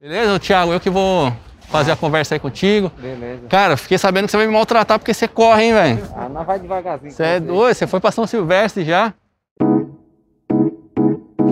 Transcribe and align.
Beleza, 0.00 0.38
Thiago? 0.38 0.72
Eu 0.72 0.80
que 0.80 0.88
vou 0.88 1.30
fazer 1.68 1.92
a 1.92 1.96
conversa 1.96 2.34
aí 2.34 2.40
contigo. 2.40 2.90
Beleza. 2.98 3.42
Cara, 3.50 3.76
fiquei 3.76 3.98
sabendo 3.98 4.24
que 4.24 4.30
você 4.30 4.38
vai 4.38 4.46
me 4.46 4.52
maltratar 4.52 4.98
porque 4.98 5.12
você 5.12 5.28
corre, 5.28 5.64
hein, 5.64 5.74
velho? 5.74 6.08
Ah, 6.16 6.26
nós 6.26 6.46
vai 6.46 6.58
devagarzinho. 6.58 7.12
Você 7.12 7.22
é 7.22 7.38
doido, 7.38 7.74
você 7.74 7.86
foi 7.86 8.00
pra 8.00 8.10
São 8.10 8.26
Silvestre 8.26 8.82
já? 8.82 9.12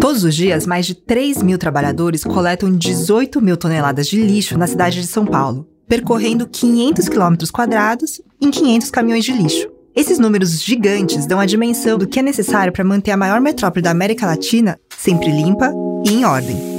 Todos 0.01 0.25
os 0.25 0.35
dias, 0.35 0.67
mais 0.67 0.87
de 0.87 0.95
3 0.95 1.43
mil 1.43 1.59
trabalhadores 1.59 2.25
coletam 2.25 2.75
18 2.75 3.39
mil 3.43 3.57
toneladas 3.57 4.07
de 4.07 4.19
lixo 4.19 4.57
na 4.57 4.67
cidade 4.67 4.99
de 4.99 5.07
São 5.07 5.27
Paulo, 5.27 5.69
percorrendo 5.87 6.49
500 6.49 7.07
quilômetros 7.07 7.51
quadrados 7.51 8.19
em 8.41 8.51
500 8.51 8.91
caminhões 8.91 9.25
de 9.27 9.33
lixo. 9.33 9.69
Esses 9.95 10.19
números 10.19 10.63
gigantes 10.63 11.27
dão 11.27 11.39
a 11.39 11.45
dimensão 11.45 11.99
do 11.99 12.07
que 12.07 12.21
é 12.21 12.23
necessário 12.23 12.73
para 12.73 12.85
manter 12.85 13.11
a 13.11 13.17
maior 13.17 13.43
metrópole 13.43 13.83
da 13.83 13.91
América 13.91 14.25
Latina 14.25 14.81
sempre 14.97 15.31
limpa 15.31 15.71
e 16.07 16.15
em 16.15 16.25
ordem. 16.25 16.78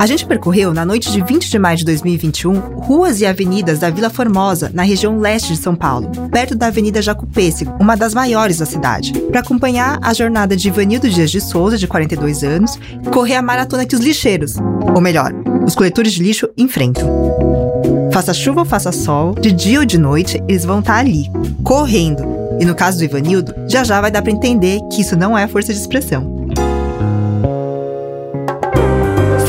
A 0.00 0.06
gente 0.06 0.24
percorreu, 0.24 0.72
na 0.72 0.82
noite 0.86 1.12
de 1.12 1.22
20 1.22 1.50
de 1.50 1.58
maio 1.58 1.76
de 1.76 1.84
2021, 1.84 2.58
ruas 2.58 3.20
e 3.20 3.26
avenidas 3.26 3.78
da 3.78 3.90
Vila 3.90 4.08
Formosa, 4.08 4.70
na 4.72 4.82
região 4.82 5.18
leste 5.18 5.52
de 5.52 5.58
São 5.58 5.74
Paulo, 5.74 6.10
perto 6.30 6.54
da 6.54 6.68
Avenida 6.68 7.02
Jacupêssego, 7.02 7.76
uma 7.78 7.94
das 7.98 8.14
maiores 8.14 8.56
da 8.56 8.64
cidade, 8.64 9.12
para 9.30 9.40
acompanhar 9.40 9.98
a 10.00 10.14
jornada 10.14 10.56
de 10.56 10.68
Ivanildo 10.68 11.10
Dias 11.10 11.30
de 11.30 11.38
Souza, 11.38 11.76
de 11.76 11.86
42 11.86 12.42
anos, 12.42 12.78
e 13.04 13.10
correr 13.10 13.34
a 13.34 13.42
maratona 13.42 13.84
que 13.84 13.94
os 13.94 14.00
lixeiros, 14.00 14.56
ou 14.94 15.02
melhor, 15.02 15.34
os 15.66 15.74
coletores 15.74 16.14
de 16.14 16.22
lixo, 16.22 16.48
enfrentam. 16.56 17.06
Faça 18.10 18.32
chuva 18.32 18.60
ou 18.60 18.66
faça 18.66 18.92
sol, 18.92 19.34
de 19.34 19.52
dia 19.52 19.80
ou 19.80 19.84
de 19.84 19.98
noite, 19.98 20.42
eles 20.48 20.64
vão 20.64 20.80
estar 20.80 20.96
ali, 20.96 21.30
correndo. 21.62 22.22
E 22.58 22.64
no 22.64 22.74
caso 22.74 22.96
do 22.96 23.04
Ivanildo, 23.04 23.54
já 23.68 23.84
já 23.84 24.00
vai 24.00 24.10
dar 24.10 24.22
para 24.22 24.32
entender 24.32 24.80
que 24.90 25.02
isso 25.02 25.14
não 25.14 25.36
é 25.36 25.46
força 25.46 25.74
de 25.74 25.78
expressão. 25.78 26.39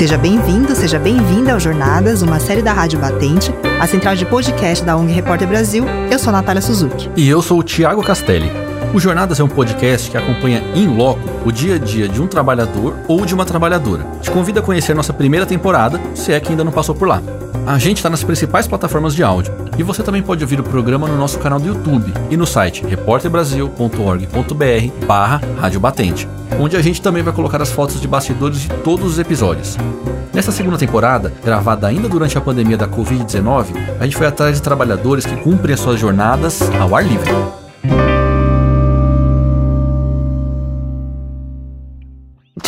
Seja 0.01 0.17
bem-vindo, 0.17 0.73
seja 0.73 0.97
bem-vinda 0.97 1.53
ao 1.53 1.59
Jornadas, 1.59 2.23
uma 2.23 2.39
série 2.39 2.63
da 2.63 2.73
Rádio 2.73 2.97
Batente, 2.97 3.53
a 3.79 3.85
central 3.85 4.15
de 4.15 4.25
podcast 4.25 4.83
da 4.83 4.97
ONG 4.97 5.13
Repórter 5.13 5.47
Brasil. 5.47 5.85
Eu 6.09 6.17
sou 6.17 6.29
a 6.29 6.37
Natália 6.37 6.59
Suzuki. 6.59 7.07
E 7.15 7.29
eu 7.29 7.39
sou 7.39 7.59
o 7.59 7.63
Tiago 7.63 8.01
Castelli. 8.01 8.70
O 8.93 8.99
Jornadas 8.99 9.39
é 9.39 9.43
um 9.43 9.47
podcast 9.47 10.11
que 10.11 10.17
acompanha 10.17 10.61
em 10.75 10.87
loco 10.87 11.21
o 11.45 11.51
dia 11.51 11.75
a 11.75 11.77
dia 11.77 12.09
de 12.09 12.21
um 12.21 12.27
trabalhador 12.27 12.95
ou 13.07 13.25
de 13.25 13.33
uma 13.33 13.45
trabalhadora. 13.45 14.05
Te 14.21 14.29
convido 14.29 14.59
a 14.59 14.61
conhecer 14.61 14.93
nossa 14.93 15.13
primeira 15.13 15.45
temporada, 15.45 15.99
se 16.13 16.33
é 16.33 16.39
que 16.39 16.49
ainda 16.49 16.63
não 16.63 16.73
passou 16.73 16.93
por 16.93 17.07
lá. 17.07 17.21
A 17.65 17.77
gente 17.77 17.97
está 17.97 18.09
nas 18.09 18.23
principais 18.23 18.67
plataformas 18.67 19.15
de 19.15 19.23
áudio 19.23 19.53
e 19.77 19.83
você 19.83 20.03
também 20.03 20.21
pode 20.21 20.43
ouvir 20.43 20.59
o 20.59 20.63
programa 20.63 21.07
no 21.07 21.15
nosso 21.15 21.39
canal 21.39 21.59
do 21.59 21.67
YouTube 21.67 22.13
e 22.29 22.35
no 22.35 22.45
site 22.45 22.85
repórterbrasil.org.br 22.85 25.05
barra 25.05 25.41
Rádio 25.59 25.79
Batente, 25.79 26.27
onde 26.59 26.75
a 26.75 26.81
gente 26.81 27.01
também 27.01 27.23
vai 27.23 27.33
colocar 27.33 27.61
as 27.61 27.71
fotos 27.71 28.01
de 28.01 28.07
bastidores 28.07 28.61
de 28.61 28.69
todos 28.83 29.13
os 29.13 29.19
episódios. 29.19 29.77
Nessa 30.33 30.51
segunda 30.51 30.77
temporada, 30.77 31.31
gravada 31.43 31.87
ainda 31.87 32.09
durante 32.09 32.37
a 32.37 32.41
pandemia 32.41 32.77
da 32.77 32.87
Covid-19, 32.87 33.67
a 33.99 34.03
gente 34.03 34.17
foi 34.17 34.27
atrás 34.27 34.55
de 34.55 34.61
trabalhadores 34.61 35.25
que 35.25 35.35
cumprem 35.37 35.73
as 35.73 35.79
suas 35.79 35.99
jornadas 35.99 36.61
ao 36.79 36.95
ar 36.95 37.05
livre. 37.05 37.29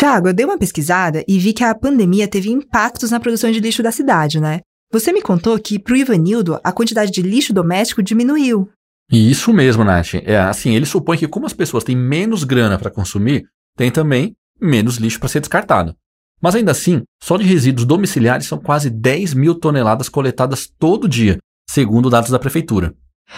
Tiago, 0.03 0.27
eu 0.27 0.33
dei 0.33 0.45
uma 0.45 0.57
pesquisada 0.57 1.23
e 1.25 1.39
vi 1.39 1.53
que 1.53 1.63
a 1.63 1.73
pandemia 1.73 2.27
teve 2.27 2.49
impactos 2.49 3.11
na 3.11 3.21
produção 3.21 3.49
de 3.49 3.61
lixo 3.61 3.81
da 3.81 3.89
cidade, 3.89 4.37
né? 4.37 4.59
Você 4.91 5.13
me 5.13 5.21
contou 5.21 5.57
que 5.57 5.79
para 5.79 5.93
o 5.93 5.95
Ivanildo 5.95 6.59
a 6.61 6.73
quantidade 6.73 7.09
de 7.09 7.21
lixo 7.21 7.53
doméstico 7.53 8.03
diminuiu. 8.03 8.69
E 9.09 9.31
isso 9.31 9.53
mesmo, 9.53 9.81
Nath. 9.81 10.15
É 10.25 10.37
assim, 10.37 10.75
ele 10.75 10.85
supõe 10.85 11.17
que 11.17 11.25
como 11.25 11.45
as 11.45 11.53
pessoas 11.53 11.85
têm 11.85 11.95
menos 11.95 12.43
grana 12.43 12.77
para 12.77 12.91
consumir, 12.91 13.45
tem 13.77 13.89
também 13.89 14.35
menos 14.59 14.97
lixo 14.97 15.21
para 15.21 15.29
ser 15.29 15.39
descartado. 15.39 15.95
Mas 16.41 16.53
ainda 16.53 16.71
assim, 16.71 17.03
só 17.23 17.37
de 17.37 17.45
resíduos 17.45 17.87
domiciliares 17.87 18.45
são 18.45 18.57
quase 18.57 18.89
10 18.89 19.33
mil 19.33 19.55
toneladas 19.55 20.09
coletadas 20.09 20.67
todo 20.67 21.07
dia, 21.07 21.37
segundo 21.69 22.09
dados 22.09 22.29
da 22.29 22.39
prefeitura. 22.39 22.93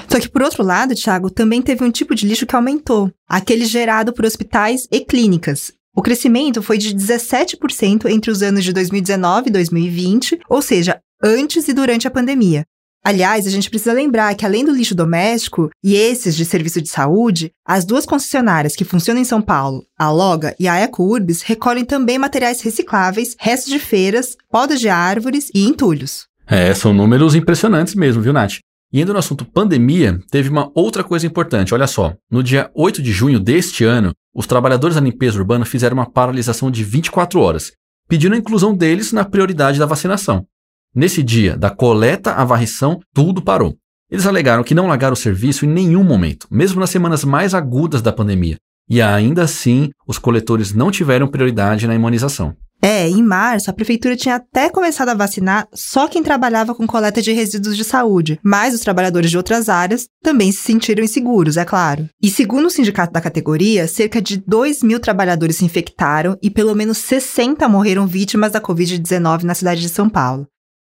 Só 0.09 0.19
que, 0.19 0.27
por 0.27 0.41
outro 0.41 0.63
lado, 0.63 0.95
Tiago, 0.95 1.29
também 1.29 1.61
teve 1.61 1.83
um 1.83 1.91
tipo 1.91 2.15
de 2.15 2.27
lixo 2.27 2.47
que 2.47 2.55
aumentou, 2.55 3.11
aquele 3.29 3.65
gerado 3.65 4.11
por 4.11 4.25
hospitais 4.25 4.87
e 4.91 5.01
clínicas. 5.01 5.71
O 5.95 6.01
crescimento 6.01 6.61
foi 6.61 6.77
de 6.77 6.93
17% 6.93 8.09
entre 8.09 8.29
os 8.29 8.43
anos 8.43 8.65
de 8.65 8.73
2019 8.73 9.47
e 9.47 9.51
2020, 9.51 10.41
ou 10.49 10.61
seja, 10.61 10.99
antes 11.23 11.69
e 11.69 11.73
durante 11.73 12.05
a 12.05 12.11
pandemia. 12.11 12.65
Aliás, 13.01 13.47
a 13.47 13.49
gente 13.49 13.69
precisa 13.69 13.93
lembrar 13.93 14.35
que, 14.35 14.45
além 14.45 14.65
do 14.65 14.73
lixo 14.73 14.93
doméstico 14.93 15.69
e 15.81 15.95
esses 15.95 16.35
de 16.35 16.43
serviço 16.43 16.81
de 16.81 16.89
saúde, 16.89 17.51
as 17.65 17.85
duas 17.85 18.05
concessionárias 18.05 18.75
que 18.75 18.83
funcionam 18.83 19.21
em 19.21 19.25
São 19.25 19.41
Paulo, 19.41 19.85
a 19.97 20.09
Loga 20.09 20.53
e 20.59 20.67
a 20.67 20.81
EcoUrbis, 20.81 21.43
recolhem 21.43 21.85
também 21.85 22.17
materiais 22.17 22.59
recicláveis, 22.61 23.35
restos 23.39 23.71
de 23.71 23.79
feiras, 23.79 24.35
podas 24.51 24.81
de 24.81 24.89
árvores 24.89 25.49
e 25.55 25.63
entulhos. 25.63 26.25
É, 26.45 26.73
são 26.73 26.93
números 26.93 27.35
impressionantes 27.35 27.95
mesmo, 27.95 28.21
viu, 28.21 28.33
Nath? 28.33 28.57
E 28.95 29.01
indo 29.01 29.11
no 29.11 29.19
assunto 29.19 29.43
pandemia, 29.43 30.21
teve 30.31 30.47
uma 30.47 30.71
outra 30.73 31.03
coisa 31.03 31.27
importante, 31.27 31.73
olha 31.73 31.85
só. 31.85 32.15
No 32.31 32.41
dia 32.41 32.71
8 32.73 33.01
de 33.01 33.11
junho 33.11 33.41
deste 33.41 33.83
ano, 33.83 34.13
os 34.33 34.47
trabalhadores 34.47 34.95
da 34.95 35.01
limpeza 35.01 35.37
urbana 35.37 35.65
fizeram 35.65 35.95
uma 35.97 36.09
paralisação 36.09 36.71
de 36.71 36.81
24 36.81 37.37
horas, 37.41 37.73
pedindo 38.07 38.35
a 38.35 38.37
inclusão 38.37 38.73
deles 38.73 39.11
na 39.11 39.25
prioridade 39.25 39.77
da 39.77 39.85
vacinação. 39.85 40.47
Nesse 40.95 41.21
dia, 41.21 41.57
da 41.57 41.69
coleta 41.69 42.35
à 42.35 42.45
varrição, 42.45 43.01
tudo 43.13 43.41
parou. 43.41 43.75
Eles 44.09 44.25
alegaram 44.25 44.63
que 44.63 44.73
não 44.73 44.87
largaram 44.87 45.11
o 45.11 45.17
serviço 45.17 45.65
em 45.65 45.67
nenhum 45.67 46.05
momento, 46.05 46.47
mesmo 46.49 46.79
nas 46.79 46.89
semanas 46.89 47.25
mais 47.25 47.53
agudas 47.53 48.01
da 48.01 48.13
pandemia. 48.13 48.55
E 48.89 49.01
ainda 49.01 49.43
assim, 49.43 49.89
os 50.07 50.17
coletores 50.17 50.73
não 50.73 50.89
tiveram 50.89 51.27
prioridade 51.27 51.85
na 51.85 51.95
imunização. 51.95 52.55
É, 52.87 53.09
em 53.09 53.23
março, 53.23 53.67
a 53.67 53.73
prefeitura 53.73 54.15
tinha 54.15 54.35
até 54.35 54.69
começado 54.69 55.09
a 55.09 55.15
vacinar 55.15 55.67
só 55.73 56.07
quem 56.07 56.21
trabalhava 56.21 56.75
com 56.75 56.85
coleta 56.85 57.19
de 57.19 57.31
resíduos 57.31 57.75
de 57.75 57.83
saúde, 57.83 58.39
mas 58.43 58.75
os 58.75 58.81
trabalhadores 58.81 59.31
de 59.31 59.37
outras 59.37 59.69
áreas 59.69 60.07
também 60.21 60.51
se 60.51 60.59
sentiram 60.59 61.03
inseguros, 61.03 61.57
é 61.57 61.65
claro. 61.65 62.07
E 62.21 62.29
segundo 62.29 62.67
o 62.67 62.69
sindicato 62.69 63.11
da 63.11 63.19
categoria, 63.19 63.87
cerca 63.87 64.21
de 64.21 64.37
2 64.37 64.83
mil 64.83 64.99
trabalhadores 64.99 65.55
se 65.55 65.65
infectaram 65.65 66.37
e 66.43 66.51
pelo 66.51 66.75
menos 66.75 66.99
60 66.99 67.67
morreram 67.67 68.05
vítimas 68.05 68.51
da 68.51 68.61
Covid-19 68.61 69.41
na 69.41 69.55
cidade 69.55 69.81
de 69.81 69.89
São 69.89 70.07
Paulo. 70.07 70.45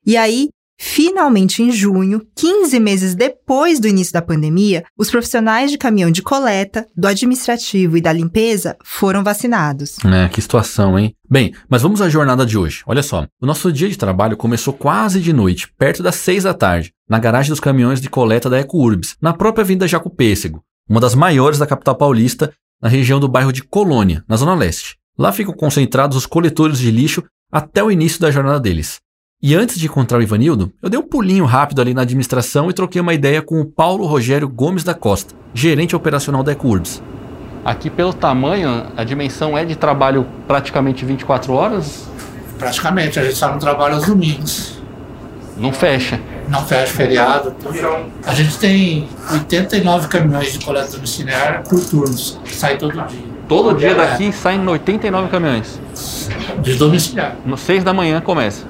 E 0.07 0.15
aí, 0.15 0.47
Finalmente, 0.83 1.61
em 1.61 1.71
junho, 1.71 2.25
15 2.35 2.79
meses 2.79 3.13
depois 3.13 3.79
do 3.79 3.87
início 3.87 4.11
da 4.11 4.21
pandemia, 4.21 4.83
os 4.97 5.11
profissionais 5.11 5.69
de 5.69 5.77
caminhão 5.77 6.09
de 6.09 6.23
coleta, 6.23 6.87
do 6.97 7.07
administrativo 7.07 7.97
e 7.97 8.01
da 8.01 8.11
limpeza 8.11 8.75
foram 8.83 9.23
vacinados. 9.23 9.99
É, 10.03 10.27
que 10.27 10.41
situação, 10.41 10.97
hein? 10.97 11.13
Bem, 11.29 11.53
mas 11.69 11.83
vamos 11.83 12.01
à 12.01 12.09
jornada 12.09 12.47
de 12.47 12.57
hoje. 12.57 12.81
Olha 12.87 13.03
só, 13.03 13.27
o 13.39 13.45
nosso 13.45 13.71
dia 13.71 13.87
de 13.87 13.95
trabalho 13.95 14.35
começou 14.35 14.73
quase 14.73 15.21
de 15.21 15.31
noite, 15.31 15.71
perto 15.77 16.01
das 16.01 16.15
6 16.15 16.45
da 16.45 16.53
tarde, 16.55 16.91
na 17.07 17.19
garagem 17.19 17.51
dos 17.51 17.59
caminhões 17.59 18.01
de 18.01 18.09
coleta 18.09 18.49
da 18.49 18.59
EcoUrbis, 18.59 19.15
na 19.21 19.33
própria 19.33 19.61
Avenida 19.61 19.87
Jacupêssego, 19.87 20.63
uma 20.89 20.99
das 20.99 21.13
maiores 21.13 21.59
da 21.59 21.67
capital 21.67 21.95
paulista, 21.95 22.51
na 22.81 22.89
região 22.89 23.19
do 23.19 23.27
bairro 23.29 23.53
de 23.53 23.61
Colônia, 23.61 24.23
na 24.27 24.35
Zona 24.35 24.55
Leste. 24.55 24.97
Lá 25.15 25.31
ficam 25.31 25.53
concentrados 25.53 26.17
os 26.17 26.25
coletores 26.25 26.79
de 26.79 26.89
lixo 26.89 27.23
até 27.51 27.83
o 27.83 27.91
início 27.91 28.19
da 28.19 28.31
jornada 28.31 28.59
deles. 28.59 28.99
E 29.43 29.55
antes 29.55 29.79
de 29.79 29.87
encontrar 29.87 30.19
o 30.19 30.21
Ivanildo, 30.21 30.71
eu 30.83 30.87
dei 30.87 30.99
um 30.99 31.03
pulinho 31.03 31.45
rápido 31.45 31.81
ali 31.81 31.95
na 31.95 32.03
administração 32.03 32.69
e 32.69 32.73
troquei 32.73 33.01
uma 33.01 33.11
ideia 33.11 33.41
com 33.41 33.59
o 33.59 33.65
Paulo 33.65 34.05
Rogério 34.05 34.47
Gomes 34.47 34.83
da 34.83 34.93
Costa, 34.93 35.33
gerente 35.51 35.95
operacional 35.95 36.43
da 36.43 36.51
EcoUrbs. 36.51 37.01
Aqui, 37.65 37.89
pelo 37.89 38.13
tamanho, 38.13 38.85
a 38.95 39.03
dimensão 39.03 39.57
é 39.57 39.65
de 39.65 39.75
trabalho 39.75 40.27
praticamente 40.47 41.03
24 41.03 41.53
horas? 41.53 42.07
Praticamente, 42.59 43.19
a 43.19 43.23
gente 43.23 43.35
só 43.35 43.49
não 43.49 43.57
trabalha 43.57 43.95
aos 43.95 44.05
domingos. 44.05 44.79
Não 45.57 45.73
fecha. 45.73 46.19
Não 46.47 46.63
fecha 46.63 46.93
feriado. 46.93 47.55
A 48.23 48.35
gente 48.35 48.59
tem 48.59 49.09
89 49.31 50.07
caminhões 50.07 50.53
de 50.53 50.63
coleta 50.63 50.91
domiciliar 50.91 51.63
por 51.67 51.83
turnos, 51.83 52.39
que 52.43 52.53
sai 52.53 52.77
todo 52.77 52.93
dia. 52.93 53.19
Todo 53.47 53.75
dia 53.75 53.95
daqui 53.95 54.31
saem 54.31 54.67
89 54.67 55.29
caminhões. 55.29 55.79
De 56.61 56.75
domiciliar. 56.75 57.37
No 57.43 57.57
6 57.57 57.83
da 57.83 57.91
manhã 57.91 58.21
começa. 58.21 58.69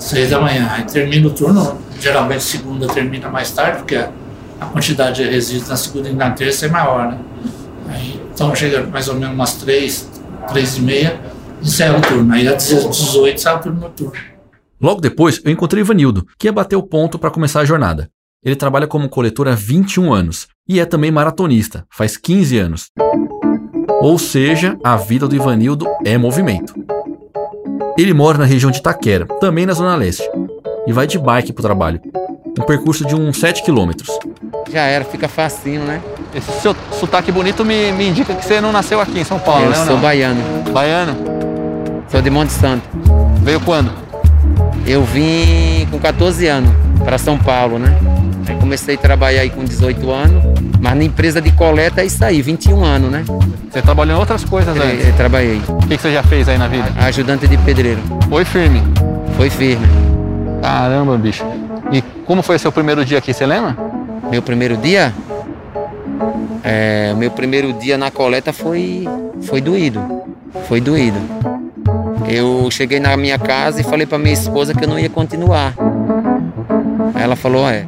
Seis 0.00 0.30
da 0.30 0.40
manhã. 0.40 0.68
Aí 0.70 0.84
termina 0.84 1.28
o 1.28 1.30
turno, 1.30 1.78
geralmente 2.00 2.42
segunda 2.42 2.88
termina 2.88 3.28
mais 3.28 3.50
tarde, 3.52 3.78
porque 3.78 3.96
a, 3.96 4.10
quantidade 4.72 5.22
de 5.22 5.30
resíduos 5.30 5.68
na 5.68 5.76
segunda 5.76 6.08
e 6.08 6.12
na 6.12 6.30
terça 6.30 6.66
é 6.66 6.68
maior, 6.68 7.12
né? 7.12 7.18
Aí, 7.88 8.20
então 8.34 8.54
chega 8.54 8.82
mais 8.86 9.08
ou 9.08 9.14
menos 9.14 9.34
umas 9.34 9.54
três, 9.54 10.08
três 10.48 10.78
e 10.78 10.80
meia, 10.80 11.20
encerra 11.62 11.98
o 11.98 12.00
turno. 12.00 12.32
Aí 12.32 12.48
às 12.48 12.66
18 12.66 13.40
sai 13.40 13.54
o 13.54 13.58
turno 13.58 13.80
noturno. 13.80 14.18
Logo 14.80 15.00
depois, 15.00 15.40
eu 15.44 15.52
encontrei 15.52 15.82
Ivanildo, 15.82 16.26
que 16.38 16.48
ia 16.48 16.52
bater 16.52 16.76
o 16.76 16.82
ponto 16.82 17.18
para 17.18 17.30
começar 17.30 17.60
a 17.60 17.64
jornada. 17.66 18.08
Ele 18.42 18.56
trabalha 18.56 18.86
como 18.86 19.10
coletor 19.10 19.46
há 19.48 19.54
21 19.54 20.12
anos 20.12 20.48
e 20.66 20.80
é 20.80 20.86
também 20.86 21.10
maratonista, 21.10 21.84
faz 21.90 22.16
15 22.16 22.58
anos. 22.58 22.86
Ou 24.00 24.18
seja, 24.18 24.78
a 24.82 24.96
vida 24.96 25.28
do 25.28 25.36
Ivanildo 25.36 25.86
é 26.06 26.16
movimento. 26.16 26.72
Ele 27.98 28.14
mora 28.14 28.38
na 28.38 28.44
região 28.44 28.70
de 28.70 28.78
Itaquera, 28.78 29.26
também 29.40 29.66
na 29.66 29.72
Zona 29.72 29.94
Leste, 29.96 30.28
e 30.86 30.92
vai 30.92 31.06
de 31.06 31.18
bike 31.18 31.52
pro 31.52 31.62
trabalho. 31.62 32.00
Um 32.58 32.62
percurso 32.64 33.04
de 33.04 33.14
uns 33.14 33.36
7 33.38 33.62
quilômetros. 33.62 34.08
Já 34.72 34.82
era, 34.82 35.04
fica 35.04 35.28
facinho, 35.28 35.82
né? 35.82 36.00
Esse 36.34 36.50
seu 36.60 36.74
sotaque 36.98 37.30
bonito 37.32 37.64
me, 37.64 37.92
me 37.92 38.08
indica 38.08 38.34
que 38.34 38.44
você 38.44 38.60
não 38.60 38.72
nasceu 38.72 39.00
aqui 39.00 39.18
em 39.20 39.24
São 39.24 39.38
Paulo, 39.38 39.64
Eu 39.64 39.70
né? 39.70 39.78
ou 39.78 39.84
sou 39.86 39.94
não? 39.94 40.02
baiano. 40.02 40.40
Baiano? 40.72 41.16
Sou 42.08 42.20
de 42.20 42.30
Monte 42.30 42.52
Santo. 42.52 42.82
Veio 43.42 43.60
quando? 43.60 43.90
Eu 44.86 45.04
vim 45.04 45.86
com 45.90 45.98
14 45.98 46.46
anos 46.48 46.70
para 47.04 47.18
São 47.18 47.38
Paulo, 47.38 47.78
né? 47.78 47.96
Aí 48.48 48.56
comecei 48.56 48.94
a 48.96 48.98
trabalhar 48.98 49.42
aí 49.42 49.50
com 49.50 49.64
18 49.64 50.10
anos, 50.10 50.42
mas 50.80 50.96
na 50.96 51.04
empresa 51.04 51.40
de 51.40 51.52
coleta 51.52 52.00
é 52.00 52.06
isso 52.06 52.24
aí, 52.24 52.40
21 52.40 52.82
anos, 52.84 53.10
né? 53.10 53.24
Você 53.70 53.82
trabalhou 53.82 54.16
em 54.16 54.18
outras 54.18 54.44
coisas 54.44 54.74
Eu, 54.74 54.82
antes. 54.82 55.06
eu 55.06 55.12
trabalhei. 55.14 55.60
O 55.68 55.76
que 55.86 55.96
que 55.96 56.02
você 56.02 56.12
já 56.12 56.22
fez 56.22 56.48
aí 56.48 56.58
na 56.58 56.66
vida? 56.68 56.90
Ajudante 56.98 57.46
de 57.46 57.56
pedreiro. 57.58 58.00
Foi 58.28 58.44
firme. 58.44 58.82
Foi 59.36 59.50
firme. 59.50 59.86
Caramba, 60.62 61.16
bicho. 61.18 61.44
E 61.92 62.02
como 62.24 62.42
foi 62.42 62.58
seu 62.58 62.72
primeiro 62.72 63.04
dia 63.04 63.18
aqui, 63.18 63.32
você 63.32 63.44
lembra? 63.44 63.76
Meu 64.30 64.42
primeiro 64.42 64.76
dia? 64.76 65.12
É, 66.62 67.14
meu 67.14 67.30
primeiro 67.30 67.72
dia 67.74 67.96
na 67.98 68.10
coleta 68.10 68.52
foi, 68.52 69.06
foi 69.42 69.60
doído. 69.60 70.00
Foi 70.66 70.80
doído. 70.80 71.18
Eu 72.28 72.70
cheguei 72.70 73.00
na 73.00 73.16
minha 73.16 73.38
casa 73.38 73.80
e 73.80 73.84
falei 73.84 74.06
para 74.06 74.18
minha 74.18 74.32
esposa 74.32 74.74
que 74.74 74.84
eu 74.84 74.88
não 74.88 74.98
ia 74.98 75.08
continuar. 75.10 75.74
Aí 77.14 77.22
ela 77.22 77.36
falou, 77.36 77.68
é. 77.68 77.86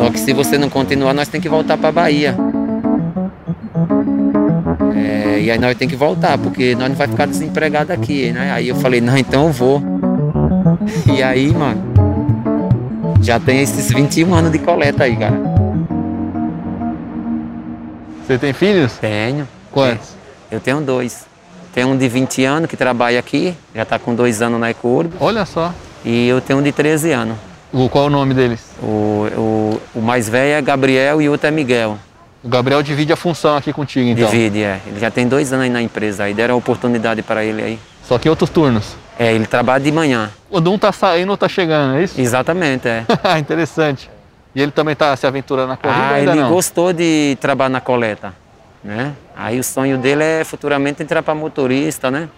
Só 0.00 0.08
que 0.08 0.18
se 0.18 0.32
você 0.32 0.56
não 0.56 0.70
continuar, 0.70 1.12
nós 1.12 1.28
tem 1.28 1.42
que 1.42 1.48
voltar 1.48 1.76
para 1.76 1.92
Bahia. 1.92 2.34
É, 4.96 5.40
e 5.42 5.50
aí 5.50 5.58
nós 5.58 5.76
tem 5.76 5.86
que 5.86 5.94
voltar, 5.94 6.38
porque 6.38 6.74
nós 6.74 6.88
não 6.88 6.96
vai 6.96 7.06
ficar 7.06 7.26
desempregado 7.26 7.92
aqui, 7.92 8.32
né? 8.32 8.50
Aí 8.50 8.66
eu 8.66 8.76
falei, 8.76 9.02
não, 9.02 9.14
então 9.18 9.48
eu 9.48 9.52
vou. 9.52 9.82
E 11.14 11.22
aí, 11.22 11.52
mano, 11.52 11.82
já 13.20 13.38
tem 13.38 13.60
esses 13.60 13.92
21 13.92 14.34
anos 14.34 14.50
de 14.50 14.58
coleta 14.58 15.04
aí, 15.04 15.14
cara. 15.16 15.38
Você 18.26 18.38
tem 18.38 18.54
filhos? 18.54 18.94
Tenho. 18.94 19.46
Quantos? 19.70 20.14
Eu 20.50 20.60
tenho 20.60 20.80
dois. 20.80 21.26
Tem 21.74 21.84
um 21.84 21.96
de 21.96 22.08
20 22.08 22.44
anos 22.44 22.70
que 22.70 22.76
trabalha 22.76 23.18
aqui, 23.18 23.54
já 23.74 23.82
está 23.82 23.98
com 23.98 24.14
dois 24.14 24.40
anos 24.40 24.58
na 24.58 24.70
Ecurb. 24.70 25.12
Olha 25.20 25.44
só. 25.44 25.74
E 26.04 26.28
eu 26.28 26.40
tenho 26.40 26.58
um 26.58 26.62
de 26.62 26.72
13 26.72 27.12
anos. 27.12 27.49
O, 27.72 27.88
qual 27.88 28.04
é 28.04 28.06
o 28.08 28.10
nome 28.10 28.34
deles? 28.34 28.60
O, 28.82 29.26
o, 29.36 29.80
o 29.96 30.00
mais 30.02 30.28
velho 30.28 30.58
é 30.58 30.62
Gabriel 30.62 31.22
e 31.22 31.28
o 31.28 31.32
outro 31.32 31.46
é 31.46 31.50
Miguel. 31.50 31.96
O 32.42 32.48
Gabriel 32.48 32.82
divide 32.82 33.12
a 33.12 33.16
função 33.16 33.56
aqui 33.56 33.72
contigo, 33.72 34.08
então. 34.08 34.28
Divide, 34.30 34.62
é. 34.62 34.80
Ele 34.86 34.98
já 34.98 35.10
tem 35.10 35.28
dois 35.28 35.52
anos 35.52 35.64
aí 35.64 35.70
na 35.70 35.82
empresa. 35.82 36.24
Aí 36.24 36.34
deram 36.34 36.54
a 36.54 36.58
oportunidade 36.58 37.22
para 37.22 37.44
ele 37.44 37.62
aí. 37.62 37.78
Só 38.02 38.18
que 38.18 38.28
outros 38.28 38.50
turnos. 38.50 38.96
É, 39.18 39.32
ele 39.34 39.46
trabalha 39.46 39.84
de 39.84 39.92
manhã. 39.92 40.30
Quando 40.48 40.72
um 40.72 40.78
tá 40.78 40.90
saindo, 40.90 41.30
outro 41.30 41.46
tá 41.46 41.52
chegando, 41.52 41.96
é 41.98 42.04
isso? 42.04 42.18
Exatamente, 42.20 42.88
é. 42.88 43.04
Interessante. 43.38 44.10
E 44.54 44.60
ele 44.60 44.72
também 44.72 44.96
tá 44.96 45.14
se 45.14 45.26
aventurando 45.26 45.68
na 45.68 45.76
corrida 45.76 46.08
Ah, 46.14 46.18
ele 46.20 46.34
não? 46.34 46.50
gostou 46.50 46.92
de 46.92 47.36
trabalhar 47.40 47.68
na 47.68 47.80
coleta, 47.80 48.34
né? 48.82 49.12
Aí 49.36 49.60
o 49.60 49.62
sonho 49.62 49.96
dele 49.98 50.24
é 50.24 50.42
futuramente 50.42 51.02
entrar 51.02 51.22
para 51.22 51.34
motorista, 51.34 52.10
né? 52.10 52.28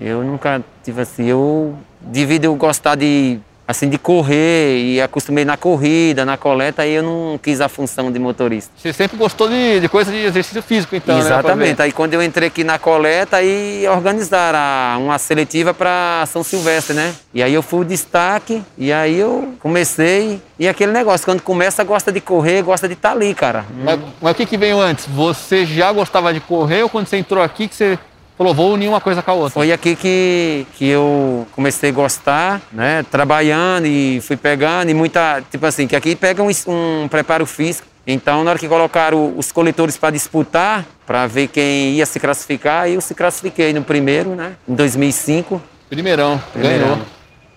Eu 0.00 0.22
nunca 0.22 0.62
tive 0.84 1.00
assim, 1.00 1.24
eu 1.24 1.76
devido 2.00 2.44
eu 2.44 2.54
gostar 2.54 2.94
de 2.94 3.40
assim 3.68 3.90
de 3.90 3.98
correr 3.98 4.78
e 4.78 4.98
acostumei 4.98 5.44
na 5.44 5.54
corrida, 5.54 6.24
na 6.24 6.38
coleta, 6.38 6.80
aí 6.80 6.94
eu 6.94 7.02
não 7.02 7.38
quis 7.38 7.60
a 7.60 7.68
função 7.68 8.10
de 8.10 8.18
motorista. 8.18 8.72
Você 8.74 8.94
sempre 8.94 9.18
gostou 9.18 9.46
de, 9.46 9.78
de 9.80 9.88
coisa 9.90 10.10
de 10.10 10.16
exercício 10.24 10.62
físico, 10.62 10.96
então, 10.96 11.14
né? 11.14 11.20
Exatamente. 11.20 11.76
ver. 11.76 11.82
Aí 11.82 11.92
quando 11.92 12.14
eu 12.14 12.22
entrei 12.22 12.48
aqui 12.48 12.64
na 12.64 12.78
coleta, 12.78 13.36
aí 13.36 13.86
organizaram 13.86 15.04
uma 15.04 15.18
seletiva 15.18 15.74
para 15.74 16.24
São 16.28 16.42
Silvestre, 16.42 16.96
né? 16.96 17.14
E 17.34 17.42
aí 17.42 17.52
eu 17.52 17.62
fui 17.62 17.80
o 17.80 17.84
destaque, 17.84 18.62
e 18.78 18.90
aí 18.90 19.18
eu 19.18 19.52
comecei. 19.60 20.40
E 20.58 20.66
aquele 20.66 20.90
negócio, 20.90 21.26
quando 21.26 21.42
começa, 21.42 21.84
gosta 21.84 22.10
de 22.10 22.22
correr, 22.22 22.62
gosta 22.62 22.88
de 22.88 22.94
estar 22.94 23.12
ali, 23.12 23.34
cara. 23.34 23.66
Mas, 23.84 24.00
mas 24.20 24.32
o 24.32 24.34
que, 24.34 24.46
que 24.46 24.56
veio 24.56 24.80
antes? 24.80 25.06
Você 25.06 25.66
já 25.66 25.92
gostava 25.92 26.32
de 26.32 26.40
correr 26.40 26.84
ou 26.84 26.88
quando 26.88 27.06
você 27.06 27.18
entrou 27.18 27.44
aqui 27.44 27.68
que 27.68 27.76
você 27.76 27.98
falou, 28.38 28.54
vou 28.54 28.72
unir 28.72 28.88
uma 28.88 29.00
coisa 29.00 29.20
com 29.22 29.30
a 29.30 29.34
outra? 29.34 29.50
Foi 29.50 29.70
aqui 29.72 29.94
que, 29.96 30.66
que 30.74 30.88
eu 30.88 31.46
comecei 31.52 31.90
a 31.90 31.92
gostar, 31.92 32.62
né? 32.72 33.04
Trabalhando 33.10 33.86
e 33.86 34.20
fui 34.22 34.36
pegando, 34.36 34.88
e 34.90 34.94
muita. 34.94 35.42
Tipo 35.50 35.66
assim, 35.66 35.86
que 35.86 35.94
aqui 35.96 36.14
pega 36.16 36.42
um, 36.42 36.48
um 36.68 37.08
preparo 37.08 37.44
físico. 37.44 37.86
Então, 38.06 38.42
na 38.42 38.50
hora 38.52 38.58
que 38.58 38.66
colocaram 38.66 39.34
os 39.36 39.52
coletores 39.52 39.98
para 39.98 40.10
disputar, 40.10 40.86
para 41.06 41.26
ver 41.26 41.48
quem 41.48 41.92
ia 41.92 42.06
se 42.06 42.18
classificar, 42.18 42.88
eu 42.88 43.02
se 43.02 43.14
classifiquei 43.14 43.72
no 43.74 43.82
primeiro, 43.82 44.30
né? 44.34 44.52
Em 44.66 44.74
2005. 44.74 45.60
Primeirão, 45.90 46.40
Primeirão. 46.52 46.88
ganhou. 46.88 46.98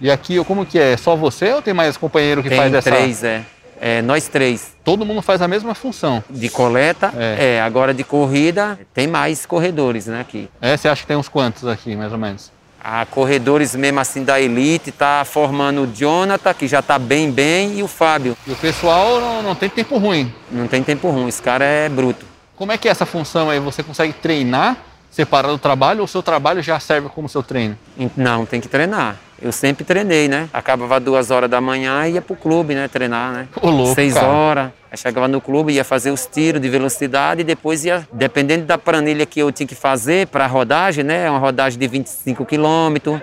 E 0.01 0.10
aqui, 0.12 0.44
como 0.44 0.66
que 0.66 0.80
é? 0.80 0.98
Só 0.98 1.16
você 1.16 1.54
ou 1.54 1.62
tem 1.62 1.74
mais 1.74 1.95
companheiro 1.95 2.42
que 2.44 2.50
Tem 2.50 2.57
faz 2.57 2.74
essa? 2.74 2.89
três, 2.92 3.24
é. 3.24 3.44
É, 3.83 4.00
Nós 4.00 4.28
três. 4.28 4.75
Todo 4.83 5.04
mundo 5.04 5.24
faz 5.24 5.42
a 5.42 5.48
mesma 5.48 5.74
função. 5.74 6.24
De 6.30 6.50
coleta, 6.50 7.12
É. 7.18 7.56
é. 7.56 7.62
Agora 7.62 7.95
de 7.95 8.04
corrida, 8.04 8.80
tem 8.94 9.07
mais 9.07 9.44
corredores, 9.44 10.06
né? 10.06 10.22
Aqui. 10.22 10.48
É, 10.62 10.78
você 10.78 10.88
acha 10.88 11.01
que 11.01 11.07
tem 11.07 11.18
uns 11.18 11.28
quantos 11.28 11.68
aqui, 11.68 11.95
mais 11.95 12.12
ou 12.12 12.18
menos? 12.19 12.51
A 12.83 13.06
corredores 13.07 13.75
mesmo 13.75 14.00
assim 14.00 14.24
da 14.24 14.39
elite 14.39 14.92
tá 14.92 15.24
formando 15.25 15.81
o 15.83 15.88
Jonathan, 15.88 16.54
que 16.54 16.68
já 16.68 16.81
tá 16.81 17.00
bem 17.00 17.31
bem, 17.31 17.80
e 17.80 17.83
o 17.83 17.88
Fábio. 17.88 18.38
E 18.45 18.51
o 18.51 18.56
pessoal 18.56 19.19
não, 19.19 19.42
não 19.44 19.56
tem 19.56 19.68
tempo 19.69 19.98
ruim. 19.98 20.31
Não 20.51 20.68
tem 20.68 20.84
tempo 20.84 21.10
ruim, 21.10 21.27
esse 21.27 21.42
cara 21.42 21.66
é 21.66 21.89
bruto. 21.89 22.25
Como 22.56 22.72
é 22.72 22.77
que 22.77 22.88
é 22.88 22.92
essa 22.92 23.06
função 23.06 23.50
aí? 23.50 23.60
Você 23.60 23.81
consegue 23.81 24.13
treinar 24.13 24.77
separado 25.10 25.56
do 25.56 25.60
trabalho 25.60 26.00
ou 26.00 26.06
o 26.06 26.07
seu 26.07 26.22
trabalho 26.24 26.62
já 26.62 26.80
serve 26.80 27.10
como 27.10 27.27
seu 27.27 27.42
treino? 27.44 27.77
Não, 28.16 28.45
tem 28.45 28.62
que 28.62 28.68
treinar. 28.68 29.16
Eu 29.42 29.52
sempre 29.52 29.84
treinei, 29.84 30.28
né? 30.28 30.48
Acabava 30.54 31.00
duas 31.00 31.32
horas 31.32 31.50
da 31.50 31.60
manhã 31.60 32.08
e 32.08 32.14
ia 32.14 32.22
pro 32.22 32.36
clube, 32.36 32.76
né? 32.76 32.88
Treinar, 32.88 33.34
né? 33.34 33.48
Ô, 33.60 33.70
louco, 33.70 33.96
Seis 33.96 34.14
cara. 34.14 34.28
horas. 34.28 34.70
Aí 34.92 34.98
chegava 34.98 35.28
no 35.28 35.42
clube, 35.42 35.74
ia 35.74 35.84
fazer 35.84 36.12
os 36.12 36.26
tiros 36.28 36.62
de 36.62 36.70
velocidade 36.70 37.42
e 37.42 37.44
depois 37.44 37.84
ia, 37.84 38.08
dependendo 38.14 38.66
da 38.66 38.78
planilha 38.78 39.26
que 39.26 39.40
eu 39.40 39.52
tinha 39.52 39.66
que 39.66 39.74
fazer 39.74 40.28
para 40.28 40.46
rodagem, 40.46 41.04
né? 41.04 41.30
Uma 41.30 41.40
rodagem 41.40 41.80
de 41.80 41.88
25 41.88 42.46
quilômetros, 42.46 43.20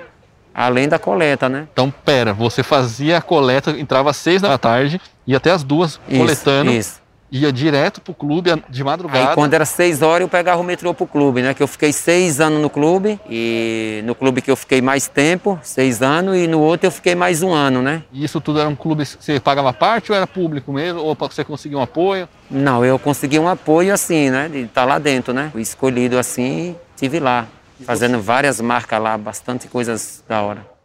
além 0.52 0.88
da 0.88 0.98
coleta, 0.98 1.48
né? 1.48 1.68
Então, 1.72 1.92
pera, 2.04 2.32
você 2.32 2.62
fazia 2.64 3.18
a 3.18 3.22
coleta, 3.22 3.70
entrava 3.70 4.10
às 4.10 4.16
seis 4.16 4.42
da 4.42 4.58
tarde, 4.58 5.00
ia 5.26 5.36
até 5.36 5.52
as 5.52 5.62
duas 5.62 6.00
Isso, 6.08 6.18
coletando, 6.18 6.72
Isso. 6.72 7.00
Ia 7.30 7.52
direto 7.52 8.00
pro 8.00 8.14
clube 8.14 8.62
de 8.68 8.84
madrugada. 8.84 9.30
Aí 9.30 9.34
quando 9.34 9.54
era 9.54 9.64
seis 9.64 10.02
horas 10.02 10.22
eu 10.22 10.28
pegava 10.28 10.60
o 10.60 10.64
metrô 10.64 10.94
pro 10.94 11.06
clube, 11.06 11.42
né? 11.42 11.54
Que 11.54 11.62
eu 11.62 11.68
fiquei 11.68 11.92
seis 11.92 12.40
anos 12.40 12.60
no 12.60 12.70
clube 12.70 13.20
e 13.28 14.02
no 14.04 14.14
clube 14.14 14.40
que 14.40 14.50
eu 14.50 14.56
fiquei 14.56 14.80
mais 14.80 15.08
tempo, 15.08 15.58
seis 15.62 16.02
anos, 16.02 16.36
e 16.36 16.46
no 16.46 16.60
outro 16.60 16.86
eu 16.86 16.90
fiquei 16.90 17.14
mais 17.14 17.42
um 17.42 17.52
ano, 17.52 17.82
né? 17.82 18.02
E 18.12 18.24
isso 18.24 18.40
tudo 18.40 18.60
era 18.60 18.68
um 18.68 18.76
clube 18.76 19.04
que 19.04 19.24
você 19.24 19.40
pagava 19.40 19.72
parte 19.72 20.10
ou 20.10 20.16
era 20.16 20.26
público 20.26 20.72
mesmo? 20.72 21.00
Ou 21.00 21.14
você 21.14 21.44
conseguir 21.44 21.76
um 21.76 21.82
apoio? 21.82 22.28
Não, 22.50 22.84
eu 22.84 22.98
consegui 22.98 23.38
um 23.38 23.48
apoio 23.48 23.92
assim, 23.92 24.30
né? 24.30 24.48
De 24.48 24.60
estar 24.60 24.84
lá 24.84 24.98
dentro, 24.98 25.32
né? 25.32 25.50
Fui 25.52 25.62
escolhido 25.62 26.18
assim, 26.18 26.76
tive 26.96 27.20
lá, 27.20 27.46
fazendo 27.84 28.20
várias 28.20 28.60
marcas 28.60 29.00
lá, 29.00 29.18
bastante 29.18 29.68
coisas 29.68 30.24
da 30.28 30.42
hora. 30.42 30.77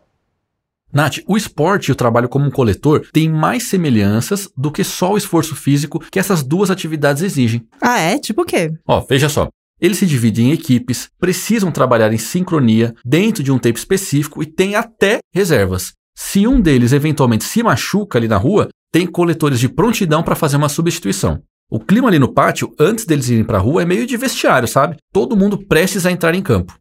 Nath, 0.94 1.18
o 1.28 1.36
esporte 1.36 1.88
e 1.88 1.92
o 1.92 1.96
trabalho 1.96 2.30
como 2.30 2.46
um 2.46 2.52
coletor 2.52 3.08
têm 3.12 3.28
mais 3.28 3.64
semelhanças 3.64 4.48
do 4.56 4.72
que 4.72 4.84
só 4.84 5.14
o 5.14 5.18
esforço 5.18 5.56
físico 5.56 6.00
que 6.12 6.20
essas 6.20 6.44
duas 6.44 6.70
atividades 6.70 7.24
exigem. 7.24 7.66
Ah, 7.82 8.00
é? 8.00 8.20
Tipo 8.20 8.44
o 8.44 8.46
quê? 8.46 8.72
Ó, 8.88 9.02
veja 9.02 9.28
só. 9.28 9.48
Eles 9.82 9.98
se 9.98 10.06
dividem 10.06 10.50
em 10.50 10.54
equipes, 10.54 11.10
precisam 11.20 11.72
trabalhar 11.72 12.14
em 12.14 12.18
sincronia, 12.18 12.94
dentro 13.04 13.44
de 13.44 13.52
um 13.52 13.58
tempo 13.58 13.80
específico 13.80 14.44
e 14.44 14.46
têm 14.46 14.76
até 14.76 15.18
reservas. 15.34 15.94
Se 16.16 16.46
um 16.46 16.62
deles 16.62 16.94
eventualmente 16.94 17.44
se 17.44 17.64
machuca 17.64 18.20
ali 18.20 18.28
na 18.28 18.38
rua, 18.38 18.70
tem 18.92 19.08
coletores 19.08 19.60
de 19.60 19.68
prontidão 19.68 20.22
para 20.22 20.36
fazer 20.36 20.58
uma 20.58 20.70
substituição. 20.70 21.42
O 21.72 21.80
clima 21.80 22.08
ali 22.08 22.20
no 22.20 22.32
pátio, 22.32 22.72
antes 22.80 23.04
deles 23.04 23.30
irem 23.30 23.44
para 23.44 23.58
a 23.58 23.62
rua, 23.62 23.82
é 23.82 23.86
meio 23.86 24.06
de 24.06 24.16
vestiário, 24.16 24.68
sabe? 24.68 24.96
Todo 25.12 25.36
mundo 25.36 25.58
prestes 25.58 26.06
a 26.06 26.12
entrar 26.12 26.36
em 26.36 26.42
campo. 26.42 26.78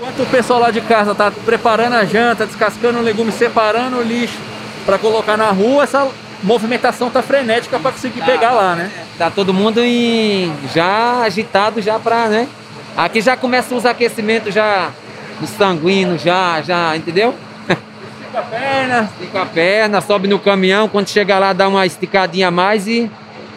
Enquanto 0.00 0.22
o 0.22 0.26
pessoal 0.26 0.60
lá 0.60 0.70
de 0.70 0.80
casa 0.80 1.14
tá 1.14 1.30
preparando 1.30 1.92
a 1.92 2.06
janta, 2.06 2.46
descascando 2.46 2.98
o 2.98 3.02
legume, 3.02 3.30
separando 3.30 3.98
o 3.98 4.02
lixo 4.02 4.38
para 4.86 4.96
colocar 4.96 5.36
na 5.36 5.50
rua, 5.50 5.82
essa 5.82 6.08
movimentação 6.42 7.10
tá 7.10 7.20
frenética 7.20 7.78
para 7.78 7.92
conseguir 7.92 8.22
pegar 8.22 8.52
lá, 8.52 8.74
né? 8.74 8.90
Tá 9.18 9.30
todo 9.30 9.52
mundo 9.52 9.78
em, 9.84 10.50
já 10.74 11.20
agitado 11.20 11.82
já 11.82 11.98
pra, 11.98 12.28
né? 12.28 12.48
Aqui 12.96 13.20
já 13.20 13.36
começa 13.36 13.74
os 13.74 13.84
aquecimentos 13.84 14.54
já 14.54 14.90
do 15.38 15.46
sanguíneo, 15.46 16.16
já, 16.16 16.62
já, 16.62 16.96
entendeu? 16.96 17.34
Fica 17.66 18.38
a 18.38 18.42
perna. 18.42 19.10
Fica 19.20 19.42
a 19.42 19.46
perna, 19.46 20.00
sobe 20.00 20.26
no 20.28 20.38
caminhão, 20.38 20.88
quando 20.88 21.08
chega 21.08 21.38
lá 21.38 21.52
dá 21.52 21.68
uma 21.68 21.84
esticadinha 21.84 22.48
a 22.48 22.50
mais 22.50 22.88
e 22.88 23.10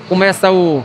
começa 0.09 0.51
o 0.51 0.83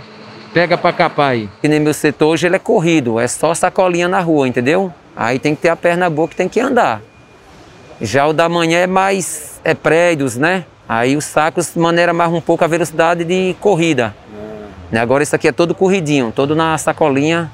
pega 0.54 0.78
pra 0.78 0.92
capar 0.92 1.32
aí. 1.32 1.48
Que 1.60 1.66
nem 1.66 1.80
meu 1.80 1.92
setor 1.92 2.28
hoje 2.28 2.46
ele 2.46 2.54
é 2.54 2.60
corrido, 2.60 3.18
é 3.18 3.26
só 3.26 3.52
sacolinha 3.54 4.06
na 4.06 4.20
rua, 4.20 4.46
entendeu? 4.46 4.94
Aí 5.18 5.40
tem 5.40 5.52
que 5.52 5.62
ter 5.62 5.68
a 5.68 5.74
perna 5.74 6.08
boa 6.08 6.28
que 6.28 6.36
tem 6.36 6.48
que 6.48 6.60
andar. 6.60 7.02
Já 8.00 8.24
o 8.28 8.32
da 8.32 8.48
manhã 8.48 8.78
é 8.78 8.86
mais 8.86 9.60
é 9.64 9.74
prédios, 9.74 10.36
né? 10.36 10.64
Aí 10.88 11.16
os 11.16 11.24
sacos 11.24 11.74
maneira 11.74 12.12
mais 12.12 12.32
um 12.32 12.40
pouco 12.40 12.62
a 12.62 12.68
velocidade 12.68 13.24
de 13.24 13.56
corrida. 13.60 14.14
Né? 14.92 15.00
Agora 15.00 15.24
isso 15.24 15.34
aqui 15.34 15.48
é 15.48 15.52
todo 15.52 15.74
corridinho, 15.74 16.32
todo 16.34 16.54
na 16.54 16.78
sacolinha, 16.78 17.50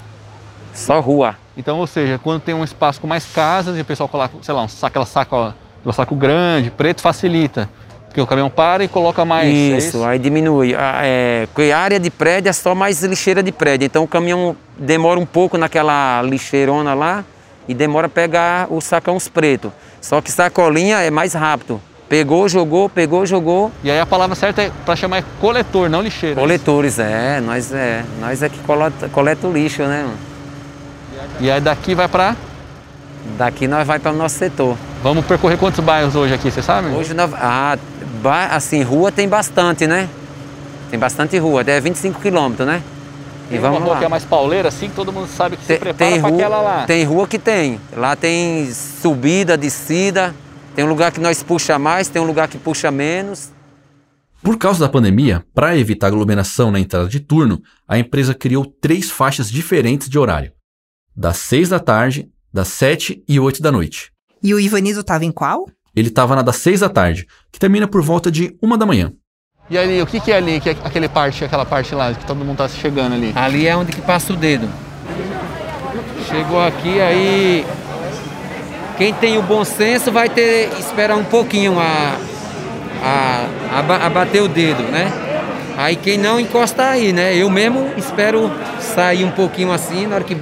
só 0.74 1.00
rua. 1.00 1.36
Então, 1.56 1.78
ou 1.78 1.86
seja, 1.86 2.20
quando 2.22 2.42
tem 2.42 2.54
um 2.54 2.62
espaço 2.62 3.00
com 3.00 3.06
mais 3.06 3.24
casas 3.24 3.78
e 3.78 3.80
o 3.80 3.84
pessoal 3.84 4.10
coloca, 4.10 4.34
sei 4.42 4.52
lá, 4.52 4.62
um 4.62 4.68
saco, 4.68 4.86
aquela 4.86 5.06
saco, 5.06 5.34
ó, 5.34 5.52
aquele 5.80 5.94
saco 5.94 6.14
grande, 6.14 6.70
preto, 6.70 7.00
facilita. 7.00 7.70
Porque 8.08 8.20
o 8.20 8.26
caminhão 8.26 8.50
para 8.50 8.84
e 8.84 8.88
coloca 8.88 9.24
mais. 9.24 9.48
é 9.48 9.52
Isso, 9.52 10.04
aí 10.04 10.18
diminui. 10.18 10.74
A, 10.74 11.00
é, 11.02 11.48
a 11.72 11.78
área 11.78 11.98
de 11.98 12.10
prédio 12.10 12.50
é 12.50 12.52
só 12.52 12.74
mais 12.74 13.02
lixeira 13.02 13.42
de 13.42 13.50
prédio. 13.50 13.86
Então 13.86 14.04
o 14.04 14.08
caminhão 14.08 14.54
demora 14.78 15.18
um 15.18 15.24
pouco 15.26 15.56
naquela 15.56 16.20
lixeirona 16.22 16.92
lá 16.92 17.24
e 17.68 17.74
demora 17.74 18.06
a 18.06 18.10
pegar 18.10 18.66
os 18.70 18.84
sacões 18.84 19.28
pretos. 19.28 19.70
Só 20.00 20.20
que 20.20 20.30
sacolinha 20.30 20.98
é 20.98 21.10
mais 21.10 21.34
rápido. 21.34 21.80
Pegou, 22.08 22.48
jogou, 22.48 22.88
pegou, 22.88 23.24
jogou. 23.24 23.72
E 23.82 23.90
aí 23.90 23.98
a 23.98 24.06
palavra 24.06 24.36
certa 24.36 24.62
é 24.62 24.70
para 24.84 24.94
chamar 24.94 25.18
é 25.18 25.24
coletor, 25.40 25.88
não 25.88 26.02
lixeiro. 26.02 26.38
Coletores, 26.38 26.98
é, 26.98 27.40
nós 27.40 27.72
é. 27.72 28.04
Nós 28.20 28.42
é 28.42 28.48
que 28.48 28.58
coleta, 28.60 29.08
coleta 29.08 29.46
o 29.46 29.52
lixo, 29.52 29.82
né? 29.82 30.02
mano? 30.02 30.18
E 31.40 31.50
aí 31.50 31.60
daqui 31.60 31.94
vai 31.94 32.06
para 32.06 32.36
Daqui 33.38 33.66
nós 33.66 33.86
vai 33.86 33.98
para 33.98 34.12
o 34.12 34.16
nosso 34.16 34.36
setor. 34.36 34.76
Vamos 35.02 35.24
percorrer 35.24 35.56
quantos 35.56 35.80
bairros 35.80 36.14
hoje 36.14 36.34
aqui, 36.34 36.50
você 36.50 36.62
sabe? 36.62 36.88
Hoje, 36.88 37.14
nós, 37.14 37.30
ah, 37.34 37.76
assim, 38.50 38.82
rua 38.82 39.10
tem 39.10 39.28
bastante, 39.28 39.86
né? 39.86 40.08
Tem 40.90 40.98
bastante 40.98 41.36
rua, 41.38 41.64
é 41.66 41.80
25 41.80 42.20
quilômetros, 42.20 42.66
né? 42.66 42.82
E 43.46 43.50
Tem 43.50 43.60
vamos 43.60 43.78
uma 43.78 43.84
rua 43.84 43.94
lá. 43.94 43.98
que 44.00 44.04
é 44.04 44.08
mais 44.08 44.24
pauleira, 44.24 44.68
assim, 44.68 44.88
que 44.88 44.94
todo 44.94 45.12
mundo 45.12 45.28
sabe 45.28 45.56
que 45.56 45.62
se 45.62 45.68
Tem, 45.68 45.78
prepara 45.78 46.10
tem 46.10 46.20
para 46.20 46.28
rua, 46.30 46.38
aquela 46.38 46.60
lá. 46.62 46.86
tem 46.86 47.04
rua 47.04 47.26
que 47.28 47.38
tem. 47.38 47.78
Lá 47.94 48.16
tem 48.16 48.72
subida, 48.72 49.56
descida. 49.56 50.34
Tem 50.74 50.84
um 50.84 50.88
lugar 50.88 51.12
que 51.12 51.20
nós 51.20 51.42
puxa 51.42 51.78
mais, 51.78 52.08
tem 52.08 52.20
um 52.20 52.24
lugar 52.26 52.48
que 52.48 52.58
puxa 52.58 52.90
menos. 52.90 53.50
Por 54.42 54.58
causa 54.58 54.80
da 54.80 54.88
pandemia, 54.88 55.44
para 55.54 55.76
evitar 55.76 56.08
aglomeração 56.08 56.70
na 56.70 56.80
entrada 56.80 57.08
de 57.08 57.20
turno, 57.20 57.62
a 57.88 57.98
empresa 57.98 58.34
criou 58.34 58.64
três 58.66 59.10
faixas 59.10 59.50
diferentes 59.50 60.08
de 60.08 60.18
horário: 60.18 60.52
das 61.16 61.36
6 61.38 61.68
da 61.68 61.78
tarde, 61.78 62.28
das 62.52 62.68
7 62.68 63.22
e 63.28 63.38
8 63.40 63.62
da 63.62 63.70
noite. 63.72 64.10
E 64.42 64.52
o 64.52 64.60
Ivanizo 64.60 65.02
tava 65.02 65.24
em 65.24 65.32
qual? 65.32 65.66
Ele 65.96 66.08
estava 66.08 66.34
na 66.34 66.42
das 66.42 66.56
6 66.56 66.80
da 66.80 66.88
tarde, 66.88 67.26
que 67.52 67.58
termina 67.58 67.86
por 67.86 68.02
volta 68.02 68.30
de 68.30 68.56
1 68.62 68.76
da 68.76 68.84
manhã. 68.84 69.12
E 69.70 69.78
ali, 69.78 70.02
o 70.02 70.06
que, 70.06 70.20
que 70.20 70.30
é 70.30 70.36
ali, 70.36 70.60
que 70.60 70.68
é 70.68 70.76
aquele 70.84 71.08
parte, 71.08 71.42
aquela 71.42 71.64
parte 71.64 71.94
lá, 71.94 72.12
que 72.12 72.26
todo 72.26 72.44
mundo 72.44 72.58
tá 72.58 72.68
chegando 72.68 73.14
ali? 73.14 73.32
Ali 73.34 73.66
é 73.66 73.74
onde 73.74 73.92
que 73.92 74.02
passa 74.02 74.30
o 74.34 74.36
dedo. 74.36 74.68
Chegou 76.28 76.62
aqui, 76.62 77.00
aí 77.00 77.64
quem 78.98 79.14
tem 79.14 79.38
o 79.38 79.42
bom 79.42 79.64
senso 79.64 80.12
vai 80.12 80.28
ter 80.28 80.68
esperar 80.78 81.16
um 81.16 81.24
pouquinho 81.24 81.80
a, 81.80 82.16
a, 83.02 83.46
a, 83.72 84.06
a 84.06 84.10
bater 84.10 84.42
o 84.42 84.48
dedo, 84.48 84.82
né? 84.82 85.10
Aí 85.78 85.96
quem 85.96 86.18
não 86.18 86.38
encosta 86.38 86.84
aí, 86.84 87.14
né? 87.14 87.34
Eu 87.34 87.48
mesmo 87.48 87.90
espero 87.96 88.52
sair 88.78 89.24
um 89.24 89.30
pouquinho 89.30 89.72
assim, 89.72 90.06
na 90.06 90.16
hora 90.16 90.24
que 90.24 90.36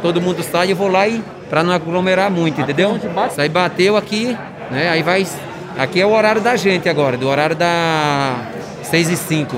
todo 0.00 0.20
mundo 0.20 0.40
sai, 0.44 0.70
eu 0.70 0.76
vou 0.76 0.88
lá 0.88 1.08
e 1.08 1.20
para 1.50 1.64
não 1.64 1.72
aglomerar 1.72 2.30
muito, 2.30 2.60
entendeu? 2.60 2.96
Aí 3.36 3.48
bateu 3.48 3.96
aqui, 3.96 4.38
né? 4.70 4.88
Aí 4.88 5.02
vai. 5.02 5.26
Aqui 5.76 6.00
é 6.00 6.06
o 6.06 6.12
horário 6.12 6.40
da 6.40 6.54
gente 6.54 6.88
agora, 6.88 7.16
do 7.16 7.28
horário 7.28 7.56
da 7.56 8.36
6 8.90 9.10
e 9.10 9.16
5, 9.16 9.56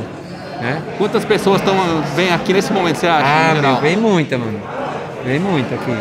né? 0.61 0.83
Quantas 0.99 1.25
pessoas 1.25 1.61
estão 1.61 1.75
bem 2.17 2.33
aqui 2.33 2.53
nesse 2.53 2.73
momento, 2.73 2.97
você 2.97 3.07
acha? 3.07 3.27
Ah, 3.27 3.55
meu, 3.55 3.81
vem 3.81 3.97
muita, 3.97 4.37
mano. 4.37 4.61
Vem 5.25 5.39
muita 5.39 5.75
aqui. 5.75 5.93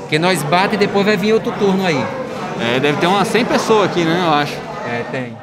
Porque 0.00 0.18
nós 0.18 0.42
bate 0.44 0.76
e 0.76 0.78
depois 0.78 1.04
vai 1.04 1.16
vir 1.16 1.32
outro 1.32 1.52
turno 1.52 1.84
aí. 1.84 2.04
É, 2.60 2.80
deve 2.80 2.98
ter 2.98 3.06
umas 3.06 3.26
100 3.28 3.44
pessoas 3.44 3.90
aqui, 3.90 4.04
né, 4.04 4.24
eu 4.24 4.32
acho. 4.32 4.54
É, 4.86 5.04
tem. 5.10 5.36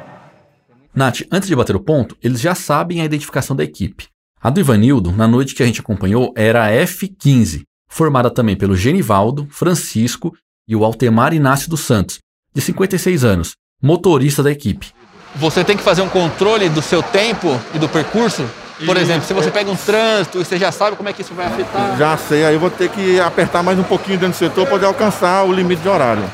Nath, 0.94 1.20
antes 1.30 1.48
de 1.48 1.54
bater 1.54 1.76
o 1.76 1.80
ponto, 1.80 2.16
eles 2.22 2.40
já 2.40 2.54
sabem 2.54 3.00
a 3.00 3.04
identificação 3.04 3.54
da 3.54 3.62
equipe. 3.62 4.06
A 4.40 4.48
do 4.48 4.60
Ivanildo, 4.60 5.12
na 5.12 5.26
noite 5.26 5.54
que 5.54 5.62
a 5.62 5.66
gente 5.66 5.80
acompanhou, 5.80 6.32
era 6.36 6.64
a 6.64 6.70
F15, 6.70 7.62
formada 7.88 8.30
também 8.30 8.56
pelo 8.56 8.76
Genivaldo, 8.76 9.46
Francisco 9.50 10.34
e 10.66 10.74
o 10.74 10.84
Altemar 10.84 11.34
Inácio 11.34 11.68
dos 11.68 11.80
Santos, 11.80 12.18
de 12.54 12.60
56 12.60 13.24
anos, 13.24 13.52
motorista 13.82 14.42
da 14.42 14.50
equipe. 14.50 14.92
Você 15.36 15.64
tem 15.64 15.76
que 15.76 15.82
fazer 15.82 16.02
um 16.02 16.08
controle 16.08 16.68
do 16.68 16.80
seu 16.80 17.02
tempo 17.02 17.60
e 17.74 17.78
do 17.78 17.88
percurso? 17.88 18.44
Por 18.84 18.96
exemplo, 18.96 19.26
se 19.26 19.32
você 19.32 19.50
pega 19.50 19.70
um 19.70 19.76
trânsito 19.76 20.40
e 20.40 20.44
você 20.44 20.58
já 20.58 20.72
sabe 20.72 20.96
como 20.96 21.08
é 21.08 21.12
que 21.12 21.22
isso 21.22 21.34
vai 21.34 21.46
afetar. 21.46 21.96
Já 21.96 22.16
sei, 22.16 22.44
aí 22.44 22.54
eu 22.54 22.60
vou 22.60 22.70
ter 22.70 22.88
que 22.88 23.20
apertar 23.20 23.62
mais 23.62 23.78
um 23.78 23.84
pouquinho 23.84 24.18
dentro 24.18 24.34
do 24.34 24.38
setor 24.38 24.64
para 24.64 24.72
poder 24.72 24.86
alcançar 24.86 25.44
o 25.44 25.52
limite 25.52 25.82
de 25.82 25.88
horário. 25.88 26.24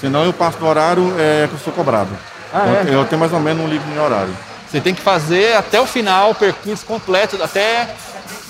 Senão 0.00 0.24
eu 0.24 0.32
passo 0.32 0.58
do 0.58 0.66
horário 0.66 1.14
é, 1.18 1.46
que 1.48 1.54
eu 1.54 1.58
sou 1.58 1.72
cobrado. 1.72 2.10
Ah, 2.52 2.82
eu, 2.86 2.94
eu 2.94 3.04
tenho 3.04 3.20
mais 3.20 3.32
ou 3.32 3.40
menos 3.40 3.64
um 3.64 3.68
limite 3.68 3.90
de 3.90 3.98
horário. 3.98 4.36
Você 4.70 4.80
tem 4.80 4.94
que 4.94 5.00
fazer 5.00 5.56
até 5.56 5.80
o 5.80 5.86
final 5.86 6.30
o 6.30 6.34
percurso 6.34 6.84
completo, 6.84 7.40
até 7.42 7.88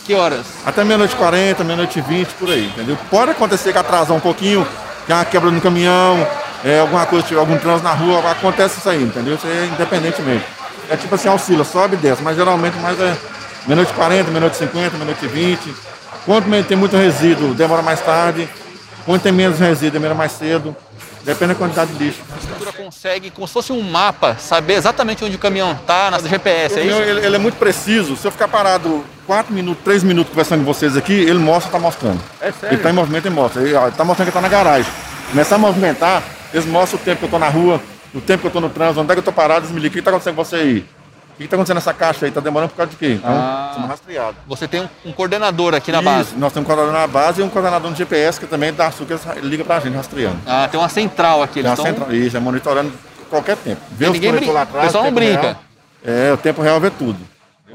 que 0.04 0.14
horas? 0.14 0.44
Até 0.64 0.83
meia-noite 0.85 1.14
e 1.14 1.16
40, 1.16 1.64
meia-noite 1.64 1.99
e 1.99 2.02
20, 2.02 2.28
por 2.35 2.50
aí, 2.50 2.66
entendeu? 2.66 2.97
Pode 3.11 3.33
acontecer 3.33 3.73
que 3.73 3.78
atrasar 3.78 4.16
um 4.16 4.21
pouquinho, 4.21 4.66
que 5.06 5.12
é 5.12 5.14
uma 5.14 5.25
quebra 5.25 5.50
no 5.50 5.61
caminhão, 5.61 6.26
é, 6.64 6.80
alguma 6.80 7.04
coisa, 7.04 7.26
tiver 7.26 7.40
algum 7.40 7.59
trânsito 7.59 7.85
na 7.85 7.92
rua, 7.92 8.30
acontece 8.30 8.78
isso 8.78 8.88
aí, 8.88 9.02
entendeu? 9.02 9.35
Isso 9.35 9.47
é 9.47 9.66
independentemente. 9.66 10.44
É 10.88 10.97
tipo 10.97 11.14
assim, 11.14 11.28
oscila, 11.28 11.64
sobe 11.64 11.94
e 11.94 11.99
desce, 11.99 12.23
mas 12.23 12.37
geralmente 12.37 12.76
mais 12.78 12.99
é 13.00 13.16
e 13.66 13.87
40, 13.94 14.30
meia-noite 14.30 14.56
e 14.56 14.59
50, 14.59 14.90
meia-noite 14.97 15.25
e 15.25 15.28
20. 15.28 15.75
Quando 16.26 16.66
tem 16.66 16.76
muito 16.76 16.97
resíduo, 16.97 17.54
demora 17.54 17.83
mais 17.83 18.00
tarde. 18.00 18.49
Quando 19.06 19.23
tem 19.23 19.33
menos 19.33 19.59
resíduo, 19.59 19.92
demora 19.92 20.14
mais 20.14 20.33
cedo. 20.33 20.76
Depende 21.25 21.54
da 21.54 21.59
quantidade 21.59 21.92
de 21.92 22.04
lixo. 22.04 22.21
A 22.35 22.38
estrutura 22.38 22.73
consegue, 22.73 23.30
como 23.30 23.47
se 23.47 23.52
fosse 23.54 23.73
um 23.73 23.80
mapa, 23.80 24.37
saber 24.38 24.75
exatamente 24.75 25.25
onde 25.25 25.37
o 25.37 25.38
caminhão 25.38 25.73
está 25.73 26.11
na 26.11 26.18
GPS, 26.18 26.75
O 26.75 26.78
é 26.78 26.85
meu, 26.85 27.00
isso? 27.00 27.09
ele, 27.11 27.26
ele 27.26 27.37
é 27.37 27.38
muito 27.38 27.56
preciso. 27.56 28.14
Se 28.14 28.26
eu 28.26 28.30
ficar 28.30 28.47
parado 28.49 29.02
4 29.26 29.52
minutos, 29.54 29.83
3 29.83 30.02
minutos 30.02 30.30
conversando 30.30 30.61
com 30.61 30.73
vocês 30.73 30.99
aqui, 30.99 31.14
ele 31.14 31.38
mostra, 31.38 31.73
tá 31.73 31.78
mostrando. 31.78 32.21
É 32.42 32.52
sério? 32.52 32.75
Ele 32.76 32.83
tá 32.83 32.90
em 32.90 32.92
movimento, 32.92 33.26
ele 33.26 33.35
mostra. 33.35 33.62
Ele, 33.62 33.75
ó, 33.75 33.87
ele 33.87 33.97
tá 33.97 34.04
mostrando 34.04 34.28
que 34.28 34.35
tá 34.35 34.40
na 34.42 34.49
garagem. 34.49 34.90
Começar 35.30 35.54
a 35.54 35.59
movimentar, 35.59 36.23
eles 36.55 36.67
mostram 36.67 36.99
o 37.01 37.03
tempo 37.05 37.19
que 37.19 37.25
eu 37.27 37.31
tô 37.31 37.39
na 37.39 37.49
rua, 37.49 37.81
o 38.15 38.21
tempo 38.21 38.41
que 38.43 38.47
eu 38.47 38.51
tô 38.51 38.61
no 38.61 38.71
trânsito, 38.71 39.01
onde 39.01 39.11
é 39.11 39.15
que 39.15 39.19
eu 39.19 39.25
tô 39.25 39.33
parado, 39.33 39.67
eles 39.67 39.71
me 39.73 39.81
ligam, 39.81 39.91
o 39.91 39.97
que 39.97 40.03
tá 40.03 40.11
acontecendo 40.11 40.37
com 40.37 40.45
você 40.45 40.57
aí? 40.57 40.87
O 41.35 41.37
que 41.37 41.49
tá 41.49 41.57
acontecendo 41.57 41.75
nessa 41.77 41.93
caixa 41.93 42.27
aí? 42.27 42.31
Tá 42.31 42.41
demorando 42.41 42.71
por 42.71 42.77
causa 42.77 42.93
de 42.93 42.97
quê? 42.97 43.15
Então, 43.15 43.29
Ah. 43.31 43.67
estamos 43.71 43.89
rastreados. 43.91 44.37
Você 44.47 44.69
tem 44.69 44.83
um, 44.83 44.89
um 45.07 45.13
coordenador 45.13 45.75
aqui 45.75 45.91
na 45.91 45.99
Isso, 45.99 46.05
base. 46.09 46.37
Nós 46.37 46.53
temos 46.53 46.65
um 46.65 46.73
coordenador 46.73 47.01
na 47.01 47.07
base 47.09 47.41
e 47.41 47.45
um 47.45 47.49
coordenador 47.49 47.91
no 47.91 47.97
GPS 47.97 48.39
que 48.39 48.47
também 48.47 48.73
dá 48.73 48.87
açúcar, 48.87 49.19
liga 49.43 49.65
pra 49.65 49.81
gente 49.81 49.95
rastreando. 49.97 50.39
Ah, 50.47 50.69
tem 50.71 50.79
uma 50.79 50.89
central 50.89 51.43
aqui. 51.43 51.55
Tem 51.55 51.63
Eles 51.63 51.71
uma 51.79 51.89
estão... 51.89 52.05
central, 52.07 52.15
isso, 52.17 52.37
é 52.37 52.41
monitorando 52.41 52.93
qualquer 53.29 53.57
tempo. 53.57 53.81
Vê 53.91 54.07
os 54.09 54.17
brinca. 54.17 54.53
lá 54.53 54.63
atrás. 54.63 54.85
O 54.85 54.87
pessoal 54.87 55.05
não 55.05 55.13
brinca. 55.13 55.41
real. 55.43 55.57
É, 56.05 56.33
o 56.33 56.37
tempo 56.37 56.63
real 56.63 56.79
vê 56.81 56.91
tudo. 56.91 57.19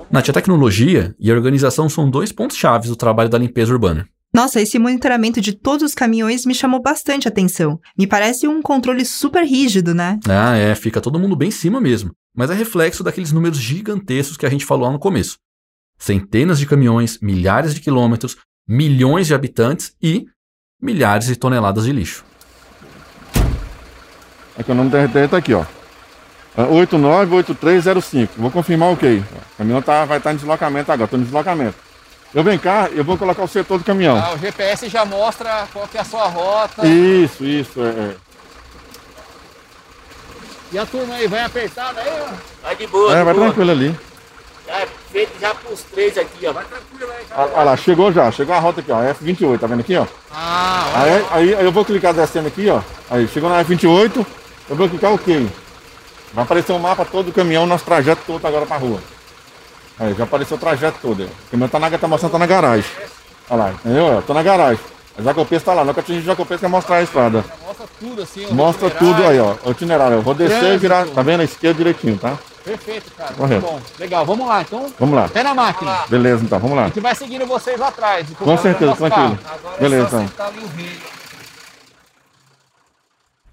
Nath, 0.10 0.30
a 0.30 0.34
tecnologia 0.34 1.14
e 1.20 1.30
a 1.30 1.34
organização 1.34 1.90
são 1.90 2.10
dois 2.10 2.32
pontos 2.32 2.56
chaves 2.56 2.88
do 2.90 2.96
trabalho 2.96 3.28
da 3.30 3.38
limpeza 3.38 3.74
urbana. 3.74 4.08
Nossa, 4.34 4.62
esse 4.62 4.78
monitoramento 4.78 5.42
de 5.42 5.54
todos 5.54 5.84
os 5.84 5.96
caminhões 5.96 6.46
me 6.46 6.54
chamou 6.54 6.82
bastante 6.82 7.28
atenção. 7.28 7.80
Me 7.98 8.06
parece 8.06 8.48
um 8.48 8.62
controle 8.62 9.04
super 9.04 9.44
rígido, 9.44 9.96
né? 9.96 10.20
Ah, 10.30 10.56
é, 10.56 10.76
fica 10.76 11.02
todo 11.02 11.20
mundo 11.20 11.36
bem 11.36 11.48
em 11.48 11.52
cima 11.52 11.82
mesmo. 11.82 12.12
Mas 12.36 12.52
é 12.52 12.54
reflexo 12.54 13.04
daqueles 13.04 13.32
números 13.32 13.58
gigantescos 13.58 14.38
que 14.38 14.46
a 14.46 14.50
gente 14.50 14.66
falou 14.66 14.86
lá 14.86 14.92
no 14.94 15.00
começo. 15.00 15.38
Centenas 15.98 16.60
de 16.60 16.68
caminhões, 16.68 17.18
milhares 17.22 17.74
de 17.74 17.82
quilômetros, 17.82 18.38
milhões 18.68 19.26
de 19.26 19.34
habitantes 19.34 19.94
e 20.02 20.26
milhares 20.82 21.26
de 21.26 21.36
toneladas 21.36 21.86
de 21.86 21.92
lixo. 21.92 22.24
Aqui 24.58 24.72
o 24.72 24.76
nome 24.76 24.92
da 24.92 25.04
RT 25.04 25.30
tá 25.32 25.38
aqui, 25.38 25.54
ó. 25.54 25.66
É 26.56 26.64
898305. 26.64 28.34
Vou 28.38 28.52
confirmar 28.52 28.90
o 28.90 28.94
ok. 28.94 29.20
O 29.20 29.58
caminhão 29.58 29.82
tá, 29.82 30.06
vai 30.06 30.20
estar 30.20 30.34
em 30.34 30.36
deslocamento 30.36 30.92
agora, 30.92 31.06
estou 31.06 31.20
em 31.20 31.24
deslocamento. 31.24 31.89
Eu 32.34 32.44
venho 32.44 32.60
cá, 32.60 32.90
eu 32.94 33.04
vou 33.04 33.18
colocar 33.18 33.44
o 33.44 33.48
setor 33.48 33.80
do 33.80 33.84
caminhão. 33.84 34.16
Ah, 34.18 34.34
o 34.34 34.38
GPS 34.38 34.88
já 34.88 35.04
mostra 35.04 35.68
qual 35.74 35.88
que 35.88 35.98
é 35.98 36.02
a 36.02 36.04
sua 36.06 36.28
rota. 36.28 36.86
Isso, 36.86 37.44
isso, 37.44 37.82
é, 37.82 37.88
é. 37.90 38.16
E 40.72 40.78
a 40.78 40.86
turma 40.86 41.16
aí, 41.16 41.28
vai 41.28 41.42
apertada 41.44 42.00
aí, 42.00 42.08
ó. 42.22 42.34
Vai 42.62 42.76
de 42.76 42.86
boa, 42.86 43.12
É, 43.14 43.18
de 43.18 43.24
vai 43.24 43.34
boa. 43.34 43.46
tranquilo 43.48 43.72
ali. 43.72 44.00
Já 44.68 44.74
é 44.82 44.88
feito 45.12 45.40
já 45.42 45.56
pros 45.56 45.82
três 45.82 46.16
aqui, 46.20 46.46
ó. 46.46 46.54
Vai 46.54 46.64
tranquilo 46.66 47.12
aí, 47.12 47.26
Olha 47.36 47.52
olha 47.56 47.64
lá, 47.64 47.78
chegou 47.78 48.12
já, 48.14 48.32
chegou 48.32 48.54
a 48.54 48.60
rota 48.60 48.82
aqui, 48.82 48.92
ó, 48.92 49.02
F28, 49.02 49.60
tá 49.60 49.66
vendo 49.66 49.80
aqui, 49.80 49.98
ó? 49.98 50.06
Ah, 50.32 50.92
Aí, 50.96 51.26
aí, 51.32 51.56
aí 51.56 51.66
eu 51.66 51.72
vou 51.72 51.84
clicar 51.84 52.14
descendo 52.14 52.48
aqui, 52.48 52.70
ó. 52.70 52.82
Aí 53.10 53.28
chegou 53.28 53.50
na 53.50 53.64
F28, 53.66 54.24
eu 54.70 54.76
vou 54.76 54.88
clicar 54.88 55.12
OK. 55.14 55.50
Vai 56.32 56.44
aparecer 56.44 56.72
um 56.74 56.78
mapa 56.80 57.04
todo 57.04 57.26
do 57.26 57.32
caminhão, 57.32 57.66
nosso 57.66 57.86
trajeto 57.86 58.22
todo 58.28 58.46
agora 58.46 58.68
pra 58.68 58.78
rua. 58.78 59.00
Aí 60.00 60.14
já 60.14 60.24
apareceu 60.24 60.56
o 60.58 60.60
trajeto 60.60 60.98
todo. 61.02 61.22
aí. 61.24 61.28
O 61.30 61.52
caminhão 61.52 61.70
tá 61.70 61.80
na, 61.80 61.98
tá 61.98 62.08
mostrando, 62.08 62.32
tá 62.32 62.40
na 62.40 62.46
garagem. 62.46 62.90
Olha 63.50 63.64
lá, 63.64 63.72
entendeu? 63.72 64.08
Eu 64.08 64.22
tô 64.22 64.34
na 64.34 64.44
garagem. 64.44 64.84
A 65.18 65.22
Jacopeça 65.22 65.66
tá 65.66 65.74
lá, 65.74 65.82
eu 65.84 65.90
atingi 65.90 66.20
o 66.20 66.24
Jacopeça 66.24 66.62
quer 66.62 66.70
mostrar 66.70 66.98
a 66.98 67.02
estrada. 67.04 67.44
mostra 67.66 67.86
tudo 68.00 68.22
assim. 68.22 68.46
o 68.46 68.54
Mostra 68.54 68.90
tudo 68.90 69.28
aí, 69.28 69.38
ó. 69.40 69.56
O 69.66 69.72
itinerário. 69.72 70.18
Eu 70.18 70.22
vou 70.22 70.34
descer 70.34 70.76
e 70.76 70.78
virar, 70.78 71.06
tá 71.08 71.22
vendo? 71.22 71.42
A 71.42 71.44
esquerda 71.44 71.78
direitinho, 71.78 72.18
tá? 72.18 72.38
Perfeito, 72.64 73.12
cara. 73.18 73.34
Correto. 73.34 73.62
Muito 73.66 73.82
bom. 73.82 73.82
Legal, 74.00 74.26
vamos 74.26 74.48
lá. 74.48 74.62
Então, 74.62 74.94
Vamos 74.98 75.16
lá. 75.16 75.26
até 75.26 75.44
na 75.44 75.54
máquina. 75.54 75.98
Beleza, 76.08 76.44
então, 76.46 76.60
vamos 76.60 76.78
A 76.78 76.82
lá. 76.82 76.88
gente 76.88 77.00
vai 77.02 77.16
seguindo 77.16 77.46
vocês 77.46 77.78
lá 77.78 77.90
atrás. 77.90 78.28
Com 78.38 78.58
certeza, 78.58 78.96
tranquilo. 78.96 79.38
Beleza, 79.80 80.06
então. 80.08 80.28
Tá 80.30 80.48
ali 80.48 80.60
o 80.60 80.68
rei. 80.78 81.00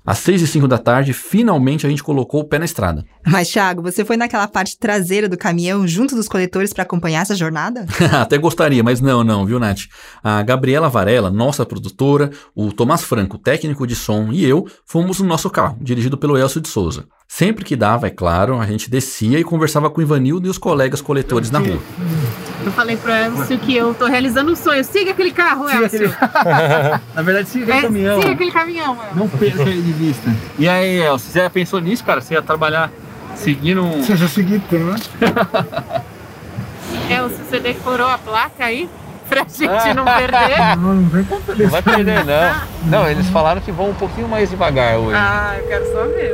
Às 0.07 0.19
6 0.19 0.43
e 0.43 0.47
5 0.47 0.69
da 0.69 0.79
tarde, 0.79 1.13
finalmente 1.13 1.85
a 1.85 1.91
gente 1.91 2.03
colocou 2.03 2.41
o 2.41 2.45
pé 2.45 2.59
na 2.59 2.65
estrada. 2.65 3.05
Mas, 3.27 3.51
Thiago, 3.51 3.83
você 3.83 4.05
foi 4.05 4.17
naquela 4.17 4.47
parte 4.47 4.79
traseira 4.79 5.29
do 5.29 5.37
caminhão 5.37 5.87
junto 5.87 6.15
dos 6.15 6.29
coletores 6.29 6.73
para 6.73 6.85
acompanhar 6.85 7.23
essa 7.23 7.35
jornada? 7.35 7.85
Até 8.13 8.39
gostaria, 8.39 8.85
mas 8.85 9.01
não, 9.01 9.25
não, 9.25 9.45
viu, 9.45 9.59
Nath? 9.59 9.87
A 10.23 10.43
Gabriela 10.43 10.89
Varela, 10.89 11.31
nossa 11.31 11.67
produtora, 11.67 12.31
o 12.55 12.73
Tomás 12.73 13.03
Franco, 13.03 13.37
técnico 13.37 13.87
de 13.87 13.97
som, 13.97 14.29
e 14.31 14.45
eu 14.45 14.67
fomos 14.85 15.19
no 15.19 15.27
nosso 15.27 15.51
carro, 15.51 15.77
dirigido 15.81 16.17
pelo 16.17 16.39
Elcio 16.39 16.61
de 16.61 16.69
Souza. 16.69 17.07
Sempre 17.27 17.65
que 17.65 17.75
dava, 17.75 18.07
é 18.07 18.11
claro, 18.11 18.61
a 18.61 18.67
gente 18.67 18.89
descia 18.89 19.41
e 19.41 19.45
conversava 19.45 19.91
com 19.91 20.01
o 20.01 20.05
Ivanildo 20.05 20.47
e 20.47 20.51
os 20.51 20.59
colegas 20.59 21.01
coletores 21.01 21.51
na 21.51 21.59
rua. 21.59 21.81
Eu 22.67 22.73
falei 22.73 22.97
pro 22.97 23.13
Elcio 23.13 23.59
que 23.61 23.77
eu 23.77 23.95
tô 23.95 24.07
realizando 24.07 24.51
um 24.51 24.57
sonho. 24.57 24.83
Siga 24.85 25.13
aquele 25.13 25.31
carro, 25.31 25.71
Elcio. 25.71 26.13
Na 27.15 27.23
verdade, 27.23 27.49
siga 27.49 27.75
É, 27.75 27.79
o 27.79 27.83
caminhão. 27.83 28.21
siga 28.21 28.33
aquele 28.35 28.51
caminhão, 28.51 28.93
Elcio. 28.95 29.15
Não 29.17 29.29
perca 29.29 29.63
ele 29.63 29.83
de 29.83 29.93
vista. 29.93 30.31
E 30.59 30.69
aí, 30.69 30.99
El, 30.99 31.17
você 31.19 31.41
já 31.41 31.49
pensou 31.49 31.81
nisso, 31.81 32.03
cara? 32.05 32.21
Você 32.21 32.35
ia 32.35 32.43
trabalhar 32.43 32.91
seguindo 33.37 33.85
um. 33.85 34.03
Você 34.03 34.17
já 34.17 34.27
seguiu 34.29 34.61
tanto. 34.69 35.09
Elcio, 37.09 37.45
você 37.45 37.61
decorou 37.61 38.09
a 38.09 38.19
placa 38.19 38.65
aí? 38.65 38.89
Pra 39.29 39.43
gente 39.43 39.69
Ah. 39.69 39.95
não 39.95 40.05
perder? 40.05 40.77
Não, 40.77 40.95
não 40.95 41.09
vem 41.09 41.25
contar 41.25 41.55
Não 41.57 41.69
vai 41.69 41.83
perder, 41.83 42.25
não. 42.25 42.61
Não, 42.85 43.09
eles 43.09 43.29
falaram 43.29 43.61
que 43.61 43.73
vão 43.73 43.91
um 43.91 43.95
pouquinho 43.95 44.29
mais 44.29 44.51
devagar 44.51 44.97
hoje. 44.99 45.17
Ah, 45.17 45.55
eu 45.59 45.67
quero 45.69 45.87
só 45.93 46.05
ver. 46.07 46.33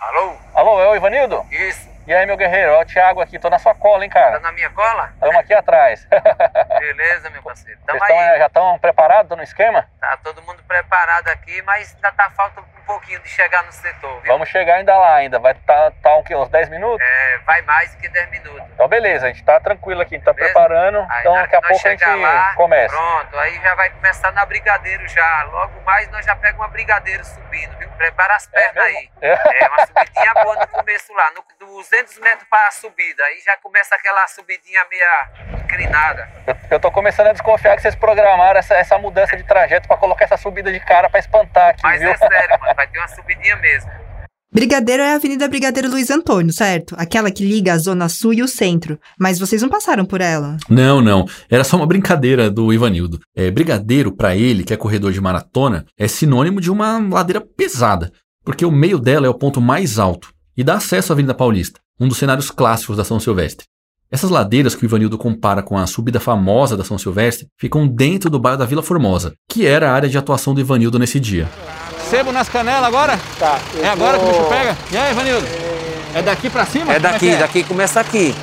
Alô? 0.00 0.32
Alô, 0.54 0.80
é 0.80 0.90
o 0.92 0.96
Ivanildo? 0.96 1.36
Isso. 1.50 1.93
E 2.06 2.12
aí, 2.12 2.26
meu 2.26 2.36
guerreiro? 2.36 2.72
Ó, 2.74 2.82
o 2.82 2.84
Thiago 2.84 3.20
aqui, 3.22 3.38
tô 3.38 3.48
na 3.48 3.58
sua 3.58 3.74
cola, 3.74 4.04
hein, 4.04 4.10
cara? 4.10 4.32
Tá 4.32 4.40
na 4.40 4.52
minha 4.52 4.68
cola? 4.70 5.08
Estamos 5.14 5.36
aqui 5.36 5.54
atrás. 5.54 6.06
Beleza, 6.78 7.30
meu 7.30 7.42
parceiro. 7.42 7.80
Vocês 7.80 7.86
Tamo 7.86 8.06
tão, 8.06 8.18
aí. 8.18 8.28
eh, 8.34 8.38
já 8.38 8.46
estão 8.46 8.78
preparados? 8.78 9.34
No 9.36 9.42
esquema? 9.42 9.88
Tá 9.98 10.18
todo 10.22 10.42
mundo 10.42 10.62
preparado 10.64 11.28
aqui, 11.28 11.62
mas 11.62 11.94
ainda 11.94 12.12
tá 12.12 12.28
falta 12.30 12.60
pouquinho 12.84 13.20
de 13.20 13.28
chegar 13.28 13.62
no 13.64 13.72
setor, 13.72 14.20
viu? 14.20 14.32
Vamos 14.32 14.48
chegar 14.48 14.76
ainda 14.76 14.96
lá 14.96 15.16
ainda. 15.16 15.38
Vai 15.38 15.52
estar 15.52 15.90
tá, 15.90 15.92
tá, 16.02 16.16
um, 16.16 16.42
uns 16.42 16.48
10 16.48 16.68
minutos? 16.68 17.06
É, 17.06 17.38
vai 17.38 17.62
mais 17.62 17.94
que 17.94 18.08
10 18.08 18.30
minutos. 18.30 18.62
Então 18.74 18.88
beleza, 18.88 19.26
a 19.26 19.28
gente 19.28 19.44
tá 19.44 19.58
tranquilo 19.60 20.02
aqui, 20.02 20.14
a 20.14 20.18
gente 20.18 20.24
tá 20.24 20.32
Beleza? 20.32 20.52
preparando. 20.52 21.06
Aí, 21.08 21.20
então 21.20 21.34
daqui 21.34 21.56
a 21.56 21.62
pouco 21.62 21.86
a 21.86 21.90
gente 21.90 22.04
lá, 22.04 22.54
começa. 22.54 22.96
Pronto, 22.96 23.38
aí 23.38 23.60
já 23.60 23.74
vai 23.74 23.90
começar 23.90 24.32
na 24.32 24.44
Brigadeiro 24.46 25.08
já. 25.08 25.42
Logo 25.44 25.80
mais 25.82 26.08
nós 26.10 26.24
já 26.24 26.36
pegamos 26.36 26.64
uma 26.64 26.68
Brigadeiro 26.68 27.24
subindo, 27.24 27.76
viu? 27.78 27.88
Prepara 27.90 28.34
as 28.34 28.46
pernas 28.46 28.84
aí. 28.84 29.10
É. 29.20 29.64
É 29.64 29.68
uma 29.68 29.86
subidinha 29.86 30.34
boa 30.34 30.56
no 30.56 30.68
começo 30.68 31.12
lá, 31.14 31.30
no 31.32 31.44
200 31.66 32.18
metros 32.18 32.48
para 32.48 32.68
a 32.68 32.70
subida. 32.70 33.24
Aí 33.24 33.40
já 33.40 33.56
começa 33.58 33.94
aquela 33.94 34.26
subidinha 34.28 34.84
meia 34.90 35.28
inclinada. 35.64 36.28
Eu, 36.46 36.56
eu 36.70 36.80
tô 36.80 36.90
começando 36.90 37.28
a 37.28 37.32
desconfiar 37.32 37.76
que 37.76 37.82
vocês 37.82 37.94
programaram 37.94 38.58
essa, 38.58 38.74
essa 38.74 38.98
mudança 38.98 39.36
de 39.36 39.42
trajeto 39.42 39.88
pra 39.88 39.96
colocar 39.96 40.24
essa 40.24 40.36
subida 40.36 40.72
de 40.72 40.80
cara 40.80 41.08
pra 41.08 41.18
espantar 41.18 41.70
aqui, 41.70 41.82
Mas 41.82 42.00
viu? 42.00 42.10
é 42.10 42.16
sério, 42.16 42.60
mano, 42.60 42.73
vai 42.74 42.88
ter 42.88 42.98
uma 42.98 43.08
subidinha 43.08 43.56
mesmo. 43.56 43.90
Brigadeiro 44.54 45.02
é 45.02 45.12
a 45.12 45.16
Avenida 45.16 45.48
Brigadeiro 45.48 45.90
Luiz 45.90 46.10
Antônio, 46.10 46.52
certo? 46.52 46.94
Aquela 46.96 47.28
que 47.28 47.44
liga 47.44 47.72
a 47.72 47.78
Zona 47.78 48.08
Sul 48.08 48.34
e 48.34 48.42
o 48.42 48.46
centro. 48.46 48.96
Mas 49.18 49.36
vocês 49.36 49.60
não 49.60 49.68
passaram 49.68 50.04
por 50.04 50.20
ela. 50.20 50.56
Não, 50.68 51.00
não. 51.00 51.26
Era 51.50 51.64
só 51.64 51.76
uma 51.76 51.88
brincadeira 51.88 52.48
do 52.48 52.72
Ivanildo. 52.72 53.18
É, 53.34 53.50
brigadeiro, 53.50 54.14
pra 54.14 54.36
ele, 54.36 54.62
que 54.62 54.72
é 54.72 54.76
corredor 54.76 55.10
de 55.10 55.20
maratona, 55.20 55.84
é 55.98 56.06
sinônimo 56.06 56.60
de 56.60 56.70
uma 56.70 56.98
ladeira 56.98 57.40
pesada, 57.40 58.12
porque 58.44 58.64
o 58.64 58.70
meio 58.70 59.00
dela 59.00 59.26
é 59.26 59.28
o 59.28 59.34
ponto 59.34 59.60
mais 59.60 59.98
alto 59.98 60.32
e 60.56 60.62
dá 60.62 60.74
acesso 60.74 61.10
à 61.10 61.14
Avenida 61.14 61.34
Paulista, 61.34 61.80
um 61.98 62.06
dos 62.06 62.18
cenários 62.18 62.48
clássicos 62.48 62.96
da 62.96 63.02
São 63.02 63.18
Silvestre. 63.18 63.66
Essas 64.08 64.30
ladeiras 64.30 64.76
que 64.76 64.84
o 64.84 64.86
Ivanildo 64.86 65.18
compara 65.18 65.64
com 65.64 65.76
a 65.76 65.84
subida 65.88 66.20
famosa 66.20 66.76
da 66.76 66.84
São 66.84 66.96
Silvestre 66.96 67.48
ficam 67.58 67.88
dentro 67.88 68.30
do 68.30 68.38
bairro 68.38 68.58
da 68.58 68.64
Vila 68.64 68.84
Formosa, 68.84 69.34
que 69.50 69.66
era 69.66 69.90
a 69.90 69.92
área 69.92 70.08
de 70.08 70.16
atuação 70.16 70.54
do 70.54 70.60
Ivanildo 70.60 70.96
nesse 70.96 71.18
dia. 71.18 71.48
Sebo 72.10 72.32
nas 72.32 72.48
canelas 72.48 72.84
agora? 72.84 73.18
Tá. 73.38 73.58
É 73.82 73.88
agora 73.88 74.18
que 74.18 74.24
o 74.24 74.28
bicho 74.28 74.44
pega? 74.44 74.76
E 74.90 74.96
aí, 74.96 75.10
Ivanildo? 75.12 75.46
É 76.14 76.22
daqui 76.22 76.48
pra 76.48 76.64
cima? 76.64 76.92
É 76.92 77.00
Como 77.00 77.12
daqui, 77.12 77.30
que 77.30 77.36
daqui 77.36 77.64
começa 77.64 78.00
aqui. 78.00 78.34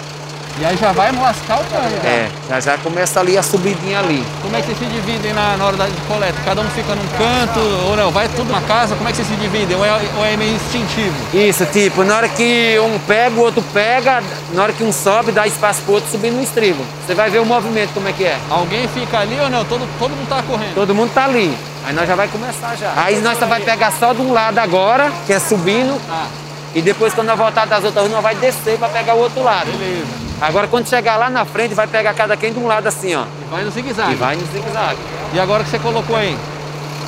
E 0.60 0.65
aí 0.65 0.77
já 0.77 0.91
vai 0.91 1.12
lascar 1.12 1.60
o 1.60 1.63
tanque. 1.63 2.05
É, 2.05 2.29
já 2.50 2.60
já 2.60 2.77
começa 2.77 3.20
ali 3.20 3.38
a 3.38 3.43
subidinha 3.43 4.00
ali. 4.00 4.24
Como 4.41 4.55
é 4.55 4.62
que 4.62 4.67
vocês 4.67 4.79
se 4.79 4.86
dividem 4.86 5.34
na, 5.34 5.58
na 5.58 5.65
hora 5.65 5.77
da 5.77 5.88
coleta? 6.08 6.38
Cada 6.46 6.62
um 6.62 6.70
fica 6.70 6.93
num 6.93 7.08
canto 7.17 7.60
ou 7.88 7.96
não? 7.96 8.12
Vai 8.12 8.27
tudo 8.29 8.51
na 8.51 8.62
casa? 8.62 8.96
Como 8.96 9.08
é 9.08 9.12
que 9.12 9.17
vocês 9.17 9.27
se 9.27 9.36
dividem? 9.36 9.75
Ou 9.75 9.86
é, 9.86 9.91
ou 10.17 10.25
é 10.25 10.38
meio 10.38 10.55
instintivo? 10.55 11.15
Isso, 11.34 11.65
tipo, 11.67 12.03
na 12.03 12.17
hora 12.17 12.29
que 12.29 12.77
um 12.79 13.00
pega, 13.00 13.36
o 13.36 13.39
outro 13.39 13.63
pega, 13.74 14.22
na 14.53 14.63
hora 14.63 14.74
que 14.74 14.84
um 14.84 14.91
sobe, 14.91 15.31
dá 15.31 15.48
espaço 15.48 15.81
pro 15.84 15.96
outro 15.96 16.12
subir 16.12 16.31
no 16.31 16.41
estribo. 16.41 16.84
Você 17.05 17.15
vai 17.15 17.29
ver 17.29 17.39
o 17.39 17.46
movimento, 17.46 17.93
como 17.93 18.08
é 18.08 18.13
que 18.13 18.24
é. 18.24 18.38
Alguém 18.50 18.88
fica 18.89 19.20
ali 19.20 19.39
ou 19.39 19.50
não? 19.50 19.65
Todo, 19.65 19.88
todo 19.98 20.12
mundo 20.12 20.29
tá 20.29 20.43
correndo? 20.43 20.75
Todo 20.75 20.93
mundo 20.93 21.12
tá 21.13 21.25
ali. 21.25 21.58
Aí 21.86 21.93
nós 21.93 22.08
já 22.08 22.15
vai 22.15 22.27
começar 22.27 22.75
já. 22.75 22.93
Aí 22.96 23.20
nós 23.22 23.39
só 23.39 23.46
vai 23.48 23.62
pegar 23.62 23.91
só 23.91 24.13
de 24.13 24.22
um 24.22 24.31
lado 24.31 24.60
agora, 24.60 25.12
que 25.25 25.34
é 25.34 25.39
subindo. 25.39 26.00
Ah. 26.10 26.27
E 26.75 26.81
depois 26.81 27.13
quando 27.13 27.27
nós 27.27 27.38
voltar 27.38 27.66
das 27.66 27.83
outras 27.83 28.03
ruas, 28.03 28.14
nós 28.14 28.24
vai 28.24 28.35
descer 28.35 28.77
pra 28.77 28.87
pegar 28.90 29.16
o 29.16 29.20
outro 29.20 29.44
lado. 29.44 29.66
Beleza. 29.72 30.30
Agora 30.42 30.68
quando 30.68 30.88
chegar 30.90 31.18
lá 31.18 31.30
na 31.30 31.46
frente, 31.46 31.74
vai 31.75 31.86
pegar 31.88 32.14
cada 32.14 32.36
quem 32.36 32.51
de 32.51 32.60
um 32.60 32.66
lado 32.68 32.88
assim, 32.88 33.14
ó. 33.16 33.24
E 33.24 33.50
vai 33.51 33.64
no 33.64 33.72
zigue-zague. 33.72 34.14
E 34.14 34.16
vai 34.16 34.36
no 34.36 34.46
zigue-zague. 34.51 35.00
E 35.34 35.40
agora 35.40 35.64
que 35.64 35.70
você 35.70 35.80
colocou 35.80 36.16
aí? 36.16 36.36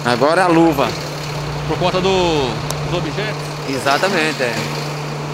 Agora 0.05 0.43
a 0.43 0.47
luva. 0.47 0.87
Por 1.67 1.77
conta 1.79 1.99
do, 1.99 2.09
dos 2.89 2.97
objetos? 2.97 3.41
Exatamente, 3.67 4.43
é. 4.43 4.53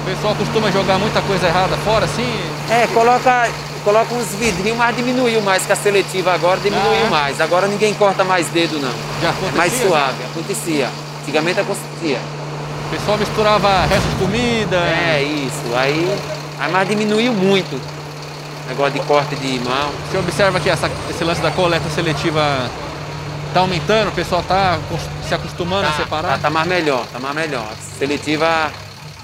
O 0.03 0.05
pessoal 0.15 0.33
costuma 0.35 0.71
jogar 0.71 0.97
muita 0.97 1.21
coisa 1.21 1.47
errada 1.47 1.75
fora, 1.77 2.05
assim? 2.05 2.25
É, 2.69 2.87
coloca, 2.93 3.49
coloca 3.83 4.13
uns 4.13 4.33
vidrinhos, 4.35 4.77
mas 4.77 4.95
diminuiu 4.95 5.41
mais 5.41 5.65
que 5.65 5.73
a 5.73 5.75
seletiva 5.75 6.33
agora, 6.33 6.59
diminuiu 6.61 7.03
Ah, 7.03 7.05
é? 7.07 7.09
mais. 7.09 7.41
Agora 7.41 7.67
ninguém 7.67 7.93
corta 7.93 8.23
mais 8.23 8.47
dedo, 8.47 8.79
não. 8.79 8.93
Já 9.21 9.27
É 9.27 9.31
acontecia? 9.31 9.57
mais 9.57 9.73
suave, 9.73 10.23
acontecia. 10.31 10.89
Antigamente 11.23 11.59
acontecia. 11.59 12.19
O 12.87 12.89
pessoal 12.91 13.17
misturava 13.17 13.85
resto 13.87 14.07
de 14.07 14.15
comida. 14.15 14.77
É, 14.77 15.21
isso. 15.21 15.75
Aí, 15.75 16.17
aí 16.59 16.71
mas 16.71 16.87
diminuiu 16.87 17.33
muito. 17.33 17.79
Negócio 18.67 18.99
de 18.99 19.05
corte 19.07 19.35
de 19.35 19.59
mão. 19.59 19.91
Você 20.09 20.17
observa 20.17 20.59
que 20.59 20.69
essa- 20.69 20.89
esse 21.09 21.23
lance 21.23 21.41
da 21.41 21.49
coleta 21.51 21.89
seletiva 21.89 22.69
tá 23.53 23.61
aumentando, 23.61 24.09
o 24.09 24.11
pessoal 24.11 24.43
tá 24.43 24.77
cos- 24.89 25.27
se 25.27 25.33
acostumando 25.33 25.87
a 25.87 25.91
separar? 25.93 26.33
Tá, 26.33 26.37
tá 26.43 26.49
mais 26.49 26.67
melhor, 26.67 27.05
tá 27.07 27.19
mais 27.19 27.35
melhor. 27.35 27.65
A 27.71 27.75
seletiva 27.97 28.71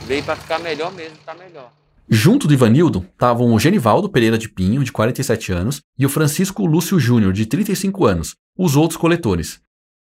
veio 0.08 0.24
pra 0.24 0.36
ficar 0.36 0.58
melhor 0.60 0.92
mesmo, 0.92 1.16
tá 1.26 1.36
melhor. 1.36 1.70
Junto 2.10 2.48
do 2.48 2.54
Ivanildo 2.54 3.06
estavam 3.14 3.54
o 3.54 3.60
Genivaldo 3.60 4.10
Pereira 4.10 4.38
de 4.38 4.48
Pinho, 4.50 4.84
de 4.84 4.92
47 4.92 5.52
anos, 5.52 5.82
e 5.98 6.06
o 6.06 6.10
Francisco 6.10 6.66
Lúcio 6.66 7.00
Júnior, 7.00 7.34
de 7.34 7.46
35 7.46 8.06
anos, 8.06 8.36
os 8.58 8.76
outros 8.76 8.98
coletores. 8.98 9.60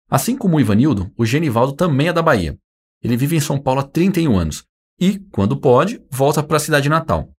Assim 0.10 0.38
como 0.38 0.58
o 0.58 0.60
Ivanildo, 0.62 1.10
o 1.17 1.26
Genivaldo 1.26 1.74
também 1.74 2.08
é 2.10 2.13
da 2.13 2.22
Bahia. 2.22 2.56
Ele 3.02 3.17
vive 3.17 3.36
em 3.38 3.39
São 3.41 3.58
Paulo 3.58 3.80
há 3.82 3.84
31 3.84 4.38
anos 4.38 4.63
e, 4.99 5.19
quando 5.32 5.58
pode, 5.58 6.01
volta 6.12 6.41
para 6.43 6.58
a 6.58 6.60
cidade 6.60 6.89
natal. 6.89 7.29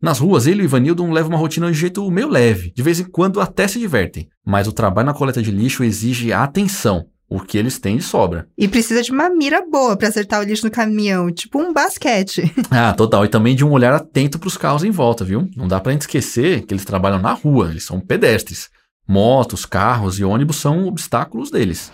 Nas 0.00 0.20
ruas, 0.20 0.46
ele 0.46 0.60
e 0.60 0.62
o 0.62 0.64
Ivanildo 0.66 1.04
levam 1.10 1.30
uma 1.32 1.38
rotina 1.38 1.70
de 1.72 1.76
jeito 1.76 2.08
meio 2.10 2.28
leve, 2.28 2.72
de 2.74 2.82
vez 2.82 3.00
em 3.00 3.04
quando 3.04 3.40
até 3.40 3.66
se 3.66 3.80
divertem, 3.80 4.28
mas 4.46 4.68
o 4.68 4.72
trabalho 4.72 5.06
na 5.06 5.14
coleta 5.14 5.42
de 5.42 5.50
lixo 5.50 5.82
exige 5.82 6.32
atenção, 6.32 7.06
o 7.28 7.40
que 7.40 7.58
eles 7.58 7.80
têm 7.80 7.96
de 7.96 8.04
sobra. 8.04 8.46
E 8.56 8.68
precisa 8.68 9.02
de 9.02 9.10
uma 9.10 9.28
mira 9.28 9.60
boa 9.68 9.96
pra 9.96 10.06
acertar 10.06 10.40
o 10.40 10.44
lixo 10.44 10.64
no 10.64 10.70
caminhão, 10.70 11.32
tipo 11.32 11.60
um 11.60 11.72
basquete. 11.72 12.52
Ah, 12.70 12.92
total. 12.92 13.24
E 13.24 13.28
também 13.28 13.56
de 13.56 13.64
um 13.64 13.72
olhar 13.72 13.92
atento 13.92 14.38
para 14.38 14.46
os 14.46 14.56
carros 14.56 14.84
em 14.84 14.90
volta, 14.90 15.24
viu? 15.24 15.48
Não 15.56 15.66
dá 15.66 15.80
pra 15.80 15.90
gente 15.92 16.02
esquecer 16.02 16.64
que 16.64 16.72
eles 16.72 16.84
trabalham 16.84 17.18
na 17.18 17.32
rua, 17.32 17.68
eles 17.70 17.84
são 17.84 17.98
pedestres. 17.98 18.68
Motos, 19.06 19.66
carros 19.66 20.18
e 20.20 20.24
ônibus 20.24 20.56
são 20.56 20.86
obstáculos 20.86 21.50
deles. 21.50 21.90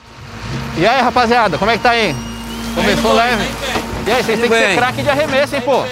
E 0.77 0.87
aí, 0.87 1.00
rapaziada, 1.00 1.57
como 1.57 1.70
é 1.70 1.79
que 1.79 1.83
tá 1.83 1.90
aí? 1.90 2.14
Começou 2.74 3.14
leve? 3.14 3.84
E 4.07 4.11
aí, 4.11 4.23
vocês 4.23 4.38
têm 4.40 4.49
que 4.51 4.57
ser 4.57 4.77
craque 4.77 5.03
de 5.03 5.11
arremesso, 5.11 5.55
hein, 5.57 5.62
pô? 5.62 5.83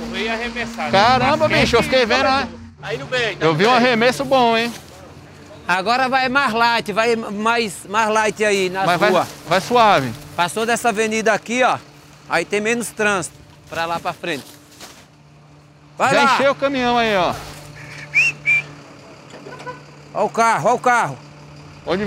Correio 0.00 0.32
arremessado. 0.32 0.90
Caramba, 0.90 1.48
bicho, 1.48 1.76
eu 1.76 1.82
fiquei 1.82 2.04
vendo, 2.04 2.24
né? 2.24 2.48
Aí 2.82 2.98
no 2.98 3.06
bem. 3.06 3.36
Eu 3.40 3.54
vi 3.54 3.66
um 3.66 3.72
arremesso 3.72 4.24
bom, 4.24 4.56
hein? 4.56 4.72
Agora 5.66 6.08
vai 6.08 6.28
mais 6.28 6.52
light, 6.52 6.92
vai 6.92 7.14
mais, 7.14 7.74
mais 7.88 8.08
light 8.08 8.44
aí 8.44 8.70
nas 8.70 8.86
Mas 8.86 8.98
vai, 8.98 9.10
ruas. 9.10 9.28
vai 9.46 9.60
suave. 9.60 10.12
Passou 10.34 10.64
dessa 10.64 10.88
avenida 10.88 11.32
aqui, 11.32 11.62
ó. 11.62 11.78
Aí 12.28 12.44
tem 12.44 12.60
menos 12.60 12.88
trânsito 12.88 13.36
pra 13.68 13.84
lá 13.84 14.00
pra 14.00 14.12
frente. 14.12 14.46
Vai 15.96 16.14
Já 16.14 16.22
lá. 16.24 16.34
encheu 16.34 16.52
o 16.52 16.54
caminhão 16.54 16.96
aí, 16.96 17.14
ó. 17.16 17.34
Ó 20.14 20.24
o 20.24 20.30
carro, 20.30 20.70
ó 20.70 20.74
o 20.74 20.78
carro. 20.78 21.18
Pode 21.84 22.04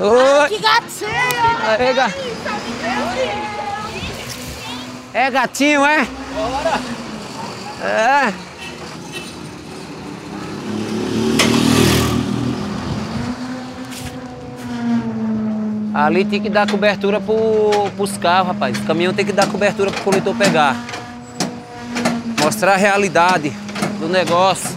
Oi. 0.00 0.48
Que 0.48 0.58
gatinho! 0.58 1.10
É, 1.78 1.92
ga- 1.92 2.12
é 5.14 5.30
gatinho, 5.30 5.84
é? 5.84 6.06
É. 7.82 8.32
Ali 15.94 16.24
tem 16.24 16.40
que 16.40 16.48
dar 16.48 16.70
cobertura 16.70 17.20
pro, 17.20 17.90
pros 17.96 18.16
carros, 18.18 18.48
rapaz. 18.48 18.78
O 18.78 18.82
caminhão 18.84 19.12
tem 19.12 19.24
que 19.24 19.32
dar 19.32 19.46
cobertura 19.48 19.90
pro 19.90 20.02
coletor 20.02 20.34
pegar. 20.36 20.76
Mostrar 22.42 22.74
a 22.74 22.76
realidade 22.76 23.50
do 23.98 24.08
negócio. 24.08 24.70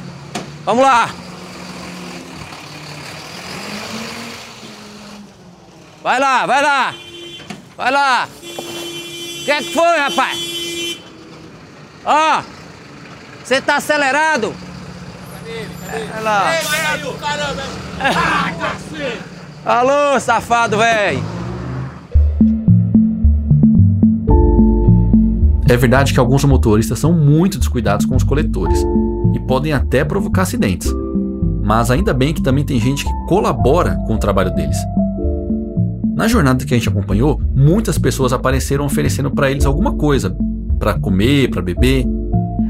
Vamos 0.66 0.84
lá! 0.84 1.10
Vai 6.04 6.20
lá, 6.20 6.48
vai 6.48 6.64
lá! 6.64 6.96
Vai 7.78 7.92
lá! 7.92 8.28
O 8.28 9.46
que 9.46 9.52
é 9.52 9.58
que 9.62 9.72
foi, 9.74 9.98
rapaz? 9.98 10.98
Ó! 12.04 12.42
Você 13.44 13.62
tá 13.62 13.76
acelerado? 13.76 14.54
Vai 16.12 16.24
lá. 16.24 16.54
Caramba! 17.20 17.64
Alô, 19.64 20.20
safado, 20.20 20.78
velho! 20.78 21.24
É 25.70 25.78
verdade 25.78 26.14
que 26.14 26.20
alguns 26.20 26.44
motoristas 26.44 26.98
são 26.98 27.14
muito 27.14 27.60
descuidados 27.60 28.08
com 28.08 28.16
os 28.16 28.24
coletores 28.24 28.84
e 29.36 29.40
podem 29.40 29.72
até 29.72 30.04
provocar 30.04 30.42
acidentes. 30.42 30.92
Mas 31.64 31.92
ainda 31.92 32.12
bem 32.12 32.34
que 32.34 32.42
também 32.42 32.66
tem 32.66 32.80
gente 32.80 33.06
que 33.06 33.12
colabora 33.28 33.96
com 34.08 34.16
o 34.16 34.18
trabalho 34.18 34.54
deles. 34.54 34.78
Na 36.22 36.28
jornada 36.28 36.64
que 36.64 36.72
a 36.72 36.78
gente 36.78 36.88
acompanhou, 36.88 37.42
muitas 37.56 37.98
pessoas 37.98 38.32
apareceram 38.32 38.86
oferecendo 38.86 39.32
para 39.32 39.50
eles 39.50 39.66
alguma 39.66 39.94
coisa, 39.94 40.38
para 40.78 40.94
comer, 40.94 41.50
para 41.50 41.64
beber. 41.64 42.06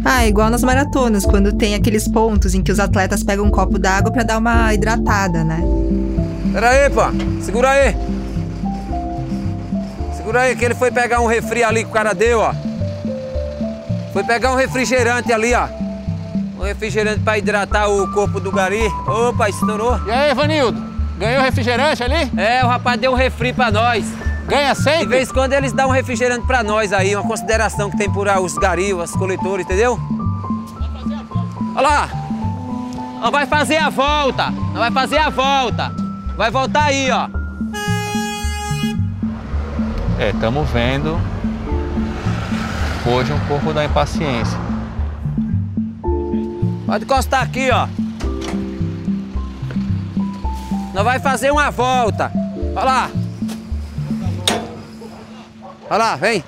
Ah, 0.05 0.25
igual 0.25 0.49
nas 0.49 0.63
maratonas, 0.63 1.25
quando 1.25 1.51
tem 1.51 1.75
aqueles 1.75 2.07
pontos 2.07 2.55
em 2.55 2.63
que 2.63 2.71
os 2.71 2.79
atletas 2.79 3.23
pegam 3.23 3.43
um 3.43 3.49
copo 3.49 3.77
d'água 3.77 4.09
para 4.09 4.23
dar 4.23 4.37
uma 4.37 4.73
hidratada, 4.73 5.43
né? 5.43 5.61
Pera 6.53 6.69
aí, 6.69 6.89
pá. 6.89 7.11
Segura 7.41 7.71
aí. 7.71 7.93
Segura 10.15 10.39
aí 10.43 10.55
que 10.55 10.63
ele 10.63 10.73
foi 10.73 10.89
pegar 10.89 11.19
um 11.19 11.27
refri 11.27 11.61
ali 11.61 11.83
que 11.83 11.89
o 11.89 11.93
cara 11.93 12.13
deu, 12.13 12.39
ó. 12.39 12.53
Foi 14.13 14.23
pegar 14.23 14.53
um 14.53 14.55
refrigerante 14.55 15.33
ali, 15.33 15.53
ó. 15.53 15.67
Um 16.57 16.63
refrigerante 16.63 17.19
pra 17.19 17.37
hidratar 17.37 17.89
o 17.89 18.09
corpo 18.13 18.39
do 18.39 18.49
gari. 18.49 18.87
Opa, 19.05 19.49
estourou. 19.49 19.99
E 20.07 20.09
aí, 20.09 20.33
Vanildo? 20.33 20.90
Ganhou 21.21 21.43
refrigerante 21.43 22.01
ali? 22.01 22.31
É, 22.35 22.65
o 22.65 22.67
rapaz 22.67 22.99
deu 22.99 23.11
um 23.11 23.15
refri 23.15 23.53
pra 23.53 23.69
nós. 23.69 24.11
Ganha 24.47 24.73
sempre? 24.73 25.01
De 25.01 25.05
vez 25.05 25.29
em 25.29 25.33
quando 25.33 25.53
eles 25.53 25.71
dão 25.71 25.89
um 25.89 25.91
refrigerante 25.91 26.47
pra 26.47 26.63
nós 26.63 26.91
aí, 26.91 27.15
uma 27.15 27.23
consideração 27.23 27.91
que 27.91 27.95
tem 27.95 28.11
por 28.11 28.27
aí 28.27 28.39
os 28.39 28.55
garis, 28.55 28.91
os 28.91 29.11
coletores, 29.11 29.63
entendeu? 29.63 29.99
Olha 31.75 31.87
lá. 31.87 32.09
Não 33.21 33.29
vai 33.29 33.45
fazer 33.45 33.77
a 33.77 33.89
volta. 33.91 34.49
Não 34.49 34.79
vai 34.79 34.89
fazer 34.89 35.19
a 35.19 35.29
volta. 35.29 35.91
Vai 36.35 36.49
voltar 36.49 36.85
aí, 36.85 37.11
ó. 37.11 37.29
É, 40.17 40.31
estamos 40.31 40.67
vendo 40.71 41.21
hoje 43.05 43.31
um 43.31 43.39
pouco 43.41 43.71
da 43.71 43.85
impaciência. 43.85 44.57
Pode 46.87 47.03
encostar 47.03 47.43
aqui, 47.43 47.69
ó. 47.69 47.87
Nós 50.93 51.03
vai 51.05 51.19
fazer 51.19 51.51
uma 51.51 51.71
volta. 51.71 52.31
Olha 52.75 52.83
lá. 52.83 53.11
Olha 55.89 55.97
lá, 55.97 56.15
vem. 56.15 56.43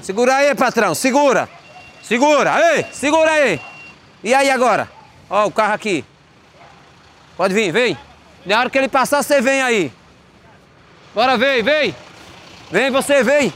Segura 0.00 0.36
aí, 0.36 0.54
patrão, 0.54 0.94
segura. 0.94 1.48
Segura, 2.02 2.74
ei, 2.74 2.86
segura 2.92 3.30
aí. 3.30 3.60
E 4.24 4.34
aí 4.34 4.50
agora? 4.50 4.90
Ó, 5.28 5.46
o 5.46 5.50
carro 5.50 5.74
aqui. 5.74 6.04
Pode 7.36 7.54
vir, 7.54 7.72
vem. 7.72 7.96
Na 8.44 8.58
hora 8.58 8.70
que 8.70 8.78
ele 8.78 8.88
passar, 8.88 9.22
você 9.22 9.40
vem 9.40 9.62
aí. 9.62 9.92
Bora, 11.14 11.36
vem, 11.36 11.62
vem. 11.62 11.94
Vem 12.70 12.90
você, 12.90 13.22
vem. 13.22 13.52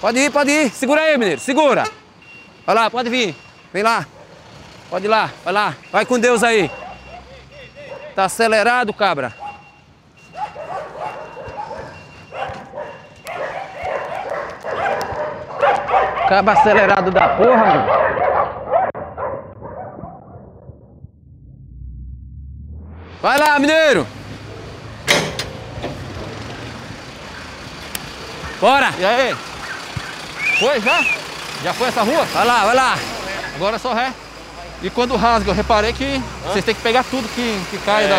Pode 0.00 0.18
ir, 0.18 0.30
pode 0.30 0.50
ir. 0.50 0.70
Segura 0.70 1.02
aí, 1.02 1.18
menino, 1.18 1.38
segura. 1.38 1.84
Vai 2.66 2.74
lá, 2.74 2.90
pode 2.90 3.10
vir. 3.10 3.36
Vem 3.72 3.82
lá. 3.82 4.06
Pode 4.88 5.04
ir 5.04 5.08
lá, 5.08 5.30
vai 5.44 5.52
lá. 5.52 5.76
Vai 5.92 6.06
com 6.06 6.18
Deus 6.18 6.42
aí. 6.42 6.70
Tá 8.14 8.24
acelerado, 8.24 8.92
cabra. 8.92 9.32
Cabra 16.28 16.52
acelerado 16.52 17.10
da 17.10 17.28
porra, 17.30 17.56
mano. 17.56 17.86
Vai 23.20 23.38
lá, 23.38 23.58
mineiro. 23.58 24.06
Bora. 28.60 28.90
E 28.98 29.04
aí? 29.04 29.36
Foi 30.58 30.80
já? 30.80 31.02
Já 31.62 31.74
foi 31.74 31.88
essa 31.88 32.02
rua? 32.02 32.24
Vai 32.24 32.46
lá, 32.46 32.64
vai 32.64 32.74
lá. 32.74 32.94
Agora 33.56 33.76
é 33.76 33.78
só 33.78 33.92
ré. 33.92 34.12
E 34.82 34.88
quando 34.90 35.14
rasga, 35.16 35.50
eu 35.50 35.54
reparei 35.54 35.92
que 35.92 36.20
vocês 36.46 36.64
têm 36.64 36.74
que 36.74 36.80
pegar 36.80 37.04
tudo 37.04 37.28
que, 37.28 37.60
que 37.70 37.78
cai. 37.78 38.06
da... 38.08 38.16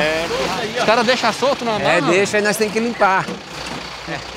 Os 0.80 0.86
caras 0.86 1.06
deixam 1.06 1.34
solto 1.34 1.65
na 1.65 1.80
É, 1.80 2.00
barra. 2.00 2.12
deixa 2.12 2.38
aí, 2.38 2.43
nós 2.43 2.56
temos 2.58 2.74
que 2.74 2.80
limpar. 2.80 3.26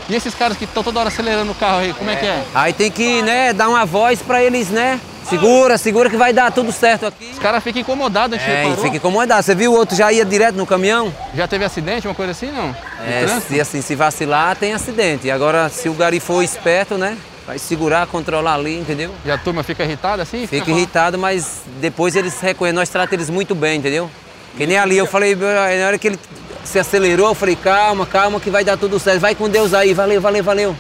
E 0.09 0.15
esses 0.15 0.35
caras 0.35 0.57
que 0.57 0.65
estão 0.65 0.83
toda 0.83 1.01
hora 1.01 1.09
acelerando 1.09 1.51
o 1.53 1.55
carro 1.55 1.79
aí, 1.79 1.93
como 1.93 2.09
é, 2.11 2.17
que 2.17 2.27
é? 2.27 2.43
Aí 2.55 2.73
tem 2.73 2.91
que, 2.91 3.23
né, 3.23 3.53
dar 3.53 3.69
uma 3.69 3.85
voz 3.85 4.23
pra 4.23 4.43
eles, 4.43 4.69
né? 4.69 5.01
Segura, 5.29 5.79
segura 5.79 6.11
que 6.11 6.17
vai 6.19 6.33
dar 6.35 6.53
tudo 6.53 6.71
certo 6.71 7.07
aqui. 7.07 7.31
Os 7.33 7.39
caras 7.39 7.65
ficam 7.65 7.81
incomodados, 7.81 8.37
a 8.39 8.41
gente 8.41 8.51
É, 8.51 8.69
e 8.69 8.77
fica 8.77 8.97
incomodado. 8.99 9.43
Você 9.43 9.55
viu 9.55 9.73
o 9.73 9.75
outro 9.77 9.97
já 9.97 10.13
ia 10.13 10.25
direto 10.25 10.55
no 10.55 10.67
caminhão? 10.67 11.13
Já 11.35 11.49
teve 11.49 11.65
acidente, 11.65 12.07
uma 12.07 12.15
coisa 12.15 12.33
assim, 12.33 12.51
não? 12.53 12.77
É, 13.07 13.27
se 13.41 13.59
assim, 13.59 13.81
se 13.81 13.95
vacilar, 13.95 14.55
tem 14.55 14.75
acidente. 14.75 15.27
E 15.27 15.31
agora, 15.31 15.71
se 15.71 15.89
o 15.89 15.95
gari 15.95 16.21
for 16.21 16.43
esperto, 16.43 16.97
né? 16.99 17.17
Vai 17.47 17.59
segurar, 17.59 18.07
controlar 18.07 18.55
ali, 18.55 18.79
entendeu? 18.79 19.15
E 19.25 19.31
a 19.31 19.37
turma 19.37 19.63
fica 19.63 19.85
irritada 19.85 20.23
assim? 20.23 20.47
Fica 20.47 20.71
irritado, 20.71 21.19
mas 21.19 21.63
depois 21.81 22.17
eles 22.17 22.41
reconhecem, 22.41 22.75
nós 22.75 22.89
tratamos 22.89 23.13
eles 23.13 23.31
muito 23.31 23.55
bem, 23.55 23.79
entendeu? 23.79 24.11
Que 24.57 24.67
nem 24.67 24.79
ali, 24.79 24.97
eu 24.97 25.07
falei, 25.07 25.35
na 25.35 25.87
hora 25.87 25.99
que 25.99 26.09
ele 26.09 26.19
se 26.65 26.79
acelerou, 26.79 27.29
eu 27.29 27.35
falei, 27.35 27.57
calma, 27.57 28.07
calma, 28.07 28.41
que 28.41 28.49
vai 28.49 28.65
dar 28.65 28.79
tudo 28.79 28.99
certo. 28.99 29.21
Vai 29.21 29.35
com 29.35 29.49
Deus 29.49 29.75
aí, 29.75 29.93
valeu, 29.93 30.21
valeu, 30.21 30.43
valeu. 30.43 30.77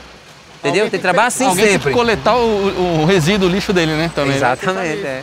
Entendeu? 0.60 0.88
Tem 0.88 0.98
que 0.98 1.02
trabalhar 1.02 1.28
assim 1.28 1.44
Alguém 1.44 1.64
tem 1.64 1.72
sempre. 1.74 1.90
que 1.90 1.94
coletar 1.94 2.36
o, 2.36 3.02
o 3.02 3.04
resíduo, 3.04 3.48
o 3.48 3.52
lixo 3.52 3.70
dele, 3.72 3.92
né? 3.92 4.10
Também. 4.14 4.30
né? 4.30 4.36
Exatamente, 4.36 5.04
é. 5.04 5.22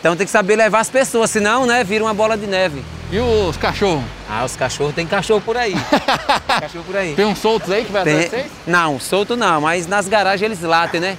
Então 0.00 0.16
tem 0.16 0.26
que 0.26 0.32
saber 0.32 0.56
levar 0.56 0.80
as 0.80 0.90
pessoas, 0.90 1.30
senão, 1.30 1.64
né, 1.64 1.84
vira 1.84 2.04
uma 2.04 2.12
bola 2.12 2.36
de 2.36 2.46
neve. 2.46 2.82
E 3.14 3.20
os 3.20 3.56
cachorros? 3.56 4.02
Ah, 4.28 4.44
os 4.44 4.56
cachorros, 4.56 4.92
tem 4.92 5.06
cachorro 5.06 5.40
por 5.40 5.56
aí. 5.56 5.72
Tem 5.72 6.58
cachorro 6.60 6.84
por 6.84 6.96
aí. 6.96 7.14
Tem 7.14 7.24
uns 7.24 7.38
soltos 7.38 7.70
aí 7.70 7.84
que 7.84 7.92
vai 7.92 8.02
atrás 8.02 8.24
de 8.24 8.28
Tem... 8.28 8.40
vocês? 8.40 8.52
Não, 8.66 8.98
solto 8.98 9.36
não, 9.36 9.60
mas 9.60 9.86
nas 9.86 10.08
garagens 10.08 10.42
eles 10.42 10.60
latem, 10.60 11.00
né? 11.00 11.16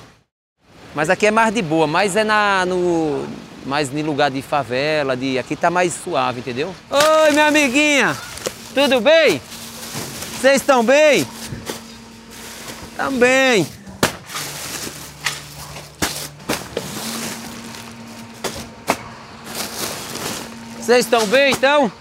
Mas 0.93 1.09
aqui 1.09 1.25
é 1.25 1.31
mais 1.31 1.53
de 1.53 1.61
boa, 1.61 1.87
mas 1.87 2.17
é 2.17 2.25
na, 2.25 2.65
no, 2.65 3.25
mais 3.65 3.95
em 3.95 4.03
lugar 4.03 4.29
de 4.29 4.41
favela, 4.41 5.15
de, 5.15 5.39
aqui 5.39 5.55
tá 5.55 5.69
mais 5.69 5.93
suave, 5.93 6.41
entendeu? 6.41 6.75
Oi, 6.91 7.31
minha 7.31 7.47
amiguinha! 7.47 8.13
Tudo 8.73 8.99
bem? 8.99 9.41
Vocês 10.41 10.57
estão 10.57 10.83
bem? 10.83 11.25
Também. 12.97 13.65
Vocês 20.85 21.03
estão 21.03 21.25
bem, 21.25 21.51
então? 21.51 21.91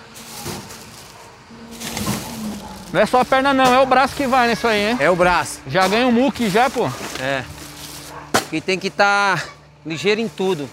Não 2.92 3.00
é 3.00 3.06
só 3.06 3.20
a 3.20 3.24
perna 3.24 3.54
não, 3.54 3.74
é 3.74 3.80
o 3.80 3.86
braço 3.86 4.14
que 4.14 4.26
vai 4.26 4.46
nisso 4.46 4.66
aí, 4.68 4.90
hein? 4.90 4.96
É 5.00 5.08
o 5.08 5.16
braço. 5.16 5.60
Já 5.66 5.88
ganha 5.88 6.06
um 6.06 6.12
muque 6.12 6.50
já, 6.50 6.68
pô. 6.68 6.90
É. 7.18 7.44
Aqui 8.34 8.60
tem 8.60 8.78
que 8.78 8.88
estar 8.88 9.42
ligeiro 9.86 10.20
em 10.20 10.28
tudo. 10.28 10.68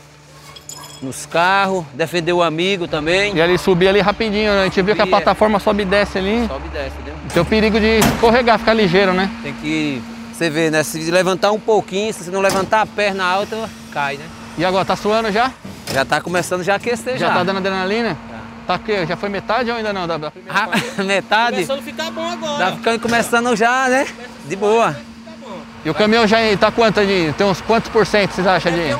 Nos 1.01 1.25
carros, 1.25 1.85
defender 1.93 2.33
o 2.33 2.43
amigo 2.43 2.85
também. 2.85 3.33
E 3.33 3.41
ali 3.41 3.57
subir 3.57 3.87
ali 3.87 4.01
rapidinho, 4.01 4.51
né? 4.51 4.63
A 4.63 4.65
gente 4.65 4.81
viu 4.81 4.93
que 4.93 5.01
a 5.01 5.05
é. 5.05 5.07
plataforma 5.07 5.57
sobe 5.57 5.83
e 5.83 5.85
desce 5.85 6.17
ali. 6.17 6.45
Sobe 6.49 6.67
e 6.67 6.69
desce, 6.69 6.95
entendeu? 6.99 7.15
Tem 7.33 7.41
o 7.41 7.45
perigo 7.45 7.79
de 7.79 7.99
escorregar, 7.99 8.59
ficar 8.59 8.73
ligeiro, 8.73 9.13
né? 9.13 9.31
Tem 9.41 9.53
que. 9.53 10.03
Você 10.33 10.49
vê, 10.49 10.69
né? 10.69 10.83
Se 10.83 11.09
levantar 11.09 11.53
um 11.53 11.59
pouquinho, 11.61 12.13
se 12.13 12.25
você 12.25 12.29
não 12.29 12.41
levantar 12.41 12.81
a 12.81 12.85
perna 12.85 13.23
alta, 13.23 13.69
cai, 13.93 14.17
né? 14.17 14.25
E 14.57 14.65
agora, 14.65 14.83
tá 14.83 14.97
suando 14.97 15.31
já? 15.31 15.49
Já 15.93 16.05
tá 16.05 16.21
começando 16.21 16.63
já 16.63 16.73
a 16.73 16.75
aquecer 16.77 17.17
já. 17.17 17.27
Já 17.27 17.33
tá 17.33 17.43
dando 17.43 17.57
adrenalina? 17.57 18.17
Tá 18.65 18.75
aqui, 18.75 19.05
já 19.05 19.17
foi 19.17 19.29
metade 19.29 19.69
ou 19.69 19.75
ainda 19.77 19.91
não? 19.91 20.07
Da, 20.07 20.17
da 20.17 20.31
primeira 20.31 20.57
Ah, 20.59 20.69
metade. 21.03 21.55
Começando 21.55 21.79
a 21.79 21.81
ficar 21.81 22.11
bom 22.11 22.29
agora. 22.31 22.57
Tá 22.65 22.71
ficando 22.77 22.99
começando 22.99 23.55
já, 23.55 23.89
né? 23.89 24.07
De 24.47 24.55
boa. 24.55 24.95
E 25.83 25.89
o 25.89 25.93
caminhão 25.93 26.27
já 26.27 26.37
tá 26.59 26.71
quanto 26.71 27.03
de. 27.05 27.33
Tem 27.33 27.45
uns 27.45 27.59
quantos 27.61 27.89
por 27.89 28.05
cento 28.05 28.31
vocês 28.33 28.45
acham 28.47 28.71
de? 28.71 28.95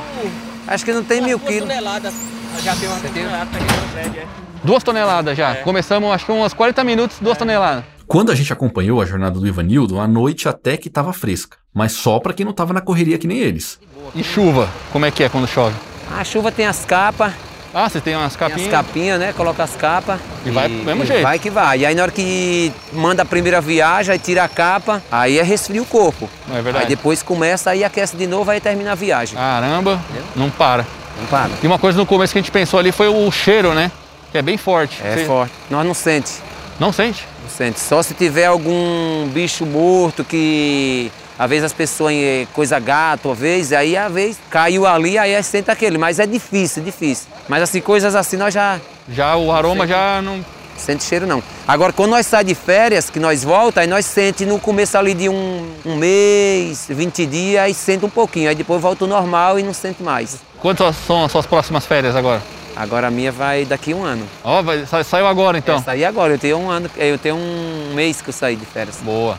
Acho 0.66 0.84
que 0.84 0.92
não 0.92 1.04
tem 1.04 1.20
mil 1.20 1.38
Duas 1.38 1.50
quilos. 1.50 1.68
toneladas. 1.68 2.14
Já 2.62 2.76
tem 2.76 2.88
uma 2.88 3.00
tonelada 3.00 3.48
é. 3.96 4.26
Duas 4.62 4.82
toneladas 4.82 5.36
já. 5.36 5.56
Começamos 5.56 6.12
acho 6.12 6.26
que 6.26 6.32
uns 6.32 6.52
40 6.52 6.84
minutos, 6.84 7.16
duas 7.20 7.38
toneladas. 7.38 7.84
Quando 8.06 8.30
a 8.30 8.34
gente 8.34 8.52
acompanhou 8.52 9.00
a 9.00 9.06
jornada 9.06 9.38
do 9.38 9.46
Ivanildo, 9.46 9.98
a 9.98 10.06
noite 10.06 10.48
até 10.48 10.76
que 10.76 10.88
estava 10.88 11.12
fresca, 11.12 11.56
mas 11.72 11.92
só 11.92 12.18
para 12.18 12.32
quem 12.34 12.44
não 12.44 12.50
estava 12.50 12.72
na 12.74 12.80
correria 12.80 13.16
que 13.16 13.26
nem 13.26 13.38
eles. 13.38 13.80
E 14.14 14.22
chuva, 14.22 14.68
como 14.92 15.06
é 15.06 15.10
que 15.10 15.22
é 15.22 15.28
quando 15.28 15.46
chove? 15.46 15.74
A 16.18 16.24
chuva 16.24 16.52
tem 16.52 16.66
as 16.66 16.84
capas, 16.84 17.32
Ah, 17.74 17.88
você 17.88 18.00
tem 18.00 18.14
umas 18.14 18.36
tem 18.36 18.38
capinhas? 18.48 18.66
as 18.66 18.70
capinhas, 18.70 19.18
né? 19.18 19.32
Coloca 19.32 19.62
as 19.62 19.74
capas. 19.74 20.20
E 20.44 20.50
vai 20.50 20.68
do 20.68 20.74
mesmo 20.84 21.04
e 21.04 21.06
jeito. 21.06 21.22
Vai 21.22 21.38
que 21.38 21.48
vai. 21.48 21.78
E 21.78 21.86
aí 21.86 21.94
na 21.94 22.02
hora 22.02 22.12
que 22.12 22.70
manda 22.92 23.22
a 23.22 23.24
primeira 23.24 23.60
viagem, 23.62 24.12
aí 24.12 24.18
tira 24.18 24.44
a 24.44 24.48
capa, 24.48 25.02
aí 25.10 25.38
é 25.38 25.42
resfria 25.42 25.80
o 25.80 25.86
corpo. 25.86 26.28
Não 26.46 26.56
é 26.56 26.60
verdade? 26.62 26.84
Aí 26.84 26.88
depois 26.90 27.22
começa, 27.22 27.70
aí 27.70 27.82
aquece 27.82 28.14
de 28.16 28.26
novo, 28.26 28.50
aí 28.50 28.60
termina 28.60 28.92
a 28.92 28.94
viagem. 28.94 29.36
Caramba, 29.36 29.98
não 30.36 30.50
para. 30.50 30.86
Não 31.18 31.26
para. 31.26 31.50
E 31.62 31.66
uma 31.66 31.78
coisa 31.78 31.96
no 31.98 32.04
começo 32.06 32.32
que 32.32 32.38
a 32.38 32.42
gente 32.42 32.50
pensou 32.52 32.78
ali 32.78 32.92
foi 32.92 33.08
o 33.08 33.30
cheiro, 33.30 33.72
né? 33.74 33.90
Que 34.30 34.38
é 34.38 34.42
bem 34.42 34.56
forte. 34.58 35.00
É 35.02 35.16
Você 35.16 35.24
forte. 35.24 35.52
Nós 35.70 35.86
não 35.86 35.94
sente. 35.94 36.32
Não 36.78 36.92
sente? 36.92 37.26
Não 37.42 37.48
sente. 37.50 37.80
Só 37.80 38.02
se 38.02 38.12
tiver 38.14 38.46
algum 38.46 39.28
bicho 39.28 39.64
morto 39.64 40.24
que 40.24 41.10
às 41.42 41.50
vezes 41.50 41.64
as 41.64 41.72
pessoas 41.72 42.12
eh, 42.14 42.46
coisa 42.52 42.78
gato, 42.78 43.30
às 43.30 43.38
vezes, 43.38 43.72
aí 43.72 43.96
às 43.96 44.12
vezes 44.12 44.38
caiu 44.50 44.86
ali, 44.86 45.18
aí 45.18 45.40
sente 45.42 45.70
aquele, 45.70 45.98
mas 45.98 46.18
é 46.18 46.26
difícil, 46.26 46.82
é 46.82 46.84
difícil. 46.86 47.26
Mas 47.48 47.62
assim, 47.62 47.80
coisas 47.80 48.14
assim 48.14 48.36
nós 48.36 48.52
já. 48.54 48.80
Já 49.08 49.36
o 49.36 49.50
aroma 49.52 49.86
já 49.86 50.20
não. 50.22 50.44
Sente 50.76 51.04
cheiro 51.04 51.26
não. 51.26 51.42
Agora, 51.68 51.92
quando 51.92 52.10
nós 52.10 52.26
sai 52.26 52.42
de 52.44 52.54
férias, 52.54 53.08
que 53.10 53.20
nós 53.20 53.44
volta, 53.44 53.82
aí 53.82 53.86
nós 53.86 54.06
sente 54.06 54.44
no 54.46 54.58
começo 54.58 54.96
ali 54.96 55.14
de 55.14 55.28
um, 55.28 55.70
um 55.84 55.96
mês, 55.96 56.86
20 56.88 57.26
dias, 57.26 57.62
aí 57.62 57.74
sente 57.74 58.04
um 58.04 58.08
pouquinho. 58.10 58.48
Aí 58.48 58.54
depois 58.54 58.80
volta 58.80 59.06
normal 59.06 59.58
e 59.58 59.62
não 59.62 59.74
sente 59.74 60.02
mais. 60.02 60.38
Quantas 60.60 60.96
são 61.06 61.24
as 61.24 61.30
suas 61.30 61.46
próximas 61.46 61.84
férias 61.86 62.16
agora? 62.16 62.42
Agora 62.74 63.08
a 63.08 63.10
minha 63.10 63.30
vai 63.30 63.64
daqui 63.66 63.92
um 63.92 64.02
ano. 64.02 64.26
Ó, 64.42 64.62
vai- 64.62 64.86
sa- 64.86 65.04
saiu 65.04 65.26
agora 65.26 65.58
então. 65.58 65.80
Saí 65.82 66.04
agora, 66.04 66.32
eu 66.32 66.38
tenho 66.38 66.56
um 66.58 66.70
ano, 66.70 66.90
eu 66.96 67.18
tenho 67.18 67.36
um 67.36 67.92
mês 67.94 68.22
que 68.22 68.30
eu 68.30 68.32
saí 68.32 68.56
de 68.56 68.64
férias. 68.64 68.96
Boa. 69.02 69.38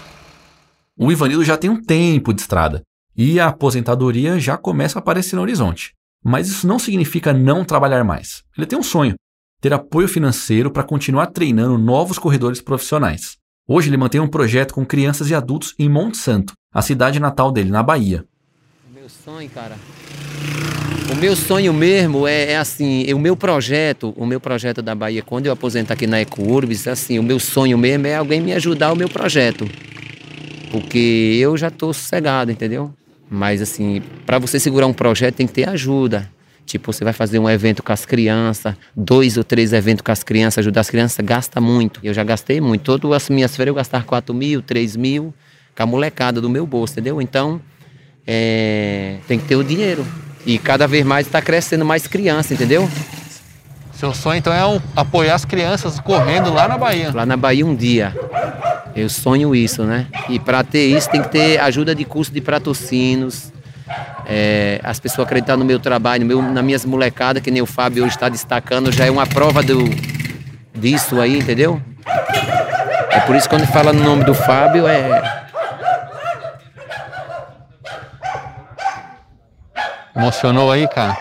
O 0.98 1.12
Ivanildo 1.12 1.44
já 1.44 1.58
tem 1.58 1.72
um 1.72 1.82
tempo 1.82 2.32
de 2.32 2.42
estrada 2.42 2.84
e 3.18 3.40
a 3.40 3.48
aposentadoria 3.48 4.40
já 4.40 4.58
começa 4.58 5.00
a 5.00 5.02
aparecer 5.02 5.36
no 5.36 5.42
horizonte. 5.42 5.94
Mas 6.24 6.48
isso 6.48 6.68
não 6.68 6.78
significa 6.78 7.34
não 7.34 7.66
trabalhar 7.66 8.04
mais. 8.04 8.44
Ele 8.56 8.68
tem 8.68 8.78
um 8.78 8.84
sonho: 8.84 9.16
ter 9.60 9.74
apoio 9.74 10.08
financeiro 10.08 10.70
para 10.70 10.84
continuar 10.84 11.28
treinando 11.28 11.80
novos 11.80 12.20
corredores 12.20 12.62
profissionais. 12.62 13.38
Hoje 13.68 13.90
ele 13.90 13.98
mantém 13.98 14.22
um 14.22 14.28
projeto 14.28 14.74
com 14.74 14.86
crianças 14.86 15.30
e 15.32 15.36
adultos 15.36 15.74
em 15.80 15.90
Monte 15.90 16.18
Santo, 16.18 16.54
a 16.72 16.82
cidade 16.82 17.20
natal 17.20 17.52
dele, 17.52 17.72
na 17.72 17.82
Bahia. 17.82 18.24
Meu 18.94 19.10
sonho, 19.10 19.50
cara. 19.50 19.76
O 21.12 21.16
meu 21.16 21.36
sonho 21.36 21.74
mesmo 21.74 22.28
é, 22.28 22.52
é 22.52 22.58
assim, 22.58 23.12
o 23.14 23.20
meu 23.20 23.36
projeto, 23.36 24.14
o 24.16 24.26
meu 24.26 24.40
projeto 24.40 24.82
da 24.82 24.94
Bahia, 24.94 25.24
quando 25.24 25.48
eu 25.48 25.54
aposentar 25.54 25.96
aqui 25.96 26.06
na 26.06 26.22
EcoUrbis, 26.22 26.88
assim, 26.88 27.18
o 27.18 27.24
meu 27.24 27.40
sonho 27.40 27.78
mesmo 27.78 28.08
é 28.08 28.16
alguém 28.16 28.42
me 28.42 28.54
ajudar 28.54 28.92
o 28.92 28.96
meu 28.96 29.10
projeto. 29.10 29.68
Porque 30.74 31.38
eu 31.40 31.56
já 31.56 31.70
tô 31.70 31.94
sossegado, 31.94 32.52
entendeu? 32.52 32.92
Mas 33.30 33.62
assim, 33.62 34.02
para 34.26 34.40
você 34.40 34.60
segurar 34.60 34.88
um 34.88 34.94
projeto 34.94 35.36
tem 35.36 35.46
que 35.46 35.54
ter 35.54 35.70
ajuda. 35.70 36.28
Tipo, 36.66 36.92
você 36.92 37.04
vai 37.04 37.14
fazer 37.14 37.38
um 37.38 37.48
evento 37.48 37.84
com 37.84 37.94
as 37.94 38.06
crianças, 38.06 38.74
dois 38.96 39.38
ou 39.38 39.44
três 39.44 39.72
eventos 39.72 40.02
com 40.02 40.12
as 40.12 40.24
crianças, 40.24 40.60
ajudar 40.60 40.82
as 40.82 40.90
crianças, 40.90 41.24
gasta 41.24 41.62
muito. 41.62 42.00
Eu 42.04 42.12
já 42.14 42.24
gastei 42.24 42.60
muito. 42.60 42.82
Todas 42.98 43.12
as 43.24 43.30
minhas 43.30 43.56
férias 43.56 43.70
eu 43.72 43.76
gastava 43.76 44.04
4 44.04 44.34
mil, 44.34 44.62
3 44.64 44.96
mil, 44.96 45.32
com 45.76 45.84
a 45.84 45.86
molecada 45.86 46.42
do 46.42 46.50
meu 46.50 46.66
bolso, 46.66 46.94
entendeu? 46.94 47.22
Então, 47.22 47.62
é, 48.26 49.18
tem 49.28 49.38
que 49.38 49.46
ter 49.46 49.56
o 49.58 49.64
dinheiro. 49.64 50.04
E 50.46 50.58
cada 50.58 50.88
vez 50.88 51.06
mais 51.06 51.28
está 51.28 51.40
crescendo 51.42 51.86
mais 51.86 52.08
criança, 52.08 52.54
entendeu? 52.54 52.90
Seu 53.94 54.12
sonho 54.14 54.38
então 54.40 54.52
é 54.54 54.66
um- 54.66 54.82
apoiar 54.96 55.36
as 55.36 55.46
crianças 55.46 56.00
correndo 56.00 56.52
lá 56.52 56.68
na 56.68 56.78
Bahia. 56.78 57.12
Lá 57.14 57.26
na 57.26 57.38
Bahia 57.38 57.66
um 57.66 57.76
dia. 57.76 58.14
Eu 58.96 59.10
sonho 59.10 59.56
isso, 59.56 59.84
né? 59.84 60.08
E 60.30 60.40
para 60.40 60.64
ter 60.64 60.86
isso 60.86 61.10
tem 61.10 61.22
que 61.22 61.30
ter 61.30 61.60
ajuda 61.60 61.96
de 61.96 62.06
custo 62.06 62.34
de 62.34 62.42
patrocínios. 62.42 63.52
É, 64.26 64.80
as 64.84 65.00
pessoas 65.00 65.26
acreditar 65.26 65.58
no 65.58 65.66
meu 65.66 65.80
trabalho, 65.80 66.22
no 66.22 66.28
meu, 66.28 66.42
nas 66.42 66.64
minhas 66.64 66.86
molecadas, 66.86 67.42
que 67.42 67.52
nem 67.52 67.62
o 67.62 67.66
Fábio 67.66 68.04
hoje 68.04 68.16
está 68.16 68.30
destacando, 68.30 68.92
já 68.92 69.06
é 69.06 69.12
uma 69.12 69.26
prova 69.26 69.62
do, 69.62 69.84
disso 70.74 71.20
aí, 71.20 71.38
entendeu? 71.38 71.82
É 73.10 73.20
por 73.22 73.36
isso 73.36 73.50
que 73.50 73.56
quando 73.56 73.68
fala 73.68 73.92
no 73.92 74.04
nome 74.04 74.24
do 74.24 74.34
Fábio 74.34 74.88
é. 74.88 75.44
Emocionou 80.16 80.72
aí, 80.72 80.88
cara? 80.88 81.18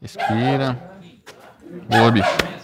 Respira. 0.00 0.76
Boa, 1.88 2.10
bicho. 2.10 2.57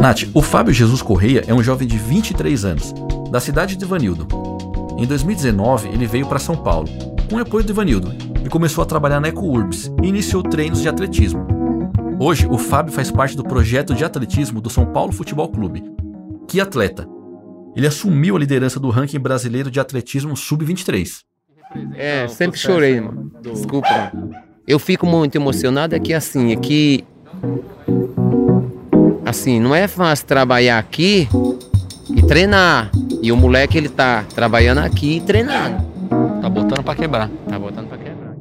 Nath, 0.00 0.22
o 0.34 0.42
Fábio 0.42 0.72
Jesus 0.72 1.02
Correia 1.02 1.42
é 1.46 1.54
um 1.54 1.62
jovem 1.62 1.88
de 1.88 1.96
23 1.98 2.64
anos, 2.64 2.94
da 3.30 3.40
cidade 3.40 3.76
de 3.76 3.84
Ivanildo. 3.84 4.28
Em 4.98 5.06
2019, 5.06 5.88
ele 5.88 6.06
veio 6.06 6.26
para 6.26 6.38
São 6.38 6.56
Paulo, 6.56 6.88
com 7.28 7.36
o 7.36 7.40
apoio 7.40 7.64
do 7.64 7.72
Ivanildo, 7.72 8.14
e 8.44 8.48
começou 8.48 8.82
a 8.82 8.86
trabalhar 8.86 9.20
na 9.20 9.28
EcoUrbs 9.28 9.90
e 10.02 10.06
iniciou 10.06 10.42
treinos 10.42 10.80
de 10.80 10.88
atletismo. 10.88 11.46
Hoje, 12.20 12.46
o 12.46 12.56
Fábio 12.56 12.92
faz 12.92 13.10
parte 13.10 13.36
do 13.36 13.42
projeto 13.42 13.94
de 13.94 14.04
atletismo 14.04 14.60
do 14.60 14.70
São 14.70 14.86
Paulo 14.86 15.12
Futebol 15.12 15.48
Clube. 15.48 15.82
Que 16.46 16.60
atleta! 16.60 17.06
Ele 17.74 17.86
assumiu 17.86 18.36
a 18.36 18.38
liderança 18.38 18.78
do 18.78 18.88
ranking 18.88 19.18
brasileiro 19.18 19.70
de 19.70 19.80
atletismo 19.80 20.36
sub-23. 20.36 21.24
É, 21.94 22.28
sempre 22.28 22.58
chorei, 22.58 23.00
mano. 23.00 23.30
Desculpa. 23.42 24.12
Eu 24.66 24.80
fico 24.80 25.06
muito 25.06 25.36
emocionado 25.36 25.94
é 25.94 26.00
que 26.00 26.12
assim, 26.12 26.50
é 26.50 26.56
que 26.56 27.04
assim, 29.24 29.60
não 29.60 29.72
é 29.72 29.86
fácil 29.86 30.26
trabalhar 30.26 30.78
aqui 30.78 31.28
e 32.10 32.22
treinar. 32.22 32.90
E 33.22 33.30
o 33.30 33.36
moleque 33.36 33.78
ele 33.78 33.88
tá 33.88 34.24
trabalhando 34.34 34.78
aqui 34.78 35.18
e 35.18 35.20
treinando. 35.20 35.84
Tá 36.42 36.48
botando 36.48 36.82
pra 36.82 36.96
quebrar. 36.96 37.30
Tá 37.48 37.56
botando 37.58 37.88
pra 37.88 37.96
quebrar. 37.96 38.36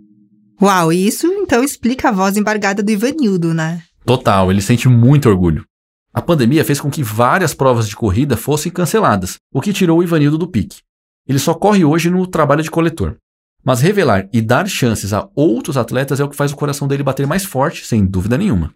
Uau, 0.59 0.91
e 0.91 1.07
isso 1.07 1.27
então 1.27 1.63
explica 1.63 2.09
a 2.09 2.11
voz 2.11 2.37
embargada 2.37 2.81
do 2.81 2.89
Ivanildo, 2.89 3.53
né? 3.53 3.83
Total, 4.03 4.49
ele 4.49 4.61
sente 4.61 4.89
muito 4.89 5.29
orgulho. 5.29 5.63
A 6.11 6.23
pandemia 6.23 6.65
fez 6.65 6.81
com 6.81 6.89
que 6.89 7.03
várias 7.03 7.53
provas 7.53 7.87
de 7.87 7.95
corrida 7.95 8.35
fossem 8.35 8.71
canceladas, 8.71 9.37
o 9.53 9.61
que 9.61 9.73
tirou 9.73 9.99
o 9.99 10.03
Ivanildo 10.03 10.39
do 10.39 10.47
pique. 10.47 10.79
Ele 11.27 11.37
só 11.37 11.53
corre 11.53 11.83
hoje 11.85 12.09
no 12.09 12.25
trabalho 12.25 12.63
de 12.63 12.71
coletor. 12.71 13.17
Mas 13.65 13.81
revelar 13.81 14.27
e 14.31 14.41
dar 14.41 14.67
chances 14.69 15.11
a 15.11 15.27
outros 15.35 15.75
atletas 15.75 16.19
é 16.19 16.23
o 16.23 16.29
que 16.29 16.35
faz 16.35 16.51
o 16.51 16.55
coração 16.55 16.87
dele 16.87 17.01
bater 17.01 17.25
mais 17.25 17.43
forte, 17.43 17.83
sem 17.83 18.05
dúvida 18.05 18.37
nenhuma. 18.37 18.71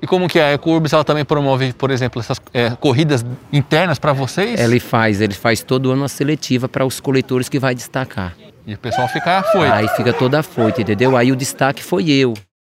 E 0.00 0.06
como 0.06 0.28
que 0.28 0.38
é? 0.38 0.50
A 0.50 0.52
EcoUrbis 0.54 0.92
ela 0.92 1.02
também 1.02 1.24
promove, 1.24 1.72
por 1.72 1.90
exemplo, 1.90 2.20
essas 2.20 2.40
é, 2.54 2.70
corridas 2.70 3.26
internas 3.52 3.98
para 3.98 4.12
vocês? 4.12 4.60
Ele 4.60 4.78
faz, 4.78 5.20
ele 5.20 5.34
faz 5.34 5.60
todo 5.60 5.90
ano 5.90 6.02
uma 6.02 6.08
seletiva 6.08 6.68
para 6.68 6.86
os 6.86 7.00
coletores 7.00 7.48
que 7.48 7.58
vai 7.58 7.74
destacar. 7.74 8.36
E 8.64 8.74
o 8.74 8.78
pessoal 8.78 9.08
fica 9.08 9.38
afoito. 9.38 9.72
Aí 9.72 9.88
fica 9.88 10.12
toda 10.12 10.38
afoito, 10.38 10.80
entendeu? 10.80 11.16
Aí 11.16 11.32
o 11.32 11.36
destaque 11.36 11.82
foi 11.82 12.08
eu. 12.08 12.34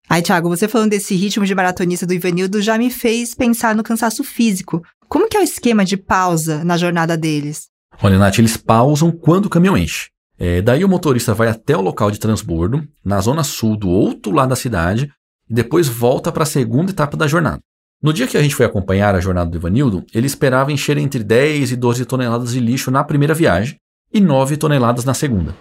Aí, 0.10 0.22
Thiago, 0.22 0.50
você 0.50 0.68
falando 0.68 0.90
desse 0.90 1.16
ritmo 1.16 1.46
de 1.46 1.56
maratonista 1.56 2.06
do 2.06 2.14
Ivanildo 2.14 2.62
já 2.62 2.78
me 2.78 2.92
fez 2.92 3.34
pensar 3.34 3.74
no 3.74 3.84
cansaço 3.84 4.22
físico. 4.22 4.84
Como 5.08 5.30
que 5.30 5.38
é 5.38 5.40
o 5.40 5.44
esquema 5.44 5.86
de 5.86 5.96
pausa 5.96 6.62
na 6.66 6.76
jornada 6.76 7.16
deles? 7.16 7.68
Olha, 8.02 8.18
Nath, 8.18 8.40
eles 8.40 8.58
pausam 8.58 9.12
quando 9.12 9.46
o 9.46 9.50
caminhão 9.50 9.78
enche. 9.78 10.13
É, 10.46 10.62
daí 10.62 10.84
o 10.84 10.90
motorista 10.90 11.34
vai 11.34 11.48
até 11.48 11.78
o 11.78 11.80
local 11.80 12.12
de 12.12 12.20
transbordo, 12.20 12.86
na 13.02 13.22
zona 13.22 13.46
sul 13.46 13.78
do 13.78 13.90
outro 13.90 14.34
lado 14.34 14.50
da 14.50 14.58
cidade, 14.58 15.10
e 15.50 15.54
depois 15.54 15.88
volta 15.88 16.34
para 16.34 16.44
a 16.44 16.46
segunda 16.46 16.92
etapa 16.92 17.16
da 17.16 17.28
jornada. 17.28 17.62
No 18.02 18.12
dia 18.12 18.28
que 18.28 18.36
a 18.36 18.42
gente 18.42 18.54
foi 18.54 18.66
acompanhar 18.66 19.16
a 19.16 19.22
jornada 19.22 19.50
do 19.50 19.56
Ivanildo, 19.56 20.04
ele 20.14 20.28
esperava 20.28 20.70
encher 20.70 20.98
entre 20.98 21.24
10 21.24 21.72
e 21.72 21.76
12 21.78 22.04
toneladas 22.04 22.52
de 22.52 22.60
lixo 22.60 22.92
na 22.92 23.06
primeira 23.06 23.34
viagem 23.34 23.78
e 24.14 24.20
9 24.20 24.58
toneladas 24.58 25.06
na 25.06 25.14
segunda. 25.14 25.56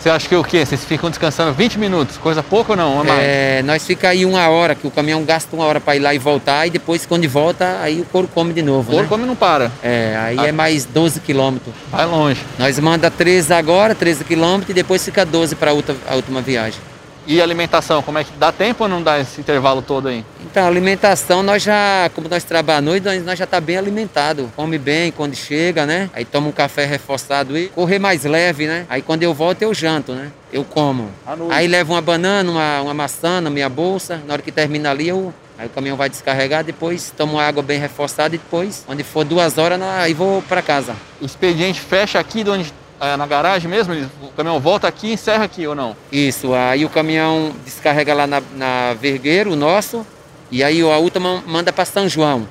Você 0.00 0.08
acha 0.08 0.26
que 0.26 0.34
o 0.34 0.42
quê? 0.42 0.64
Vocês 0.64 0.82
ficam 0.82 1.10
descansando 1.10 1.52
20 1.52 1.78
minutos? 1.78 2.16
Coisa 2.16 2.42
pouca 2.42 2.72
ou 2.72 2.76
não? 2.76 3.02
Uma? 3.02 3.20
É, 3.20 3.62
nós 3.62 3.84
fica 3.86 4.08
aí 4.08 4.24
uma 4.24 4.48
hora, 4.48 4.74
que 4.74 4.86
o 4.86 4.90
caminhão 4.90 5.22
gasta 5.24 5.54
uma 5.54 5.66
hora 5.66 5.78
para 5.78 5.94
ir 5.94 5.98
lá 5.98 6.14
e 6.14 6.18
voltar, 6.18 6.66
e 6.66 6.70
depois 6.70 7.04
quando 7.04 7.28
volta, 7.28 7.78
aí 7.82 8.00
o 8.00 8.04
couro 8.06 8.26
come 8.26 8.54
de 8.54 8.62
novo. 8.62 8.88
O 8.88 8.90
couro 8.92 9.02
né? 9.02 9.08
come 9.10 9.26
não 9.26 9.36
para. 9.36 9.70
É, 9.82 10.16
aí 10.18 10.36
Ah. 10.38 10.46
é 10.46 10.52
mais 10.52 10.86
12 10.86 11.20
quilômetros. 11.20 11.74
Vai 11.90 12.06
longe. 12.06 12.40
Nós 12.58 12.78
manda 12.78 13.10
13 13.10 13.52
agora, 13.52 13.94
13 13.94 14.24
quilômetros, 14.24 14.70
e 14.70 14.72
depois 14.72 15.04
fica 15.04 15.26
12 15.26 15.54
para 15.54 15.70
a 15.70 16.14
última 16.14 16.40
viagem. 16.40 16.80
E 17.26 17.40
alimentação, 17.40 18.02
como 18.02 18.18
é 18.18 18.24
que 18.24 18.32
dá 18.38 18.50
tempo 18.50 18.84
ou 18.84 18.88
não 18.88 19.02
dá 19.02 19.20
esse 19.20 19.40
intervalo 19.40 19.82
todo 19.82 20.08
aí? 20.08 20.24
Então, 20.40 20.66
alimentação, 20.66 21.42
nós 21.42 21.62
já, 21.62 22.10
como 22.14 22.28
nós 22.28 22.42
trabalhamos 22.44 22.88
à 22.88 22.90
noite, 22.90 23.24
nós, 23.24 23.38
já 23.38 23.46
tá 23.46 23.60
bem 23.60 23.76
alimentado. 23.76 24.50
Come 24.56 24.78
bem 24.78 25.12
quando 25.12 25.34
chega, 25.34 25.86
né? 25.86 26.10
Aí 26.12 26.24
toma 26.24 26.48
um 26.48 26.52
café 26.52 26.84
reforçado 26.84 27.56
e 27.56 27.68
correr 27.68 27.98
mais 27.98 28.24
leve, 28.24 28.66
né? 28.66 28.86
Aí 28.88 29.02
quando 29.02 29.22
eu 29.22 29.32
volto, 29.32 29.62
eu 29.62 29.72
janto, 29.72 30.12
né? 30.12 30.30
Eu 30.52 30.64
como. 30.64 31.08
Aí 31.50 31.68
levo 31.68 31.92
uma 31.92 32.00
banana, 32.00 32.50
uma, 32.50 32.80
uma 32.82 32.94
maçã 32.94 33.40
na 33.40 33.50
minha 33.50 33.68
bolsa. 33.68 34.20
Na 34.26 34.34
hora 34.34 34.42
que 34.42 34.50
termina 34.50 34.90
ali, 34.90 35.08
eu. 35.08 35.32
Aí 35.60 35.66
o 35.66 35.70
caminhão 35.70 35.94
vai 35.94 36.08
descarregar, 36.08 36.64
depois 36.64 37.12
tomo 37.14 37.38
água 37.38 37.62
bem 37.62 37.78
reforçada 37.78 38.34
e 38.34 38.38
depois, 38.38 38.82
quando 38.86 39.04
for 39.04 39.24
duas 39.24 39.58
horas, 39.58 39.78
aí 39.82 40.14
vou 40.14 40.40
para 40.40 40.62
casa. 40.62 40.96
O 41.20 41.26
expediente 41.26 41.78
fecha 41.78 42.18
aqui 42.18 42.42
de 42.42 42.48
onde, 42.48 42.72
é, 43.00 43.16
na 43.16 43.26
garagem 43.26 43.68
mesmo? 43.70 43.94
O 44.22 44.28
caminhão 44.28 44.60
volta 44.60 44.86
aqui 44.86 45.08
e 45.08 45.12
encerra 45.14 45.44
aqui 45.44 45.66
ou 45.66 45.74
não? 45.74 45.96
Isso, 46.12 46.52
aí 46.54 46.84
o 46.84 46.88
caminhão 46.88 47.52
descarrega 47.64 48.14
lá 48.14 48.26
na, 48.26 48.42
na 48.54 48.94
Vergueiro, 48.94 49.52
o 49.52 49.56
nosso, 49.56 50.06
e 50.50 50.62
aí 50.62 50.80
a 50.80 50.98
última 50.98 51.42
manda 51.46 51.72
para 51.72 51.84
São 51.84 52.08
João. 52.08 52.46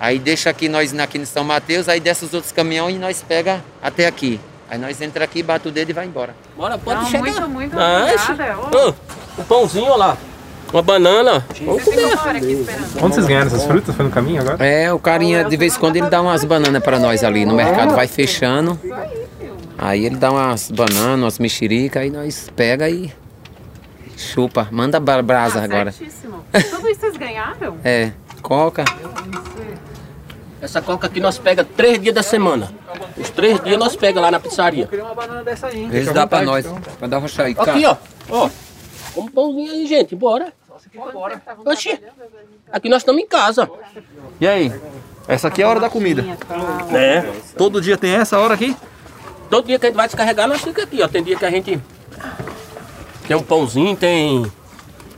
Aí 0.00 0.18
deixa 0.18 0.50
aqui 0.50 0.68
nós 0.68 0.98
aqui 0.98 1.18
em 1.18 1.24
São 1.24 1.44
Mateus, 1.44 1.88
aí 1.88 2.00
desce 2.00 2.24
os 2.24 2.34
outros 2.34 2.52
caminhões 2.52 2.96
e 2.96 2.98
nós 2.98 3.22
pega 3.26 3.62
até 3.80 4.06
aqui. 4.06 4.40
Aí 4.68 4.78
nós 4.78 5.00
entra 5.02 5.22
aqui, 5.24 5.42
bate 5.42 5.68
o 5.68 5.70
dedo 5.70 5.90
e 5.90 5.92
vai 5.92 6.06
embora. 6.06 6.34
Bora, 6.56 6.78
pode 6.78 7.02
Não, 7.02 7.06
chegar. 7.06 7.22
muito, 7.22 7.48
muito 7.48 7.76
Mas, 7.76 8.28
obrigada. 8.28 8.58
Ô, 8.58 8.94
um 9.38 9.44
pãozinho, 9.44 9.92
ó 9.92 9.96
lá. 9.96 10.16
Uma 10.72 10.80
banana. 10.80 11.44
Vamos 11.60 11.84
comer. 11.84 12.18
Onde 13.02 13.14
vocês 13.14 13.26
ganharam 13.26 13.46
essas 13.48 13.64
frutas? 13.64 13.94
Foi 13.94 14.06
no 14.06 14.10
caminho 14.10 14.40
agora? 14.40 14.66
É, 14.66 14.90
o 14.90 14.98
carinha 14.98 15.44
de 15.44 15.56
vez 15.56 15.76
em 15.76 15.78
quando 15.78 15.96
ele 15.96 16.08
dá 16.08 16.22
umas 16.22 16.42
bananas 16.44 16.82
para 16.82 16.98
nós 16.98 17.22
ali 17.22 17.44
no 17.44 17.54
mercado, 17.54 17.94
vai 17.94 18.08
fechando. 18.08 18.80
Aí 19.84 20.06
ele 20.06 20.14
dá 20.14 20.30
umas 20.30 20.70
bananas, 20.70 21.18
umas 21.24 21.38
mexericas, 21.40 22.02
aí 22.04 22.08
nós 22.10 22.48
pega 22.54 22.88
e 22.88 23.12
chupa. 24.16 24.68
Manda 24.70 25.00
bra- 25.00 25.20
brasa 25.22 25.60
Ah, 25.60 25.64
agora. 25.64 25.90
Certíssimo. 25.90 26.44
Tudo 26.70 26.88
isso 26.88 27.00
vocês 27.00 27.16
ganharam? 27.16 27.76
É, 27.82 28.12
coca. 28.40 28.84
Essa 30.60 30.80
coca 30.80 31.08
aqui 31.08 31.18
nós 31.18 31.36
pega 31.36 31.64
três 31.64 32.00
dias 32.00 32.14
da 32.14 32.22
semana. 32.22 32.72
Os 33.16 33.28
três 33.30 33.58
dias 33.64 33.76
nós 33.76 33.96
pega 33.96 34.20
lá 34.20 34.30
na 34.30 34.38
pizzaria. 34.38 34.88
Eles 35.90 36.12
dá 36.12 36.28
para 36.28 36.44
nós, 36.44 36.64
para 37.00 37.08
dar 37.08 37.18
rocha 37.18 37.42
aí. 37.42 37.56
Aqui, 37.58 37.84
ó. 37.84 37.96
ó. 38.30 38.48
Como 39.12 39.32
pãozinho 39.32 39.72
aí, 39.72 39.86
gente, 39.88 40.14
bora. 40.14 40.52
Oxi, 41.64 41.98
aqui 42.70 42.88
nós 42.88 43.02
estamos 43.02 43.20
em 43.20 43.26
casa. 43.26 43.68
E 44.40 44.46
aí? 44.46 44.72
Essa 45.26 45.48
aqui 45.48 45.60
é 45.60 45.64
a 45.64 45.68
hora 45.68 45.80
da 45.80 45.90
comida. 45.90 46.24
É. 46.94 47.32
Todo 47.56 47.80
dia 47.80 47.96
tem 47.96 48.12
essa 48.14 48.38
hora 48.38 48.54
aqui? 48.54 48.76
Todo 49.52 49.66
dia 49.66 49.78
que 49.78 49.84
a 49.84 49.88
gente 49.90 49.96
vai 49.96 50.06
descarregar, 50.06 50.48
nós 50.48 50.62
ficamos 50.62 50.84
aqui, 50.84 51.02
ó. 51.02 51.08
Tem 51.08 51.22
dia 51.22 51.36
que 51.36 51.44
a 51.44 51.50
gente 51.50 51.78
tem 53.28 53.36
um 53.36 53.42
pãozinho, 53.42 53.94
tem. 53.94 54.50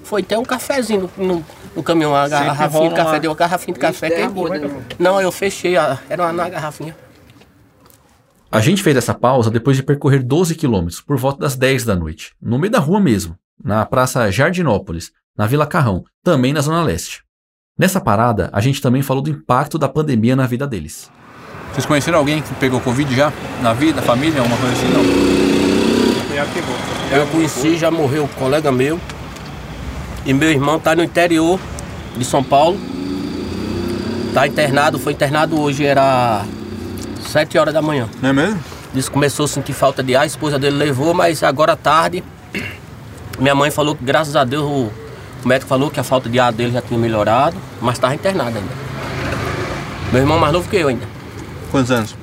Foi 0.03 0.23
até 0.23 0.37
um 0.37 0.43
cafezinho 0.43 1.09
no, 1.17 1.25
no, 1.37 1.47
no 1.77 1.83
caminhão, 1.85 2.11
uma 2.11 2.29
Sempre 2.29 2.47
garrafinha 2.47 2.89
de 2.89 2.95
café, 2.97 3.11
uma- 3.11 3.21
deu 3.21 3.31
uma 3.31 3.37
garrafinha 3.37 3.75
de 3.75 3.79
café. 3.79 4.09
Tem 4.09 4.17
Tem... 4.17 4.27
a 4.27 4.29
boa, 4.31 4.59
né? 4.59 4.85
Não, 4.99 5.21
eu 5.21 5.31
fechei, 5.31 5.77
a- 5.77 6.01
era 6.09 6.25
uma 6.25 6.33
na 6.33 6.49
garrafinha. 6.49 6.97
A 8.51 8.59
gente 8.59 8.83
fez 8.83 8.97
essa 8.97 9.15
pausa 9.15 9.53
depois 9.53 9.77
de 9.77 9.85
percorrer 9.85 10.21
12 10.21 10.57
quilômetros, 10.57 11.01
por 11.01 11.17
volta 11.17 11.39
das 11.39 11.55
10 11.55 11.85
da 11.85 11.95
noite, 11.95 12.33
no 12.43 12.59
meio 12.59 12.73
da 12.73 12.81
rua 12.81 12.99
mesmo, 12.99 13.37
na 13.63 13.87
Praça 13.87 14.33
Jardinópolis, 14.33 15.13
na 15.39 15.47
Vila 15.47 15.65
Carrão, 15.65 16.03
também 16.25 16.53
na 16.53 16.61
Zona 16.61 16.83
Leste. 16.83 17.23
Nessa 17.79 18.01
parada, 18.01 18.51
a 18.53 18.61
gente 18.61 18.83
também 18.83 19.01
falou 19.01 19.23
do 19.23 19.31
impacto 19.31 19.79
da 19.79 19.89
pandemia 19.89 20.35
na 20.35 20.45
vida 20.49 20.67
deles. 20.67 21.09
Vocês 21.75 21.85
conheceram 21.85 22.19
alguém 22.19 22.41
que 22.41 22.55
pegou 22.55 22.81
Covid 22.81 23.13
já? 23.15 23.33
Na 23.61 23.73
vida, 23.73 24.01
família, 24.01 24.39
alguma 24.39 24.57
coisa 24.57 24.73
assim? 24.73 24.87
Não. 24.89 25.03
Eu 27.17 27.27
conheci, 27.27 27.77
já 27.77 27.91
morreu 27.91 28.25
um 28.25 28.29
colega 28.29 28.71
meu. 28.71 28.99
E 30.25 30.33
meu 30.33 30.51
irmão 30.51 30.79
tá 30.79 30.95
no 30.95 31.03
interior 31.03 31.59
de 32.17 32.25
São 32.25 32.43
Paulo. 32.43 32.79
Tá 34.33 34.47
internado, 34.47 34.99
foi 34.99 35.13
internado 35.13 35.61
hoje, 35.61 35.85
era 35.85 36.45
7 37.27 37.59
horas 37.59 37.75
da 37.75 37.83
manhã. 37.83 38.09
Não 38.23 38.31
é 38.31 38.33
mesmo? 38.33 38.59
Disse 38.93 39.09
que 39.09 39.15
começou 39.15 39.45
a 39.45 39.49
sentir 39.49 39.73
falta 39.73 40.03
de 40.03 40.15
ar, 40.15 40.23
a 40.23 40.27
esposa 40.27 40.59
dele 40.59 40.77
levou, 40.77 41.13
mas 41.13 41.43
agora 41.43 41.73
à 41.73 41.77
tarde, 41.77 42.23
minha 43.39 43.55
mãe 43.55 43.71
falou 43.71 43.97
que 43.97 44.05
graças 44.05 44.37
a 44.37 44.45
Deus 44.45 44.65
o 44.65 44.91
o 45.45 45.49
médico 45.49 45.69
falou 45.69 45.91
que 45.91 46.01
a 46.01 46.03
falta 46.03 46.27
de 46.27 46.41
ar 46.41 46.51
dele 46.51 46.73
já 46.73 46.81
tinha 46.81 46.99
melhorado, 46.99 47.55
mas 47.81 47.97
estava 47.97 48.15
internado 48.15 48.57
ainda. 48.57 48.73
Meu 50.11 50.23
irmão 50.23 50.39
mais 50.39 50.55
novo 50.55 50.69
que 50.71 50.77
eu 50.77 50.89
ainda. 50.89 51.14
Quantos 51.75 51.91
anos? 51.91 52.17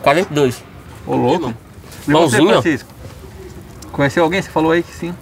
42. 0.00 0.62
Ô, 1.04 1.16
louco. 1.16 1.52
E 2.06 2.12
você. 2.12 2.36
Francisco? 2.36 2.88
Conheceu 3.90 4.22
alguém? 4.22 4.40
Você 4.40 4.48
falou 4.48 4.70
aí 4.70 4.84
que 4.84 4.94
sim. 4.94 5.12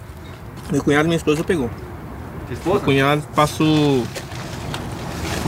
Meu 0.71 0.83
cunhado 0.83 1.05
e 1.05 1.07
minha 1.07 1.17
esposa 1.17 1.43
pegou. 1.43 1.67
Meu 2.63 2.79
cunhado 2.79 3.23
passou. 3.35 4.03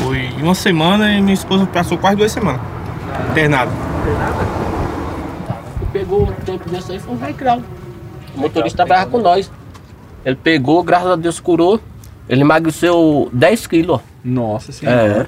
Foi 0.02 0.30
uma 0.42 0.56
semana 0.56 1.14
e 1.14 1.22
minha 1.22 1.36
esposa 1.36 1.68
passou 1.68 1.96
quase 1.96 2.16
duas 2.16 2.32
semanas. 2.32 2.60
Internado. 3.30 3.72
Pegou 5.92 6.24
o 6.24 6.32
tempo 6.32 6.68
desse 6.72 6.94
aí 6.94 7.00
foi 7.00 7.14
um 7.14 7.20
recral. 7.20 7.62
O 8.36 8.40
motorista 8.40 8.78
trabalhava 8.78 9.12
com 9.12 9.20
nós. 9.20 9.52
Ele 10.26 10.38
pegou, 10.38 10.82
graças 10.82 11.12
a 11.12 11.16
Deus 11.16 11.40
curou. 11.40 11.80
Ele 12.28 12.42
emagreceu 12.42 13.30
10 13.32 13.68
quilos. 13.68 14.00
ó. 14.00 14.02
Nossa 14.26 14.72
É. 14.84 15.28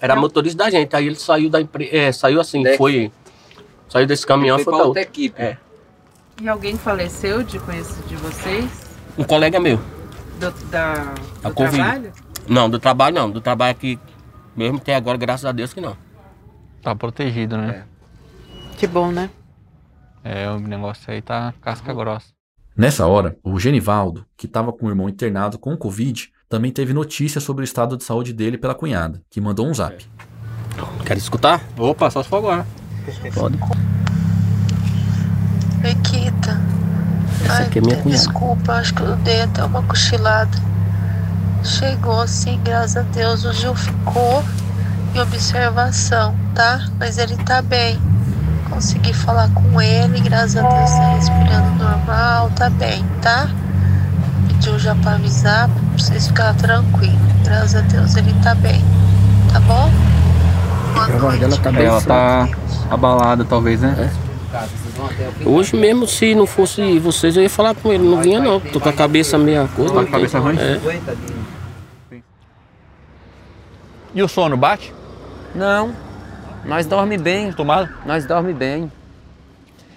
Era 0.00 0.16
motorista 0.16 0.64
da 0.64 0.70
gente. 0.70 0.94
Aí 0.94 1.06
ele 1.06 1.16
saiu 1.16 1.50
da 1.50 1.60
empresa. 1.60 1.96
É, 1.96 2.12
saiu 2.12 2.40
assim, 2.40 2.62
foi. 2.76 3.10
Saiu 3.88 4.06
desse 4.06 4.26
caminhão 4.26 4.56
Foi 4.58 4.64
foi 4.64 4.72
pra 4.72 4.78
pra 4.78 4.86
outra 4.88 5.00
outra. 5.00 5.12
equipe. 5.12 5.40
É. 5.40 5.56
E 6.40 6.48
alguém 6.48 6.76
faleceu 6.76 7.42
de 7.42 7.58
conhecer 7.58 8.02
de 8.06 8.16
vocês? 8.16 8.70
Um 9.16 9.24
colega 9.24 9.58
meu. 9.58 9.80
Do, 10.38 10.50
da, 10.70 11.14
do 11.42 11.54
Covid. 11.54 11.76
trabalho? 11.76 12.12
Não, 12.48 12.70
do 12.70 12.78
trabalho 12.78 13.14
não. 13.14 13.30
Do 13.30 13.40
trabalho 13.40 13.72
aqui 13.72 13.98
mesmo 14.54 14.78
até 14.78 14.94
agora, 14.94 15.16
graças 15.16 15.44
a 15.44 15.52
Deus 15.52 15.72
que 15.72 15.80
não. 15.80 15.96
Tá 16.82 16.94
protegido, 16.94 17.56
né? 17.56 17.84
Que 18.76 18.86
bom, 18.86 19.10
né? 19.10 19.30
É, 20.22 20.48
o 20.50 20.58
negócio 20.58 21.12
aí 21.12 21.22
tá 21.22 21.54
casca 21.60 21.92
grossa. 21.94 22.28
Nessa 22.76 23.06
hora, 23.06 23.36
o 23.42 23.58
Genivaldo, 23.58 24.24
que 24.36 24.46
estava 24.46 24.72
com 24.72 24.86
o 24.86 24.88
irmão 24.88 25.08
internado 25.08 25.58
com 25.58 25.76
Covid, 25.76 26.30
também 26.48 26.72
teve 26.72 26.92
notícia 26.94 27.40
sobre 27.40 27.62
o 27.62 27.66
estado 27.66 27.96
de 27.96 28.04
saúde 28.04 28.32
dele 28.32 28.56
pela 28.56 28.74
cunhada, 28.74 29.20
que 29.30 29.40
mandou 29.40 29.68
um 29.68 29.74
zap. 29.74 30.04
Quer 31.04 31.16
escutar? 31.18 31.62
Opa, 31.76 32.10
só 32.10 32.22
se 32.22 32.28
for 32.28 32.38
agora. 32.38 32.66
Pode. 33.34 33.58
Equita. 35.84 36.60
Essa 37.44 37.62
aqui 37.62 37.78
é 37.78 37.82
minha 37.82 37.96
cunhada. 37.96 38.22
Desculpa, 38.22 38.72
acho 38.72 38.94
que 38.94 39.02
eu 39.02 39.16
dei 39.16 39.42
até 39.42 39.64
uma 39.64 39.82
cochilada. 39.82 40.56
Chegou 41.62 42.26
sim, 42.26 42.60
graças 42.64 42.96
a 42.96 43.02
Deus. 43.02 43.44
O 43.44 43.52
Gil 43.52 43.74
ficou 43.74 44.42
em 45.14 45.20
observação, 45.20 46.34
tá? 46.54 46.88
Mas 46.98 47.18
ele 47.18 47.36
tá 47.44 47.60
bem. 47.60 47.98
Consegui 48.70 49.12
falar 49.12 49.50
com 49.50 49.80
ele, 49.80 50.20
graças 50.20 50.56
a 50.56 50.62
Deus 50.62 50.90
tá 50.90 51.14
respirando 51.14 51.70
normal, 51.82 52.50
tá 52.50 52.70
bem, 52.70 53.04
tá? 53.20 53.50
Pediu 54.46 54.78
já 54.78 54.94
pra 54.94 55.14
avisar 55.14 55.68
vocês 55.98 56.28
ficarem 56.28 56.56
tranquilos. 56.56 57.16
Graças 57.44 57.74
a 57.76 57.80
Deus 57.80 58.16
ele 58.16 58.32
tá 58.42 58.54
bem, 58.54 58.80
tá 59.52 59.60
bom? 59.60 59.90
Tá 61.62 61.70
bem 61.72 61.84
Ela 61.86 62.00
tá 62.00 62.48
fraca. 62.48 62.58
abalada, 62.90 63.44
talvez, 63.44 63.80
né? 63.80 64.10
Hoje 65.44 65.76
mesmo, 65.76 66.06
se 66.06 66.34
não 66.34 66.46
fosse 66.46 66.98
vocês, 66.98 67.36
eu 67.36 67.42
ia 67.42 67.50
falar 67.50 67.74
com 67.74 67.92
ele. 67.92 68.02
Não 68.02 68.20
vinha 68.20 68.40
não. 68.40 68.58
Tô 68.58 68.80
com 68.80 68.88
a 68.88 68.92
cabeça 68.92 69.36
meia 69.36 69.68
coisa. 69.68 69.92
Tá 69.92 70.00
com 70.00 70.08
a 70.08 70.10
cabeça 70.10 70.38
ruim? 70.38 70.56
É. 70.58 72.20
E 74.14 74.22
o 74.22 74.28
sono 74.28 74.56
bate? 74.56 74.92
Não. 75.54 75.94
Nós 76.64 76.86
dorme 76.86 77.18
bem. 77.18 77.52
Tomado? 77.52 77.90
Nós 78.06 78.24
dorme 78.24 78.52
bem. 78.54 78.90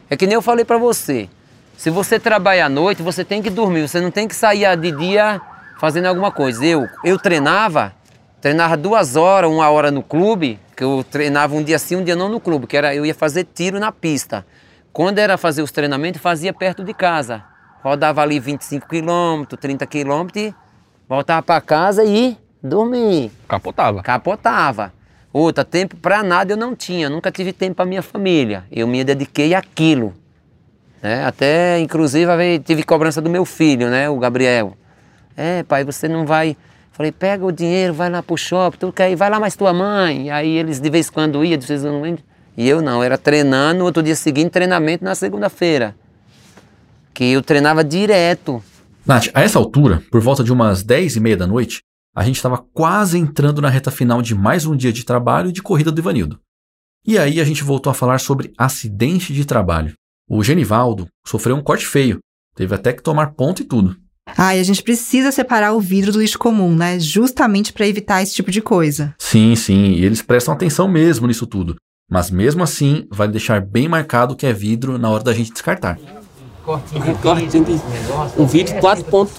É 0.10 0.18
que 0.18 0.28
nem 0.28 0.36
eu 0.36 0.42
falei 0.42 0.66
pra 0.66 0.78
você. 0.78 1.30
Se 1.78 1.90
você 1.90 2.20
trabalha 2.20 2.66
à 2.66 2.70
noite, 2.70 3.02
você 3.02 3.24
tem 3.24 3.42
que 3.42 3.50
dormir. 3.50 3.88
Você 3.88 4.02
não 4.02 4.12
tem 4.12 4.28
que 4.28 4.36
sair 4.36 4.78
de 4.78 4.92
dia 4.92 5.42
fazendo 5.82 6.06
alguma 6.06 6.32
coisa. 6.32 6.63
Eu, 6.63 6.88
eu 7.04 7.17
treinava, 7.17 7.91
treinava 8.39 8.78
duas 8.78 9.15
horas, 9.15 9.50
uma 9.50 9.67
hora 9.67 9.89
no 9.89 10.04
clube, 10.04 10.60
que 10.78 10.84
eu 10.84 11.04
treinava 11.04 11.56
um 11.56 11.63
dia 11.63 11.80
sim, 11.80 11.96
um 11.96 12.04
dia 12.04 12.15
não 12.15 12.30
no 12.30 12.39
clube, 12.39 12.67
que 12.67 12.78
era 12.78 12.94
eu 12.94 13.04
ia 13.04 13.15
fazer 13.15 13.48
tiro 13.52 13.80
na 13.80 13.91
pista. 13.91 14.46
Quando 14.94 15.17
era 15.17 15.39
fazer 15.39 15.63
os 15.63 15.72
treinamentos, 15.72 16.22
fazia 16.22 16.54
perto 16.54 16.84
de 16.84 16.94
casa. 16.94 17.44
Rodava 17.84 18.22
ali 18.22 18.39
25 18.39 18.88
quilômetros, 18.88 19.60
30 19.60 19.88
quilômetros 19.88 20.54
voltava 21.10 21.41
pra 21.41 21.60
casa 21.60 22.04
e 22.06 22.38
dormia. 22.62 23.32
Capotava. 23.48 24.04
Capotava. 24.04 24.94
Outra, 25.34 25.65
tempo 25.65 25.96
pra 25.96 26.22
nada 26.22 26.54
eu 26.54 26.58
não 26.58 26.76
tinha, 26.76 27.10
nunca 27.10 27.32
tive 27.32 27.52
tempo 27.52 27.78
pra 27.78 27.86
minha 27.86 28.04
família. 28.04 28.65
Eu 28.72 28.86
me 28.88 29.04
dediquei 29.04 29.56
àquilo. 29.56 30.13
Né? 31.02 31.26
Até, 31.26 31.80
inclusive, 31.80 32.60
tive 32.60 32.84
cobrança 32.84 33.20
do 33.20 33.32
meu 33.32 33.46
filho, 33.46 33.89
né, 33.89 34.08
o 34.08 34.20
Gabriel. 34.20 34.78
É, 35.36 35.63
pai, 35.63 35.84
você 35.84 36.08
não 36.08 36.26
vai. 36.26 36.56
Falei, 36.91 37.12
pega 37.12 37.46
o 37.46 37.52
dinheiro, 37.52 37.94
vai 37.94 38.10
lá 38.10 38.22
pro 38.22 38.38
shopping, 38.38 38.78
tu 38.78 38.91
quer 38.91 39.12
ir, 39.12 39.15
vai 39.15 39.30
lá 39.30 39.39
mais 39.39 39.56
tua 39.56 39.74
mãe. 39.74 40.28
E 40.28 40.30
aí 40.30 40.58
eles 40.58 40.80
de 40.80 40.89
vez 40.89 41.08
em 41.08 41.12
quando 41.12 41.44
iam, 41.44 41.58
de 41.58 41.65
vez 41.65 41.84
em 41.84 42.00
quando. 42.00 42.20
E 42.58 42.67
eu 42.67 42.82
não, 42.82 43.02
era 43.02 43.17
treinando, 43.17 43.80
no 43.80 43.86
outro 43.86 44.04
dia 44.04 44.15
seguinte, 44.15 44.50
treinamento 44.50 45.04
na 45.04 45.15
segunda-feira. 45.15 45.96
Que 47.13 47.26
eu 47.32 47.41
treinava 47.41 47.84
direto. 47.84 48.62
Nath, 49.06 49.30
a 49.34 49.41
essa 49.41 49.58
altura, 49.58 50.04
por 50.12 50.22
volta 50.22 50.44
de 50.44 50.52
umas 50.52 50.84
10 50.84 51.15
e 51.15 51.20
meia 51.20 51.38
da 51.38 51.48
noite, 51.48 51.82
a 52.15 52.24
gente 52.24 52.36
estava 52.36 52.58
quase 52.58 53.17
entrando 53.17 53.62
na 53.62 53.70
reta 53.70 53.89
final 53.89 54.22
de 54.22 54.36
mais 54.36 54.65
um 54.65 54.76
dia 54.76 54.91
de 54.91 55.06
trabalho 55.06 55.50
e 55.50 55.54
de 55.54 55.62
corrida 55.62 55.91
do 55.91 56.00
Ivanildo. 56.00 56.39
E 57.06 57.17
aí 57.17 57.39
a 57.39 57.44
gente 57.44 57.63
voltou 57.63 57.89
a 57.89 57.94
falar 57.96 58.20
sobre 58.20 58.54
acidente 58.58 59.34
de 59.34 59.46
trabalho. 59.46 59.94
O 60.30 60.44
Genivaldo 60.44 61.08
sofreu 61.26 61.56
um 61.56 61.63
corte 61.63 61.86
feio, 61.86 62.20
teve 62.54 62.76
até 62.76 62.94
que 62.94 63.02
tomar 63.02 63.34
ponto 63.34 63.62
e 63.62 63.65
tudo. 63.65 63.96
Ah, 64.38 64.56
e 64.56 64.60
a 64.60 64.63
gente 64.63 64.82
precisa 64.84 65.32
separar 65.32 65.74
o 65.74 65.80
vidro 65.80 66.12
do 66.12 66.22
lixo 66.22 66.39
comum, 66.39 66.76
né? 66.76 67.00
Justamente 67.00 67.74
para 67.74 67.88
evitar 67.88 68.22
esse 68.22 68.34
tipo 68.34 68.52
de 68.52 68.62
coisa. 68.62 69.13
Sim, 69.17 69.56
sim, 69.56 69.91
e 69.94 70.06
eles 70.06 70.22
prestam 70.22 70.54
atenção 70.54 70.88
mesmo 70.88 71.28
nisso 71.28 71.46
tudo. 71.46 71.76
Mas 72.10 72.30
mesmo 72.30 72.62
assim, 72.63 73.06
vai 73.10 73.28
deixar 73.28 73.62
bem 73.62 73.88
marcado 73.88 74.36
que 74.36 74.46
é 74.46 74.52
vidro 74.52 74.98
na 74.98 75.10
hora 75.10 75.24
da 75.24 75.34
gente 75.34 75.52
descartar. 75.52 75.98
Um 76.67 77.48
de 77.48 78.41
um 78.41 78.46
vídeo, 78.46 78.80
quatro 78.80 79.04
pontos. 79.06 79.34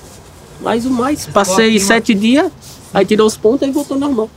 Mais 0.61 0.87
o 0.87 0.91
mais. 0.91 1.27
Passei 1.27 1.79
sete 1.79 2.15
dias, 2.15 2.51
aí 2.95 3.05
tirou 3.05 3.27
os 3.27 3.37
pontos 3.37 3.69
e 3.69 3.71
voltou 3.71 3.99
normal. 3.99 4.31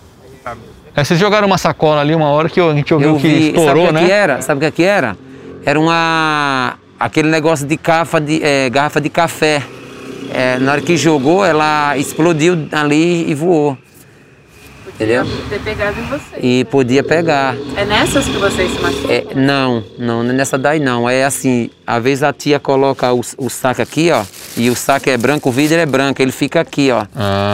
É, 0.95 1.03
vocês 1.03 1.19
jogaram 1.19 1.47
uma 1.47 1.57
sacola 1.57 2.01
ali 2.01 2.15
uma 2.15 2.29
hora 2.29 2.49
que 2.49 2.59
a 2.59 2.73
gente 2.73 2.93
ouviu 2.93 3.09
Eu 3.09 3.17
que 3.17 3.27
vi, 3.27 3.47
estourou, 3.49 3.65
sabe 3.67 3.79
o 3.79 3.87
que, 3.87 3.93
né? 3.93 4.05
que 4.05 4.11
era? 4.11 4.41
Sabe 4.41 4.57
o 4.57 4.61
que, 4.61 4.71
que 4.71 4.83
era? 4.83 5.17
Era 5.65 5.79
uma 5.79 6.77
aquele 6.99 7.29
negócio 7.29 7.67
de 7.67 7.75
garrafa 7.75 8.21
de, 8.21 8.41
é, 8.43 8.69
garrafa 8.69 9.01
de 9.01 9.09
café. 9.09 9.61
É, 10.33 10.57
na 10.59 10.73
hora 10.73 10.81
que 10.81 10.95
jogou, 10.97 11.45
ela 11.45 11.97
explodiu 11.97 12.67
ali 12.71 13.29
e 13.29 13.33
voou. 13.33 13.77
Entendeu? 14.87 15.25
Ter 15.49 15.59
pegado 15.59 15.99
em 15.99 16.03
você. 16.05 16.39
E 16.41 16.63
podia 16.65 17.03
pegar. 17.03 17.53
É 17.75 17.83
nessas 17.83 18.25
que 18.25 18.37
vocês 18.37 18.71
se 18.71 18.79
machucam? 18.79 19.11
É, 19.11 19.25
não, 19.35 19.83
não, 19.97 20.23
não 20.23 20.29
é 20.29 20.33
nessa 20.33 20.57
daí 20.57 20.79
não. 20.79 21.09
É 21.09 21.25
assim, 21.25 21.69
às 21.85 22.01
vezes 22.01 22.23
a 22.23 22.31
tia 22.31 22.61
coloca 22.61 23.11
o, 23.11 23.19
o 23.37 23.49
saco 23.49 23.81
aqui, 23.81 24.09
ó, 24.11 24.23
e 24.55 24.69
o 24.69 24.75
saco 24.75 25.09
é 25.09 25.17
branco, 25.17 25.49
o 25.49 25.51
vidro 25.51 25.77
é 25.77 25.85
branco, 25.85 26.21
ele 26.21 26.31
fica 26.31 26.61
aqui, 26.61 26.91
ó. 26.91 27.05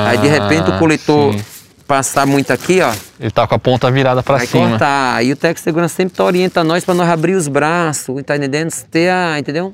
Aí 0.07 0.19
de 0.19 0.27
repente 0.27 0.69
o 0.69 0.77
coletor 0.77 1.33
sim. 1.33 1.41
passar 1.87 2.27
muito 2.27 2.51
aqui, 2.53 2.79
ó, 2.79 2.93
Ele 3.19 3.31
tá 3.31 3.47
com 3.47 3.55
a 3.55 3.59
ponta 3.59 3.89
virada 3.89 4.21
pra 4.21 4.37
vai 4.37 4.45
cima. 4.45 4.69
cortar. 4.69 5.15
Aí 5.15 5.31
o 5.31 5.35
técnico 5.35 5.61
de 5.61 5.63
segurança 5.63 5.95
sempre 5.95 6.21
orienta 6.21 6.63
nós 6.63 6.85
para 6.85 6.93
nós 6.93 7.09
abrir 7.09 7.33
os 7.33 7.47
braços, 7.47 8.21
tá 8.23 8.35
entendendo? 8.35 8.71
Ter 8.91 9.09
a, 9.09 9.39
entendeu? 9.39 9.73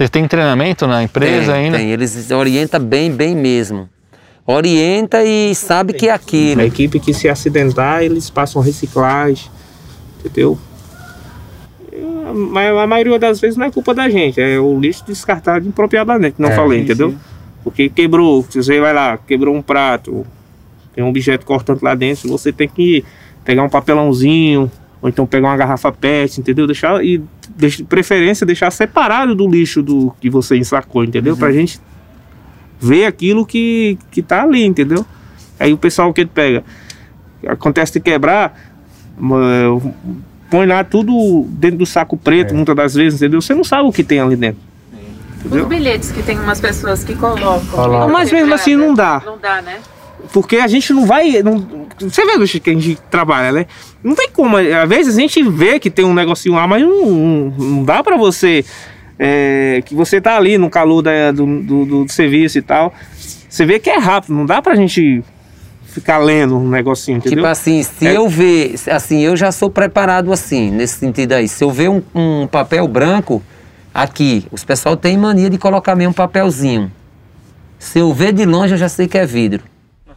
Vocês 0.00 0.08
têm 0.08 0.26
treinamento 0.26 0.86
na 0.86 1.02
empresa 1.02 1.52
tem, 1.52 1.64
ainda? 1.66 1.76
Tem, 1.76 1.90
eles 1.90 2.30
orientam 2.30 2.82
bem, 2.82 3.12
bem 3.12 3.36
mesmo. 3.36 3.86
Orienta 4.46 5.22
e 5.22 5.54
sabe 5.54 5.92
que 5.92 6.08
é 6.08 6.10
aquilo. 6.10 6.62
A 6.62 6.64
equipe 6.64 6.98
que 6.98 7.12
se 7.12 7.28
acidentar, 7.28 8.02
eles 8.02 8.30
passam 8.30 8.62
reciclagem, 8.62 9.50
entendeu? 10.18 10.58
Mas 12.50 12.74
a 12.78 12.86
maioria 12.86 13.18
das 13.18 13.40
vezes 13.40 13.58
não 13.58 13.66
é 13.66 13.70
culpa 13.70 13.92
da 13.92 14.08
gente, 14.08 14.40
é 14.40 14.58
o 14.58 14.80
lixo 14.80 15.04
descartado 15.06 15.68
impropriadamente, 15.68 16.36
não 16.38 16.48
É, 16.48 16.56
falei, 16.56 16.80
entendeu? 16.80 17.10
sim. 17.10 17.18
Porque 17.62 17.90
quebrou, 17.90 18.40
você 18.40 18.80
vai 18.80 18.94
lá, 18.94 19.18
quebrou 19.18 19.54
um 19.54 19.60
prato, 19.60 20.26
tem 20.94 21.04
um 21.04 21.08
objeto 21.10 21.44
cortante 21.44 21.84
lá 21.84 21.94
dentro, 21.94 22.26
você 22.26 22.50
tem 22.50 22.68
que 22.68 23.04
pegar 23.44 23.62
um 23.62 23.68
papelãozinho, 23.68 24.72
ou 25.02 25.10
então 25.10 25.26
pegar 25.26 25.48
uma 25.48 25.56
garrafa 25.58 25.92
PET, 25.92 26.40
entendeu? 26.40 26.66
Deixar 26.66 27.04
e 27.04 27.22
de 27.56 27.84
preferência 27.84 28.46
deixar 28.46 28.70
separado 28.70 29.34
do 29.34 29.48
lixo 29.48 29.82
do 29.82 30.12
que 30.20 30.30
você 30.30 30.56
ensacou, 30.56 31.04
entendeu? 31.04 31.36
Pra 31.36 31.52
gente 31.52 31.80
ver 32.80 33.06
aquilo 33.06 33.44
que, 33.44 33.98
que 34.10 34.22
tá 34.22 34.42
ali, 34.42 34.64
entendeu? 34.64 35.04
Aí 35.58 35.72
o 35.72 35.78
pessoal 35.78 36.12
que 36.12 36.24
pega, 36.24 36.64
acontece 37.46 37.92
de 37.94 38.00
quebrar, 38.00 38.58
põe 40.48 40.66
lá 40.66 40.82
tudo 40.82 41.46
dentro 41.50 41.78
do 41.78 41.86
saco 41.86 42.16
preto, 42.16 42.54
muitas 42.54 42.74
das 42.74 42.94
vezes, 42.94 43.20
entendeu? 43.20 43.40
Você 43.40 43.54
não 43.54 43.64
sabe 43.64 43.88
o 43.88 43.92
que 43.92 44.02
tem 44.02 44.20
ali 44.20 44.36
dentro. 44.36 44.60
Os 45.44 45.66
bilhetes 45.66 46.10
que 46.10 46.22
tem 46.22 46.38
umas 46.38 46.60
pessoas 46.60 47.02
que 47.02 47.14
colocam. 47.14 48.08
Mas 48.10 48.30
mesmo 48.30 48.52
assim 48.52 48.76
não 48.76 48.94
dá. 48.94 49.22
Não 49.24 49.38
dá, 49.38 49.62
né? 49.62 49.78
Porque 50.32 50.56
a 50.56 50.66
gente 50.66 50.92
não 50.92 51.06
vai. 51.06 51.42
Não, 51.42 51.64
você 51.98 52.24
vê 52.24 52.38
do 52.38 52.46
jeito 52.46 52.62
que 52.64 52.70
a 52.70 52.74
gente 52.74 52.98
trabalha, 53.10 53.52
né? 53.52 53.66
Não 54.02 54.14
tem 54.14 54.28
como. 54.32 54.56
Às 54.56 54.88
vezes 54.88 55.16
a 55.16 55.20
gente 55.20 55.42
vê 55.42 55.78
que 55.78 55.90
tem 55.90 56.04
um 56.04 56.14
negocinho 56.14 56.54
lá, 56.54 56.66
mas 56.66 56.82
não, 56.82 57.06
não, 57.10 57.50
não 57.58 57.84
dá 57.84 58.02
pra 58.02 58.16
você. 58.16 58.64
é, 59.22 59.82
que 59.84 59.94
você 59.94 60.18
tá 60.20 60.34
ali 60.36 60.56
no 60.56 60.70
calor 60.70 61.02
da- 61.02 61.30
do, 61.30 61.44
do, 61.62 61.84
do 62.04 62.08
serviço 62.12 62.56
e 62.58 62.62
tal. 62.62 62.94
Você 63.48 63.66
vê 63.66 63.78
que 63.78 63.90
é 63.90 63.98
rápido, 63.98 64.32
não 64.34 64.46
dá 64.46 64.62
pra 64.62 64.74
gente 64.74 65.22
ficar 65.84 66.16
lendo 66.18 66.56
um 66.56 66.68
negocinho, 66.70 67.18
entendeu? 67.18 67.38
Tipo 67.38 67.46
assim, 67.48 67.82
se 67.82 68.06
É. 68.06 68.16
eu 68.16 68.26
ver, 68.28 68.76
assim, 68.90 69.20
eu 69.20 69.36
já 69.36 69.52
sou 69.52 69.68
preparado 69.68 70.32
assim, 70.32 70.70
nesse 70.70 70.94
sentido 71.00 71.32
aí. 71.32 71.48
Se 71.48 71.62
eu 71.62 71.70
ver 71.70 71.90
um, 71.90 72.00
um 72.14 72.46
papel 72.46 72.88
branco 72.88 73.42
aqui, 73.92 74.46
os 74.50 74.64
pessoal 74.64 74.96
tem 74.96 75.18
mania 75.18 75.50
de 75.50 75.58
colocar 75.58 75.94
mesmo 75.94 76.12
um 76.12 76.14
papelzinho. 76.14 76.90
Se 77.78 77.98
eu 77.98 78.14
ver 78.14 78.32
de 78.32 78.46
longe, 78.46 78.72
eu 78.72 78.78
já 78.78 78.88
sei 78.88 79.06
que 79.08 79.18
é 79.18 79.26
vidro. 79.26 79.64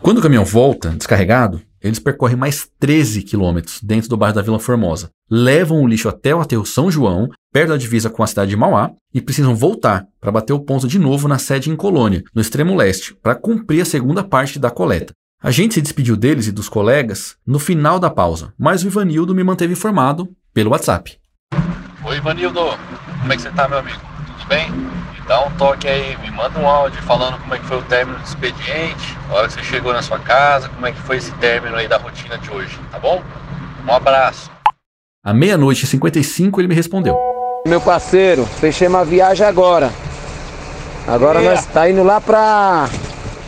Quando 0.03 0.17
o 0.17 0.21
caminhão 0.21 0.43
volta, 0.43 0.89
descarregado, 0.89 1.61
eles 1.81 1.97
percorrem 1.97 2.35
mais 2.35 2.69
13 2.77 3.21
quilômetros 3.21 3.79
dentro 3.81 4.09
do 4.09 4.17
bairro 4.17 4.35
da 4.35 4.41
Vila 4.41 4.59
Formosa. 4.59 5.09
Levam 5.31 5.81
o 5.81 5.87
lixo 5.87 6.09
até 6.09 6.35
o 6.35 6.41
aterro 6.41 6.65
São 6.65 6.91
João, 6.91 7.29
perto 7.53 7.69
da 7.69 7.77
divisa 7.77 8.09
com 8.09 8.21
a 8.21 8.27
cidade 8.27 8.49
de 8.49 8.57
Mauá, 8.57 8.91
e 9.13 9.21
precisam 9.21 9.55
voltar 9.55 10.05
para 10.19 10.29
bater 10.29 10.51
o 10.51 10.59
ponto 10.59 10.89
de 10.89 10.99
novo 10.99 11.29
na 11.29 11.37
sede 11.37 11.69
em 11.69 11.75
Colônia, 11.77 12.21
no 12.35 12.41
extremo 12.41 12.75
leste, 12.75 13.15
para 13.15 13.33
cumprir 13.33 13.79
a 13.79 13.85
segunda 13.85 14.25
parte 14.25 14.59
da 14.59 14.69
coleta. 14.69 15.13
A 15.41 15.51
gente 15.51 15.75
se 15.75 15.81
despediu 15.81 16.17
deles 16.17 16.47
e 16.47 16.51
dos 16.51 16.67
colegas 16.67 17.37
no 17.47 17.57
final 17.57 17.97
da 17.97 18.09
pausa, 18.09 18.53
mas 18.59 18.83
o 18.83 18.87
Ivanildo 18.87 19.33
me 19.33 19.41
manteve 19.41 19.71
informado 19.71 20.27
pelo 20.53 20.71
WhatsApp. 20.71 21.17
Oi, 22.03 22.17
Ivanildo. 22.17 22.59
Como 23.21 23.31
é 23.31 23.37
que 23.37 23.41
você 23.41 23.51
tá, 23.51 23.69
meu 23.69 23.77
amigo? 23.77 24.01
Tudo 24.37 24.49
bem? 24.49 24.67
Dá 25.27 25.41
um 25.45 25.51
toque 25.51 25.87
aí, 25.87 26.17
me 26.17 26.29
manda 26.31 26.59
um 26.59 26.67
áudio 26.67 27.01
falando 27.03 27.37
como 27.39 27.55
é 27.55 27.59
que 27.59 27.65
foi 27.65 27.77
o 27.77 27.81
término 27.83 28.17
do 28.19 28.25
expediente, 28.25 29.17
a 29.29 29.33
hora 29.35 29.47
que 29.47 29.53
você 29.53 29.63
chegou 29.63 29.93
na 29.93 30.01
sua 30.01 30.19
casa, 30.19 30.67
como 30.69 30.85
é 30.85 30.91
que 30.91 30.99
foi 30.99 31.17
esse 31.17 31.31
término 31.33 31.75
aí 31.77 31.87
da 31.87 31.97
rotina 31.97 32.37
de 32.37 32.49
hoje, 32.51 32.77
tá 32.91 32.99
bom? 32.99 33.21
Um 33.87 33.93
abraço. 33.93 34.51
À 35.25 35.33
meia-noite 35.33 35.85
e 35.85 35.87
55 35.87 36.59
ele 36.59 36.67
me 36.67 36.75
respondeu. 36.75 37.17
Meu 37.65 37.79
parceiro, 37.79 38.45
fechei 38.59 38.87
uma 38.89 39.05
viagem 39.05 39.47
agora. 39.47 39.89
Agora 41.07 41.41
É. 41.41 41.49
nós 41.49 41.65
tá 41.67 41.89
indo 41.89 42.03
lá 42.03 42.19
pra. 42.19 42.89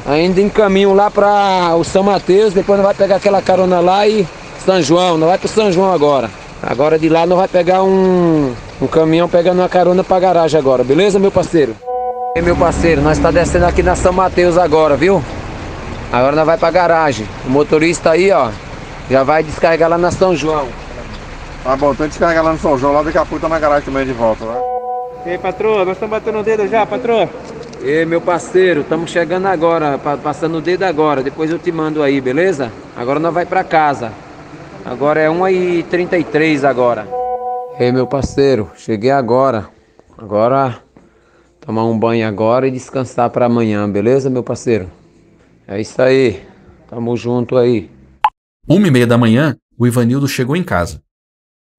Ainda 0.07 0.39
em 0.39 0.47
caminho 0.49 0.93
lá 0.93 1.09
pra 1.11 1.75
o 1.75 1.83
São 1.83 2.03
Mateus, 2.03 2.53
depois 2.53 2.77
nós 2.77 2.85
vai 2.85 2.95
pegar 2.95 3.15
aquela 3.17 3.41
carona 3.41 3.79
lá 3.81 4.07
e 4.07 4.25
São 4.63 4.81
João, 4.81 5.17
nós 5.17 5.29
vai 5.29 5.37
pro 5.37 5.47
São 5.49 5.71
João 5.71 5.91
agora. 5.91 6.29
Agora 6.63 6.97
de 6.97 7.09
lá 7.09 7.25
nós 7.25 7.37
vai 7.39 7.47
pegar 7.47 7.83
um, 7.83 8.53
um 8.81 8.87
caminhão 8.87 9.27
pegando 9.29 9.59
uma 9.61 9.69
carona 9.69 10.03
pra 10.03 10.19
garagem 10.19 10.59
agora, 10.59 10.83
beleza, 10.83 11.19
meu 11.19 11.31
parceiro? 11.31 11.75
E 12.35 12.41
meu 12.41 12.55
parceiro, 12.55 13.01
nós 13.01 13.17
tá 13.17 13.31
descendo 13.31 13.65
aqui 13.65 13.81
na 13.81 13.95
São 13.95 14.11
Mateus 14.11 14.57
agora, 14.57 14.95
viu? 14.97 15.23
Agora 16.11 16.35
nós 16.35 16.45
vai 16.45 16.57
pra 16.57 16.69
garagem. 16.69 17.25
O 17.45 17.49
motorista 17.49 18.11
aí, 18.11 18.29
ó, 18.31 18.49
já 19.09 19.23
vai 19.23 19.41
descarregar 19.41 19.89
lá 19.89 19.97
na 19.97 20.11
São 20.11 20.35
João. 20.35 20.67
Tá 21.63 21.75
bom, 21.77 21.93
então 21.93 22.07
descarregar 22.07 22.43
lá 22.43 22.51
no 22.51 22.59
São 22.59 22.77
João, 22.77 22.93
lá 22.93 23.03
daqui 23.03 23.17
a 23.17 23.25
pouco 23.25 23.41
tá 23.41 23.47
na 23.49 23.57
garagem 23.57 23.85
também 23.85 24.05
de 24.05 24.11
volta, 24.13 24.43
né? 24.45 24.57
E 25.25 25.29
aí, 25.31 25.37
patroa, 25.37 25.85
nós 25.85 25.95
estamos 25.95 26.11
batendo 26.11 26.39
o 26.39 26.43
dedo 26.43 26.67
já, 26.67 26.85
patroa? 26.85 27.29
Ei, 27.81 28.05
meu 28.05 28.19
parceiro, 28.21 28.81
estamos 28.81 29.09
chegando 29.09 29.47
agora, 29.47 29.97
pa- 29.97 30.17
passando 30.17 30.57
o 30.57 30.61
dedo 30.61 30.83
agora, 30.83 31.23
depois 31.23 31.49
eu 31.49 31.57
te 31.57 31.71
mando 31.71 32.03
aí, 32.03 32.19
beleza? 32.19 32.71
Agora 32.95 33.19
nós 33.19 33.33
vai 33.33 33.45
pra 33.45 33.63
casa. 33.63 34.11
Agora 34.85 35.19
é 35.21 35.29
1h33 35.29 36.63
agora. 36.63 37.07
Ei, 37.77 37.91
meu 37.91 38.07
parceiro, 38.07 38.71
cheguei 38.77 39.11
agora. 39.11 39.69
Agora 40.17 40.81
tomar 41.59 41.83
um 41.83 41.99
banho 41.99 42.25
agora 42.25 42.67
e 42.67 42.71
descansar 42.71 43.29
pra 43.29 43.47
amanhã, 43.47 43.89
beleza, 43.89 44.29
meu 44.29 44.41
parceiro? 44.41 44.89
É 45.67 45.81
isso 45.81 46.01
aí. 46.01 46.41
Tamo 46.87 47.17
junto 47.17 47.57
aí. 47.57 47.89
Uma 48.65 48.87
e 48.87 48.91
meia 48.91 49.05
da 49.05 49.17
manhã, 49.17 49.57
o 49.77 49.85
Ivanildo 49.85 50.25
chegou 50.25 50.55
em 50.55 50.63
casa. 50.63 51.01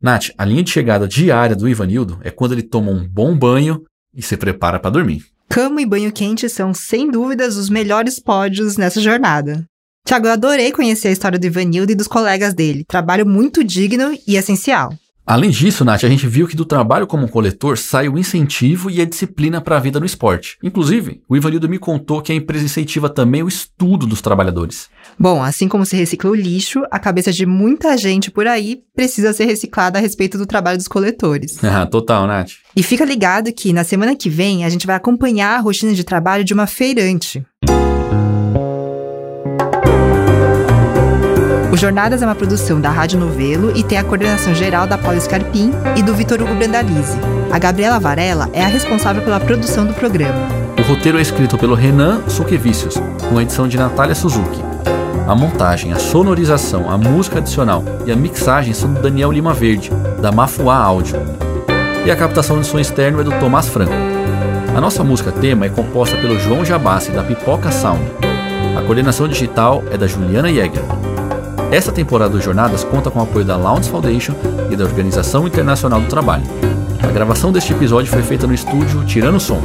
Nath, 0.03 0.27
a 0.37 0.45
linha 0.45 0.63
de 0.63 0.71
chegada 0.71 1.09
diária 1.09 1.57
do 1.57 1.67
Ivanildo 1.67 2.21
é 2.23 2.31
quando 2.31 2.53
ele 2.53 2.63
toma 2.63 2.91
um 2.91 3.09
bom 3.09 3.35
banho 3.35 3.83
e 4.15 4.21
se 4.21 4.37
prepara 4.37 4.79
para 4.79 4.91
dormir. 4.91 5.25
Cama 5.49 5.81
e 5.81 5.87
banho 5.87 6.13
quente 6.13 6.47
são, 6.51 6.75
sem 6.75 7.11
dúvidas, 7.11 7.57
os 7.57 7.71
melhores 7.71 8.21
pódios 8.21 8.77
nessa 8.77 9.01
jornada. 9.01 9.65
Tiago, 10.05 10.27
eu 10.27 10.33
adorei 10.33 10.73
conhecer 10.73 11.09
a 11.09 11.13
história 11.13 11.39
do 11.39 11.47
Ivanildo 11.47 11.91
e 11.91 11.95
dos 11.95 12.07
colegas 12.07 12.53
dele. 12.53 12.85
Trabalho 12.87 13.25
muito 13.25 13.65
digno 13.65 14.13
e 14.27 14.37
essencial. 14.37 14.93
Além 15.27 15.51
disso, 15.51 15.85
Nath, 15.85 16.05
a 16.05 16.09
gente 16.09 16.25
viu 16.25 16.47
que 16.47 16.55
do 16.55 16.65
trabalho 16.65 17.05
como 17.05 17.29
coletor 17.29 17.77
sai 17.77 18.09
o 18.09 18.17
incentivo 18.17 18.89
e 18.89 19.01
a 19.01 19.05
disciplina 19.05 19.61
para 19.61 19.77
a 19.77 19.81
vida 19.81 19.99
no 19.99 20.07
esporte. 20.07 20.57
Inclusive, 20.63 21.21
o 21.29 21.37
Ivanildo 21.37 21.69
me 21.69 21.81
contou 21.81 22.23
que 22.23 22.31
a 22.31 22.35
empresa 22.35 22.65
incentiva 22.65 23.09
também 23.09 23.43
o 23.43 23.49
estudo 23.49 24.07
dos 24.07 24.23
trabalhadores. 24.23 24.89
Bom, 25.19 25.43
assim 25.43 25.67
como 25.67 25.85
se 25.85 25.97
recicla 25.97 26.31
o 26.31 26.35
lixo, 26.35 26.85
a 26.93 27.01
cabeça 27.01 27.33
de 27.33 27.45
muita 27.45 27.97
gente 27.97 28.31
por 28.31 28.47
aí 28.47 28.81
precisa 28.95 29.33
ser 29.33 29.47
reciclada 29.47 29.99
a 29.99 30.01
respeito 30.01 30.39
do 30.39 30.47
trabalho 30.47 30.79
dos 30.79 30.89
coletores. 30.89 31.59
Ah, 31.77 31.85
total, 31.85 32.27
Nath. 32.27 32.53
E 32.75 32.83
fica 32.83 33.05
ligado 33.05 33.53
que 33.53 33.71
na 33.71 33.85
semana 33.85 34.17
que 34.17 34.31
vem 34.31 34.65
a 34.65 34.69
gente 34.71 34.87
vai 34.87 34.97
acompanhar 34.97 35.59
a 35.59 35.61
rotina 35.61 35.93
de 35.93 36.05
trabalho 36.05 36.43
de 36.43 36.55
uma 36.55 36.67
feirante. 36.67 37.45
O 41.77 41.79
Jornadas 41.79 42.23
é 42.23 42.25
uma 42.25 42.35
produção 42.35 42.81
da 42.81 42.89
Rádio 42.89 43.21
Novelo 43.21 43.71
e 43.77 43.85
tem 43.85 43.99
a 43.99 44.03
coordenação 44.03 44.55
geral 44.55 44.87
da 44.87 44.97
Paula 44.97 45.21
Scarpim 45.21 45.73
e 45.95 46.03
do 46.03 46.15
Vitor 46.15 46.41
Hugo 46.41 46.55
Brandalize. 46.55 47.19
A 47.53 47.59
Gabriela 47.59 48.01
Varela 48.01 48.49
é 48.55 48.65
a 48.65 48.67
responsável 48.67 49.23
pela 49.23 49.39
produção 49.39 49.85
do 49.85 49.93
programa. 49.93 50.39
O 50.79 50.83
roteiro 50.89 51.19
é 51.19 51.21
escrito 51.21 51.59
pelo 51.59 51.75
Renan 51.75 52.27
Suquevicius, 52.29 52.95
com 53.29 53.37
a 53.37 53.43
edição 53.43 53.69
de 53.69 53.77
Natália 53.77 54.15
Suzuki. 54.15 54.59
A 55.29 55.35
montagem, 55.35 55.93
a 55.93 55.99
sonorização, 55.99 56.91
a 56.91 56.97
música 56.97 57.41
adicional 57.41 57.85
e 58.07 58.11
a 58.11 58.17
mixagem 58.17 58.73
são 58.73 58.95
do 58.95 59.03
Daniel 59.03 59.31
Lima 59.31 59.53
Verde, 59.53 59.91
da 60.23 60.33
Mafuá 60.33 60.79
Áudio. 60.79 61.21
E 62.07 62.11
a 62.11 62.17
captação 62.17 62.59
de 62.59 62.67
som 62.67 62.79
externo 62.79 63.21
é 63.21 63.25
do 63.25 63.33
Tomás 63.33 63.69
Franco. 63.69 63.93
A 64.75 64.81
nossa 64.81 65.05
música 65.05 65.31
tema 65.31 65.67
é 65.67 65.69
composta 65.69 66.17
pelo 66.17 66.41
João 66.41 66.65
Jabassi, 66.65 67.11
da 67.11 67.23
Pipoca 67.23 67.71
Sound. 67.71 68.01
A 68.75 68.81
coordenação 68.81 69.29
digital 69.29 69.85
é 69.91 69.99
da 69.99 70.07
Juliana 70.07 70.49
Jäger. 70.49 70.83
Esta 71.71 71.93
temporada 71.93 72.31
do 72.31 72.41
Jornadas 72.41 72.85
conta 72.85 73.11
com 73.11 73.19
o 73.19 73.23
apoio 73.23 73.45
da 73.45 73.57
Lounge 73.57 73.91
Foundation 73.91 74.35
e 74.71 74.77
da 74.77 74.85
Organização 74.85 75.47
Internacional 75.47 76.01
do 76.01 76.07
Trabalho. 76.07 76.45
A 77.03 77.09
gravação 77.09 77.53
deste 77.53 77.73
episódio 77.73 78.11
foi 78.11 78.23
feita 78.23 78.47
no 78.47 78.55
estúdio 78.55 79.05
Tirando 79.05 79.41
Som. 79.41 79.61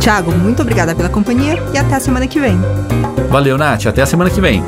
Tiago, 0.00 0.32
muito 0.32 0.62
obrigada 0.62 0.94
pela 0.94 1.08
companhia 1.08 1.62
e 1.72 1.78
até 1.78 1.94
a 1.94 2.00
semana 2.00 2.26
que 2.26 2.40
vem. 2.40 2.58
Valeu, 3.30 3.58
Nath. 3.58 3.86
Até 3.86 4.02
a 4.02 4.06
semana 4.06 4.30
que 4.30 4.40
vem. 4.40 4.62